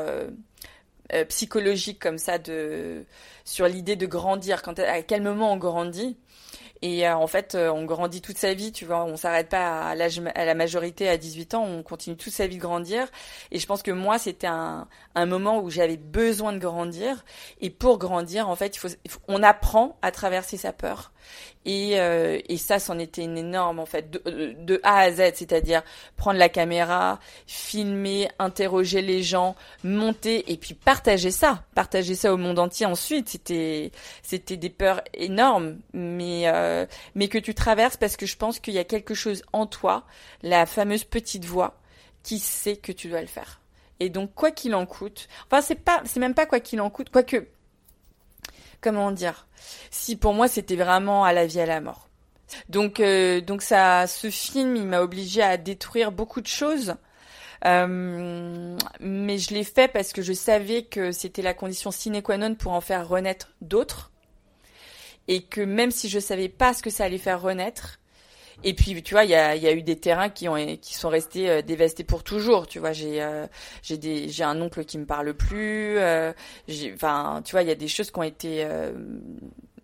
euh, 1.12 1.24
psychologique 1.26 1.98
comme 2.00 2.18
ça 2.18 2.38
de 2.38 3.04
sur 3.44 3.66
l'idée 3.68 3.96
de 3.96 4.06
grandir. 4.06 4.62
Quand 4.62 4.78
à 4.78 5.02
quel 5.02 5.22
moment 5.22 5.52
on 5.52 5.56
grandit? 5.56 6.16
Et 6.86 7.08
euh, 7.08 7.16
en 7.16 7.26
fait 7.26 7.56
euh, 7.56 7.68
on 7.72 7.84
grandit 7.84 8.22
toute 8.22 8.38
sa 8.38 8.54
vie 8.54 8.70
tu 8.70 8.84
vois. 8.84 9.04
On 9.04 9.16
s'arrête 9.16 9.48
pas 9.48 9.88
à 9.88 9.94
l'âge 9.96 10.22
à 10.36 10.44
la 10.44 10.54
majorité 10.54 11.08
à 11.08 11.16
18 11.16 11.54
ans. 11.54 11.64
On 11.64 11.82
continue 11.82 12.16
toute 12.16 12.32
sa 12.32 12.46
vie 12.46 12.58
de 12.58 12.60
grandir. 12.60 13.08
Et 13.50 13.58
je 13.58 13.66
pense 13.66 13.82
que 13.82 13.90
moi 13.90 14.18
c'était 14.18 14.46
un, 14.46 14.86
moment 15.26 15.58
où 15.58 15.68
j'avais 15.68 15.96
besoin 15.96 16.52
de 16.52 16.58
grandir. 16.58 17.24
Et 17.60 17.70
pour 17.70 17.98
grandir 17.98 18.48
en 18.48 18.54
fait 18.54 18.76
il 18.76 18.78
faut 18.78 19.18
on 19.26 19.42
apprend 19.42 19.98
à 20.00 20.12
traverser 20.12 20.56
sa 20.56 20.72
peur. 20.72 21.10
Et, 21.64 21.98
euh, 21.98 22.38
et 22.48 22.58
ça, 22.58 22.78
c'en 22.78 22.96
était 22.98 23.24
une 23.24 23.36
énorme 23.36 23.80
en 23.80 23.86
fait, 23.86 24.08
de, 24.10 24.80
A 24.84 24.98
à 24.98 25.10
Z, 25.10 25.32
c'est-à-dire 25.34 25.82
prendre 26.16 26.38
la 26.38 26.48
caméra, 26.48 27.18
filmer, 27.48 28.28
interroger 28.38 29.02
les 29.02 29.24
gens, 29.24 29.56
monter 29.82 30.52
et 30.52 30.56
puis 30.56 30.74
partager 30.74 31.32
ça, 31.32 31.64
partager 31.74 32.14
ça 32.14 32.32
au 32.32 32.36
monde 32.36 32.60
entier. 32.60 32.86
Ensuite, 32.86 33.28
c'était 33.28 33.90
c'était 34.22 34.56
des 34.56 34.70
peurs 34.70 35.02
énormes, 35.12 35.78
mais 35.92 36.44
mais 37.14 37.28
que 37.28 37.38
tu 37.38 37.54
traverses 37.54 37.96
parce 37.96 38.16
que 38.16 38.26
je 38.26 38.36
pense 38.36 38.58
qu'il 38.58 38.74
y 38.74 38.78
a 38.78 38.84
quelque 38.84 39.14
chose 39.14 39.42
en 39.52 39.66
toi, 39.66 40.04
la 40.42 40.66
fameuse 40.66 41.04
petite 41.04 41.44
voix, 41.44 41.78
qui 42.22 42.38
sait 42.38 42.76
que 42.76 42.92
tu 42.92 43.08
dois 43.08 43.20
le 43.20 43.26
faire. 43.26 43.60
Et 44.00 44.10
donc 44.10 44.34
quoi 44.34 44.50
qu'il 44.50 44.74
en 44.74 44.86
coûte, 44.86 45.28
enfin 45.46 45.62
c'est 45.62 45.76
pas, 45.76 46.02
c'est 46.04 46.20
même 46.20 46.34
pas 46.34 46.46
quoi 46.46 46.60
qu'il 46.60 46.80
en 46.80 46.90
coûte, 46.90 47.10
quoique 47.10 47.46
comment 48.80 49.10
dire, 49.10 49.46
si 49.90 50.16
pour 50.16 50.34
moi 50.34 50.48
c'était 50.48 50.76
vraiment 50.76 51.24
à 51.24 51.32
la 51.32 51.46
vie 51.46 51.60
à 51.60 51.66
la 51.66 51.80
mort. 51.80 52.06
Donc, 52.68 53.00
euh, 53.00 53.40
donc 53.40 53.62
ça, 53.62 54.06
ce 54.06 54.30
film, 54.30 54.76
il 54.76 54.84
m'a 54.86 55.00
obligé 55.00 55.42
à 55.42 55.56
détruire 55.56 56.12
beaucoup 56.12 56.40
de 56.40 56.46
choses. 56.46 56.94
Euh, 57.64 58.76
mais 59.00 59.38
je 59.38 59.54
l'ai 59.54 59.64
fait 59.64 59.88
parce 59.88 60.12
que 60.12 60.22
je 60.22 60.32
savais 60.32 60.82
que 60.82 61.10
c'était 61.10 61.42
la 61.42 61.54
condition 61.54 61.90
sine 61.90 62.22
qua 62.22 62.36
non 62.36 62.54
pour 62.54 62.72
en 62.72 62.80
faire 62.80 63.08
renaître 63.08 63.52
d'autres. 63.60 64.12
Et 65.28 65.42
que 65.42 65.60
même 65.60 65.90
si 65.90 66.08
je 66.08 66.18
savais 66.18 66.48
pas 66.48 66.74
ce 66.74 66.82
que 66.82 66.90
ça 66.90 67.04
allait 67.04 67.18
faire 67.18 67.40
renaître, 67.40 67.98
et 68.64 68.74
puis 68.74 69.02
tu 69.02 69.14
vois, 69.14 69.24
il 69.24 69.30
y 69.30 69.34
a, 69.34 69.54
y 69.54 69.66
a, 69.66 69.72
eu 69.72 69.82
des 69.82 69.96
terrains 69.96 70.28
qui 70.28 70.48
ont 70.48 70.56
qui 70.76 70.94
sont 70.94 71.08
restés 71.08 71.50
euh, 71.50 71.62
dévastés 71.62 72.04
pour 72.04 72.22
toujours. 72.22 72.66
Tu 72.66 72.78
vois, 72.78 72.92
j'ai 72.92 73.22
euh, 73.22 73.46
j'ai 73.82 73.98
des 73.98 74.28
j'ai 74.28 74.44
un 74.44 74.60
oncle 74.60 74.84
qui 74.84 74.98
me 74.98 75.04
parle 75.06 75.34
plus. 75.34 75.98
Euh, 75.98 76.32
enfin, 76.94 77.42
tu 77.44 77.52
vois, 77.52 77.62
il 77.62 77.68
y 77.68 77.70
a 77.72 77.74
des 77.74 77.88
choses 77.88 78.10
qui 78.10 78.18
ont 78.18 78.22
été 78.22 78.64
euh, 78.64 78.92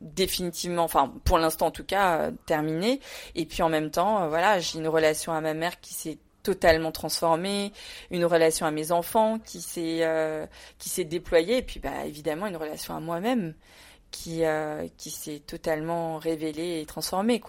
définitivement, 0.01 0.85
enfin 0.85 1.13
pour 1.25 1.39
l'instant 1.39 1.67
en 1.67 1.71
tout 1.71 1.85
cas, 1.85 2.31
terminées. 2.47 3.01
Et 3.35 3.45
puis 3.47 3.63
en 3.63 3.69
même 3.69 3.91
temps, 3.91 4.29
voilà, 4.29 4.59
j'ai 4.59 4.79
une 4.79 4.89
relation 4.89 5.33
à 5.33 5.41
ma 5.41 5.55
mère 5.55 5.81
qui 5.81 5.93
s'est 5.95 6.19
totalement 6.43 6.91
transformée, 6.91 7.73
une 8.11 8.25
relation 8.25 8.67
à 8.67 8.71
mes 8.71 8.91
enfants 8.91 9.39
qui 9.39 9.61
s'est 9.61 10.09
qui 10.79 10.89
s'est 10.89 11.05
déployée, 11.05 11.59
et 11.59 11.63
puis 11.63 11.79
bah 11.79 12.07
évidemment 12.07 12.47
une 12.47 12.57
relation 12.57 12.97
à 12.97 13.01
moi-même 13.01 13.55
qui 14.13 14.43
qui 14.97 15.11
s'est 15.11 15.43
totalement 15.45 16.19
révélée 16.19 16.81
et 16.81 16.87
transformée. 16.87 17.41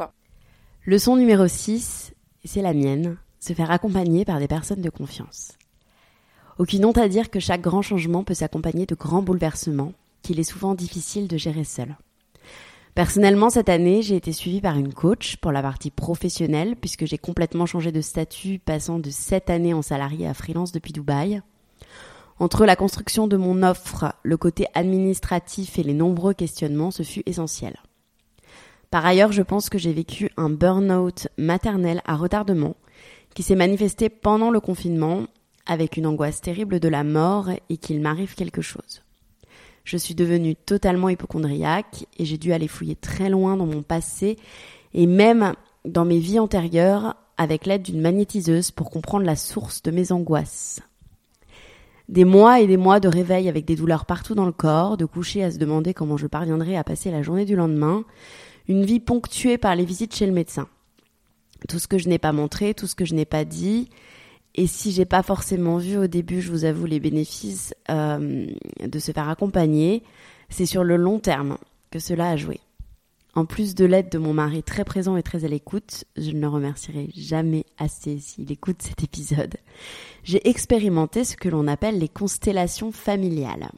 Leçon 0.85 1.15
numéro 1.15 1.47
6, 1.47 2.13
et 2.43 2.47
c'est 2.47 2.63
la 2.63 2.73
mienne, 2.73 3.17
se 3.39 3.53
faire 3.53 3.69
accompagner 3.69 4.25
par 4.25 4.39
des 4.39 4.47
personnes 4.47 4.81
de 4.81 4.89
confiance. 4.89 5.57
Aucune 6.57 6.85
honte 6.85 6.97
à 6.97 7.07
dire 7.07 7.29
que 7.29 7.39
chaque 7.39 7.61
grand 7.61 7.81
changement 7.81 8.23
peut 8.23 8.33
s'accompagner 8.33 8.85
de 8.85 8.95
grands 8.95 9.21
bouleversements 9.21 9.93
qu'il 10.21 10.39
est 10.39 10.43
souvent 10.43 10.75
difficile 10.75 11.27
de 11.27 11.37
gérer 11.37 11.63
seul. 11.63 11.95
Personnellement, 12.95 13.49
cette 13.49 13.69
année, 13.69 14.03
j'ai 14.03 14.15
été 14.15 14.31
suivie 14.31 14.61
par 14.61 14.77
une 14.77 14.93
coach 14.93 15.37
pour 15.37 15.51
la 15.51 15.61
partie 15.61 15.89
professionnelle 15.89 16.75
puisque 16.75 17.05
j'ai 17.05 17.17
complètement 17.17 17.65
changé 17.65 17.91
de 17.91 18.01
statut 18.01 18.59
passant 18.59 18.99
de 18.99 19.09
7 19.09 19.49
années 19.49 19.73
en 19.73 19.81
salarié 19.81 20.27
à 20.27 20.33
freelance 20.33 20.71
depuis 20.71 20.93
Dubaï. 20.93 21.41
Entre 22.39 22.65
la 22.65 22.75
construction 22.75 23.27
de 23.27 23.37
mon 23.37 23.63
offre, 23.63 24.13
le 24.23 24.37
côté 24.37 24.65
administratif 24.73 25.77
et 25.77 25.83
les 25.83 25.93
nombreux 25.93 26.33
questionnements, 26.33 26.91
ce 26.91 27.03
fut 27.03 27.23
essentiel. 27.25 27.75
Par 28.89 29.05
ailleurs, 29.05 29.31
je 29.31 29.41
pense 29.41 29.69
que 29.69 29.77
j'ai 29.77 29.93
vécu 29.93 30.29
un 30.37 30.49
burn-out 30.49 31.27
maternel 31.37 32.01
à 32.05 32.15
retardement 32.15 32.75
qui 33.33 33.43
s'est 33.43 33.55
manifesté 33.55 34.09
pendant 34.09 34.51
le 34.51 34.59
confinement 34.59 35.25
avec 35.65 35.97
une 35.97 36.05
angoisse 36.05 36.41
terrible 36.41 36.79
de 36.79 36.89
la 36.89 37.03
mort 37.03 37.49
et 37.69 37.77
qu'il 37.77 38.01
m'arrive 38.01 38.35
quelque 38.35 38.61
chose. 38.61 39.01
Je 39.83 39.97
suis 39.97 40.15
devenue 40.15 40.55
totalement 40.55 41.09
hypochondriaque 41.09 42.05
et 42.17 42.25
j'ai 42.25 42.37
dû 42.37 42.53
aller 42.53 42.67
fouiller 42.67 42.95
très 42.95 43.29
loin 43.29 43.57
dans 43.57 43.65
mon 43.65 43.81
passé 43.81 44.37
et 44.93 45.07
même 45.07 45.53
dans 45.85 46.05
mes 46.05 46.19
vies 46.19 46.39
antérieures 46.39 47.15
avec 47.37 47.65
l'aide 47.65 47.81
d'une 47.81 48.01
magnétiseuse 48.01 48.71
pour 48.71 48.89
comprendre 48.89 49.25
la 49.25 49.35
source 49.35 49.81
de 49.81 49.91
mes 49.91 50.11
angoisses. 50.11 50.81
Des 52.09 52.25
mois 52.25 52.59
et 52.59 52.67
des 52.67 52.77
mois 52.77 52.99
de 52.99 53.07
réveil 53.07 53.47
avec 53.47 53.65
des 53.65 53.75
douleurs 53.75 54.05
partout 54.05 54.35
dans 54.35 54.45
le 54.45 54.51
corps, 54.51 54.97
de 54.97 55.05
coucher 55.05 55.43
à 55.43 55.51
se 55.51 55.57
demander 55.57 55.93
comment 55.93 56.17
je 56.17 56.27
parviendrai 56.27 56.75
à 56.75 56.83
passer 56.83 57.11
la 57.11 57.21
journée 57.21 57.45
du 57.45 57.55
lendemain, 57.55 58.03
une 58.67 58.83
vie 58.83 58.99
ponctuée 58.99 59.57
par 59.57 59.75
les 59.75 59.85
visites 59.85 60.15
chez 60.15 60.25
le 60.25 60.33
médecin. 60.33 60.67
Tout 61.69 61.79
ce 61.79 61.87
que 61.87 61.97
je 61.97 62.09
n'ai 62.09 62.19
pas 62.19 62.33
montré, 62.33 62.73
tout 62.73 62.87
ce 62.87 62.95
que 62.95 63.05
je 63.05 63.15
n'ai 63.15 63.25
pas 63.25 63.45
dit, 63.45 63.89
et 64.55 64.67
si 64.67 64.91
j'ai 64.91 65.05
pas 65.05 65.23
forcément 65.23 65.77
vu 65.77 65.97
au 65.97 66.07
début, 66.07 66.41
je 66.41 66.51
vous 66.51 66.65
avoue, 66.65 66.85
les 66.85 66.99
bénéfices 66.99 67.73
euh, 67.89 68.47
de 68.83 68.99
se 68.99 69.11
faire 69.11 69.29
accompagner, 69.29 70.03
c'est 70.49 70.65
sur 70.65 70.83
le 70.83 70.95
long 70.95 71.19
terme 71.19 71.57
que 71.89 71.99
cela 71.99 72.29
a 72.29 72.37
joué. 72.37 72.59
En 73.35 73.45
plus 73.45 73.73
de 73.73 73.85
l'aide 73.85 74.09
de 74.09 74.19
mon 74.19 74.33
mari 74.33 74.61
très 74.61 74.85
présent 74.85 75.17
et 75.17 75.23
très 75.23 75.43
à 75.43 75.47
l'écoute, 75.47 76.03
je 76.17 76.31
ne 76.31 76.39
le 76.39 76.47
remercierai 76.47 77.09
jamais 77.15 77.65
assez 77.79 78.19
s'il 78.19 78.51
écoute 78.51 78.81
cet 78.81 79.03
épisode. 79.03 79.55
J'ai 80.23 80.47
expérimenté 80.47 81.23
ce 81.23 81.35
que 81.35 81.49
l'on 81.49 81.67
appelle 81.67 81.97
les 81.97 82.09
constellations 82.09 82.91
familiales. 82.91 83.71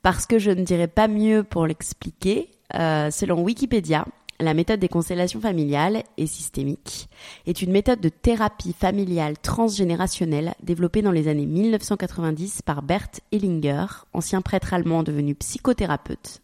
Parce 0.00 0.24
que 0.24 0.38
je 0.38 0.50
ne 0.50 0.64
dirais 0.64 0.88
pas 0.88 1.06
mieux 1.06 1.44
pour 1.44 1.66
l'expliquer, 1.66 2.50
euh, 2.74 3.10
selon 3.10 3.42
Wikipédia, 3.42 4.06
la 4.40 4.54
méthode 4.54 4.80
des 4.80 4.88
constellations 4.88 5.40
familiales 5.40 6.02
et 6.16 6.26
systémiques 6.26 7.08
est 7.46 7.62
une 7.62 7.70
méthode 7.70 8.00
de 8.00 8.08
thérapie 8.08 8.72
familiale 8.72 9.38
transgénérationnelle 9.38 10.54
développée 10.62 11.02
dans 11.02 11.12
les 11.12 11.28
années 11.28 11.46
1990 11.46 12.62
par 12.62 12.82
Bert 12.82 13.10
Hellinger, 13.30 13.86
ancien 14.14 14.40
prêtre 14.40 14.72
allemand 14.72 15.02
devenu 15.02 15.34
psychothérapeute, 15.34 16.40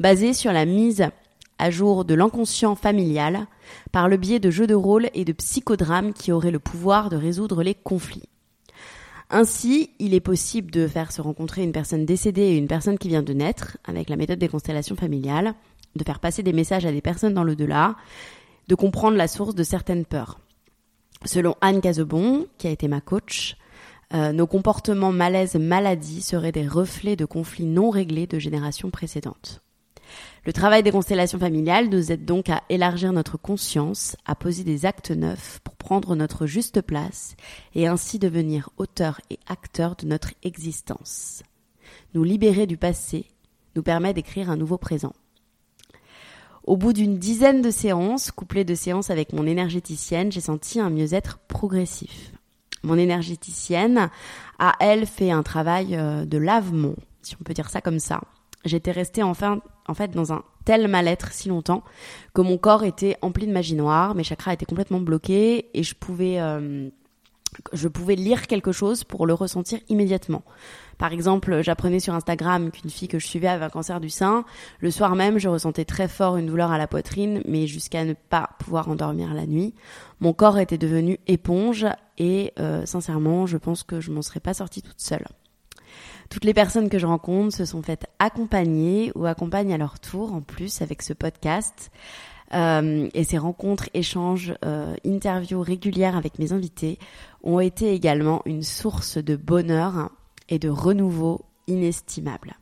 basée 0.00 0.32
sur 0.32 0.52
la 0.52 0.64
mise 0.64 1.06
à 1.58 1.70
jour 1.70 2.04
de 2.04 2.14
l'inconscient 2.14 2.74
familial 2.74 3.46
par 3.92 4.08
le 4.08 4.16
biais 4.16 4.40
de 4.40 4.50
jeux 4.50 4.66
de 4.66 4.74
rôle 4.74 5.08
et 5.14 5.24
de 5.24 5.32
psychodrames 5.32 6.12
qui 6.12 6.32
auraient 6.32 6.50
le 6.50 6.58
pouvoir 6.58 7.10
de 7.10 7.16
résoudre 7.16 7.62
les 7.62 7.74
conflits. 7.74 8.28
Ainsi, 9.30 9.90
il 9.98 10.14
est 10.14 10.20
possible 10.20 10.70
de 10.70 10.86
faire 10.86 11.12
se 11.12 11.20
rencontrer 11.20 11.62
une 11.62 11.72
personne 11.72 12.06
décédée 12.06 12.42
et 12.42 12.56
une 12.56 12.68
personne 12.68 12.98
qui 12.98 13.08
vient 13.08 13.22
de 13.22 13.34
naître 13.34 13.76
avec 13.84 14.08
la 14.08 14.16
méthode 14.16 14.38
des 14.38 14.48
constellations 14.48 14.96
familiales, 14.96 15.54
de 15.96 16.04
faire 16.04 16.20
passer 16.20 16.42
des 16.42 16.54
messages 16.54 16.86
à 16.86 16.92
des 16.92 17.02
personnes 17.02 17.34
dans 17.34 17.44
l'au-delà, 17.44 17.96
de 18.68 18.74
comprendre 18.74 19.16
la 19.16 19.28
source 19.28 19.54
de 19.54 19.62
certaines 19.64 20.06
peurs. 20.06 20.40
Selon 21.24 21.56
Anne 21.60 21.80
Cazebon, 21.80 22.46
qui 22.56 22.68
a 22.68 22.70
été 22.70 22.88
ma 22.88 23.00
coach, 23.00 23.56
euh, 24.14 24.32
nos 24.32 24.46
comportements 24.46 25.12
malaises 25.12 25.56
maladies 25.56 26.22
seraient 26.22 26.52
des 26.52 26.66
reflets 26.66 27.16
de 27.16 27.26
conflits 27.26 27.66
non 27.66 27.90
réglés 27.90 28.26
de 28.26 28.38
générations 28.38 28.90
précédentes. 28.90 29.62
Le 30.44 30.52
travail 30.52 30.82
des 30.82 30.90
constellations 30.90 31.38
familiales 31.38 31.88
nous 31.88 32.10
aide 32.12 32.24
donc 32.24 32.48
à 32.48 32.62
élargir 32.68 33.12
notre 33.12 33.36
conscience, 33.36 34.16
à 34.24 34.34
poser 34.34 34.64
des 34.64 34.86
actes 34.86 35.10
neufs 35.10 35.60
pour 35.64 35.76
prendre 35.76 36.16
notre 36.16 36.46
juste 36.46 36.80
place 36.80 37.36
et 37.74 37.86
ainsi 37.86 38.18
devenir 38.18 38.70
auteur 38.76 39.20
et 39.30 39.38
acteur 39.46 39.96
de 39.96 40.06
notre 40.06 40.32
existence. 40.42 41.42
Nous 42.14 42.24
libérer 42.24 42.66
du 42.66 42.76
passé 42.76 43.26
nous 43.76 43.82
permet 43.82 44.14
d'écrire 44.14 44.50
un 44.50 44.56
nouveau 44.56 44.78
présent. 44.78 45.12
Au 46.64 46.76
bout 46.76 46.92
d'une 46.92 47.18
dizaine 47.18 47.62
de 47.62 47.70
séances, 47.70 48.30
couplées 48.30 48.64
de 48.64 48.74
séances 48.74 49.10
avec 49.10 49.32
mon 49.32 49.46
énergéticienne, 49.46 50.30
j'ai 50.30 50.40
senti 50.40 50.80
un 50.80 50.90
mieux-être 50.90 51.38
progressif. 51.48 52.32
Mon 52.82 52.98
énergéticienne 52.98 54.10
a, 54.58 54.72
elle, 54.80 55.06
fait 55.06 55.30
un 55.30 55.42
travail 55.42 55.96
euh, 55.96 56.24
de 56.24 56.38
lavement, 56.38 56.94
si 57.22 57.36
on 57.40 57.44
peut 57.44 57.54
dire 57.54 57.70
ça 57.70 57.80
comme 57.80 57.98
ça, 57.98 58.20
J'étais 58.64 58.90
restée 58.90 59.22
enfin, 59.22 59.60
en 59.86 59.94
fait, 59.94 60.10
dans 60.10 60.32
un 60.32 60.42
tel 60.64 60.88
mal-être 60.88 61.32
si 61.32 61.48
longtemps 61.48 61.82
que 62.34 62.42
mon 62.42 62.58
corps 62.58 62.84
était 62.84 63.16
empli 63.22 63.46
de 63.46 63.52
magie 63.52 63.74
noire, 63.74 64.14
mes 64.14 64.24
chakras 64.24 64.52
étaient 64.52 64.66
complètement 64.66 65.00
bloqués 65.00 65.70
et 65.72 65.82
je 65.82 65.94
pouvais, 65.94 66.40
euh, 66.40 66.90
je 67.72 67.88
pouvais 67.88 68.16
lire 68.16 68.46
quelque 68.46 68.72
chose 68.72 69.04
pour 69.04 69.26
le 69.26 69.32
ressentir 69.32 69.78
immédiatement. 69.88 70.42
Par 70.98 71.12
exemple, 71.12 71.62
j'apprenais 71.62 72.00
sur 72.00 72.12
Instagram 72.14 72.72
qu'une 72.72 72.90
fille 72.90 73.06
que 73.06 73.20
je 73.20 73.26
suivais 73.26 73.46
avait 73.46 73.64
un 73.64 73.70
cancer 73.70 74.00
du 74.00 74.10
sein. 74.10 74.44
Le 74.80 74.90
soir 74.90 75.14
même, 75.14 75.38
je 75.38 75.48
ressentais 75.48 75.84
très 75.84 76.08
fort 76.08 76.36
une 76.36 76.46
douleur 76.46 76.72
à 76.72 76.78
la 76.78 76.88
poitrine, 76.88 77.40
mais 77.46 77.68
jusqu'à 77.68 78.04
ne 78.04 78.14
pas 78.14 78.50
pouvoir 78.58 78.88
endormir 78.88 79.32
la 79.32 79.46
nuit. 79.46 79.74
Mon 80.20 80.32
corps 80.32 80.58
était 80.58 80.78
devenu 80.78 81.18
éponge 81.28 81.86
et 82.18 82.52
euh, 82.58 82.84
sincèrement, 82.84 83.46
je 83.46 83.56
pense 83.56 83.84
que 83.84 84.00
je 84.00 84.10
m'en 84.10 84.22
serais 84.22 84.40
pas 84.40 84.54
sortie 84.54 84.82
toute 84.82 85.00
seule. 85.00 85.24
Toutes 86.28 86.44
les 86.44 86.54
personnes 86.54 86.90
que 86.90 86.98
je 86.98 87.06
rencontre 87.06 87.56
se 87.56 87.64
sont 87.64 87.82
faites 87.82 88.06
accompagner 88.18 89.12
ou 89.14 89.24
accompagnent 89.24 89.72
à 89.72 89.78
leur 89.78 89.98
tour 89.98 90.34
en 90.34 90.40
plus 90.40 90.82
avec 90.82 91.02
ce 91.02 91.14
podcast. 91.14 91.90
Euh, 92.54 93.08
et 93.14 93.24
ces 93.24 93.38
rencontres, 93.38 93.88
échanges, 93.94 94.54
euh, 94.64 94.94
interviews 95.06 95.60
régulières 95.60 96.16
avec 96.16 96.38
mes 96.38 96.52
invités 96.52 96.98
ont 97.42 97.60
été 97.60 97.92
également 97.92 98.42
une 98.46 98.62
source 98.62 99.18
de 99.18 99.36
bonheur 99.36 100.10
et 100.48 100.58
de 100.58 100.68
renouveau 100.68 101.44
inestimable. 101.66 102.56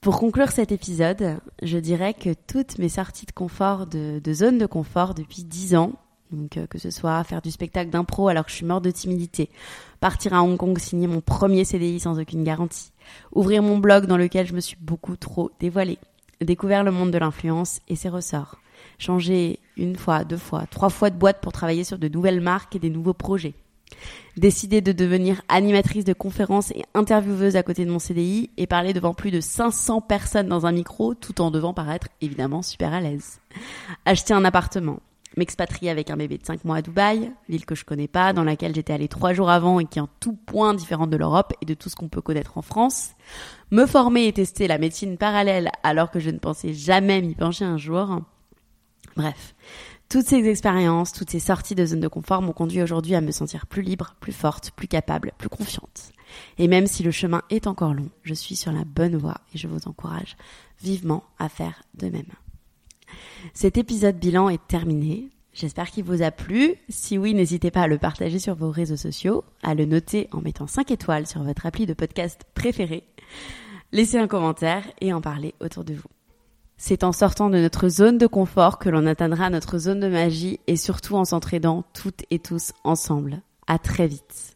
Pour 0.00 0.18
conclure 0.18 0.50
cet 0.50 0.72
épisode, 0.72 1.40
je 1.62 1.78
dirais 1.78 2.14
que 2.14 2.34
toutes 2.46 2.78
mes 2.78 2.90
sorties 2.90 3.26
de 3.26 3.32
confort, 3.32 3.86
de, 3.86 4.20
de 4.22 4.32
zone 4.32 4.58
de 4.58 4.66
confort 4.66 5.14
depuis 5.14 5.42
dix 5.42 5.74
ans, 5.74 5.92
donc 6.32 6.56
euh, 6.56 6.66
que 6.66 6.78
ce 6.78 6.90
soit 6.90 7.22
faire 7.24 7.42
du 7.42 7.50
spectacle 7.50 7.90
d'impro 7.90 8.28
alors 8.28 8.44
que 8.44 8.50
je 8.50 8.56
suis 8.56 8.66
morte 8.66 8.84
de 8.84 8.90
timidité, 8.90 9.48
partir 10.00 10.34
à 10.34 10.42
Hong 10.42 10.56
Kong 10.56 10.78
signer 10.78 11.06
mon 11.06 11.20
premier 11.20 11.64
CDI 11.64 12.00
sans 12.00 12.18
aucune 12.18 12.44
garantie, 12.44 12.92
ouvrir 13.32 13.62
mon 13.62 13.78
blog 13.78 14.06
dans 14.06 14.16
lequel 14.16 14.46
je 14.46 14.54
me 14.54 14.60
suis 14.60 14.76
beaucoup 14.80 15.16
trop 15.16 15.50
dévoilée, 15.60 15.98
découvert 16.40 16.84
le 16.84 16.90
monde 16.90 17.10
de 17.10 17.18
l'influence 17.18 17.80
et 17.88 17.96
ses 17.96 18.08
ressorts, 18.08 18.56
changer 18.98 19.58
une 19.76 19.96
fois, 19.96 20.24
deux 20.24 20.36
fois, 20.36 20.66
trois 20.70 20.90
fois 20.90 21.10
de 21.10 21.18
boîte 21.18 21.40
pour 21.40 21.52
travailler 21.52 21.84
sur 21.84 21.98
de 21.98 22.08
nouvelles 22.08 22.40
marques 22.40 22.76
et 22.76 22.80
des 22.80 22.90
nouveaux 22.90 23.14
projets, 23.14 23.54
décider 24.36 24.80
de 24.80 24.92
devenir 24.92 25.42
animatrice 25.48 26.04
de 26.04 26.12
conférences 26.12 26.70
et 26.72 26.84
intervieweuse 26.94 27.56
à 27.56 27.62
côté 27.62 27.84
de 27.84 27.90
mon 27.90 27.98
CDI 27.98 28.50
et 28.56 28.66
parler 28.66 28.92
devant 28.92 29.14
plus 29.14 29.30
de 29.30 29.40
500 29.40 30.00
personnes 30.02 30.48
dans 30.48 30.66
un 30.66 30.72
micro 30.72 31.14
tout 31.14 31.40
en 31.40 31.50
devant 31.50 31.72
paraître 31.72 32.08
évidemment 32.20 32.62
super 32.62 32.92
à 32.92 33.00
l'aise, 33.00 33.40
acheter 34.04 34.34
un 34.34 34.44
appartement, 34.44 35.00
m'expatrier 35.36 35.90
avec 35.90 36.10
un 36.10 36.16
bébé 36.16 36.38
de 36.38 36.44
5 36.44 36.64
mois 36.64 36.76
à 36.76 36.82
Dubaï, 36.82 37.30
ville 37.48 37.66
que 37.66 37.74
je 37.74 37.84
connais 37.84 38.08
pas, 38.08 38.32
dans 38.32 38.44
laquelle 38.44 38.74
j'étais 38.74 38.92
allée 38.92 39.08
trois 39.08 39.34
jours 39.34 39.50
avant 39.50 39.80
et 39.80 39.84
qui 39.84 39.98
est 39.98 40.02
en 40.02 40.08
tout 40.20 40.32
point 40.32 40.74
différente 40.74 41.10
de 41.10 41.16
l'Europe 41.16 41.52
et 41.60 41.66
de 41.66 41.74
tout 41.74 41.88
ce 41.88 41.96
qu'on 41.96 42.08
peut 42.08 42.22
connaître 42.22 42.58
en 42.58 42.62
France, 42.62 43.10
me 43.70 43.86
former 43.86 44.26
et 44.26 44.32
tester 44.32 44.66
la 44.66 44.78
médecine 44.78 45.18
parallèle 45.18 45.70
alors 45.82 46.10
que 46.10 46.20
je 46.20 46.30
ne 46.30 46.38
pensais 46.38 46.72
jamais 46.72 47.20
m'y 47.20 47.34
pencher 47.34 47.64
un 47.64 47.76
jour, 47.76 48.20
Bref, 49.16 49.54
toutes 50.10 50.26
ces 50.26 50.46
expériences, 50.46 51.12
toutes 51.12 51.30
ces 51.30 51.40
sorties 51.40 51.74
de 51.74 51.86
zone 51.86 52.00
de 52.00 52.08
confort 52.08 52.42
m'ont 52.42 52.52
conduit 52.52 52.82
aujourd'hui 52.82 53.14
à 53.14 53.22
me 53.22 53.32
sentir 53.32 53.66
plus 53.66 53.82
libre, 53.82 54.14
plus 54.20 54.32
forte, 54.32 54.70
plus 54.72 54.88
capable, 54.88 55.32
plus 55.38 55.48
confiante. 55.48 56.12
Et 56.58 56.68
même 56.68 56.86
si 56.86 57.02
le 57.02 57.10
chemin 57.10 57.42
est 57.48 57.66
encore 57.66 57.94
long, 57.94 58.10
je 58.22 58.34
suis 58.34 58.56
sur 58.56 58.72
la 58.72 58.84
bonne 58.84 59.16
voie 59.16 59.38
et 59.54 59.58
je 59.58 59.68
vous 59.68 59.88
encourage 59.88 60.36
vivement 60.82 61.24
à 61.38 61.48
faire 61.48 61.82
de 61.94 62.08
même. 62.08 62.30
Cet 63.54 63.78
épisode 63.78 64.16
bilan 64.16 64.48
est 64.48 64.66
terminé. 64.66 65.30
J'espère 65.52 65.90
qu'il 65.90 66.04
vous 66.04 66.22
a 66.22 66.30
plu. 66.30 66.74
Si 66.88 67.16
oui, 67.16 67.32
n'hésitez 67.32 67.70
pas 67.70 67.82
à 67.82 67.88
le 67.88 67.98
partager 67.98 68.38
sur 68.38 68.54
vos 68.54 68.70
réseaux 68.70 68.96
sociaux, 68.96 69.42
à 69.62 69.74
le 69.74 69.86
noter 69.86 70.28
en 70.32 70.42
mettant 70.42 70.66
5 70.66 70.90
étoiles 70.90 71.26
sur 71.26 71.42
votre 71.42 71.64
appli 71.64 71.86
de 71.86 71.94
podcast 71.94 72.42
préféré. 72.54 73.04
Laissez 73.92 74.18
un 74.18 74.26
commentaire 74.26 74.84
et 75.00 75.12
en 75.12 75.20
parler 75.20 75.54
autour 75.60 75.84
de 75.84 75.94
vous. 75.94 76.10
C'est 76.76 77.04
en 77.04 77.12
sortant 77.12 77.48
de 77.48 77.58
notre 77.58 77.88
zone 77.88 78.18
de 78.18 78.26
confort 78.26 78.78
que 78.78 78.90
l'on 78.90 79.06
atteindra 79.06 79.48
notre 79.48 79.78
zone 79.78 80.00
de 80.00 80.08
magie 80.08 80.60
et 80.66 80.76
surtout 80.76 81.16
en 81.16 81.24
s'entraidant 81.24 81.84
toutes 81.94 82.24
et 82.30 82.38
tous 82.38 82.72
ensemble. 82.84 83.40
À 83.66 83.78
très 83.78 84.06
vite. 84.06 84.55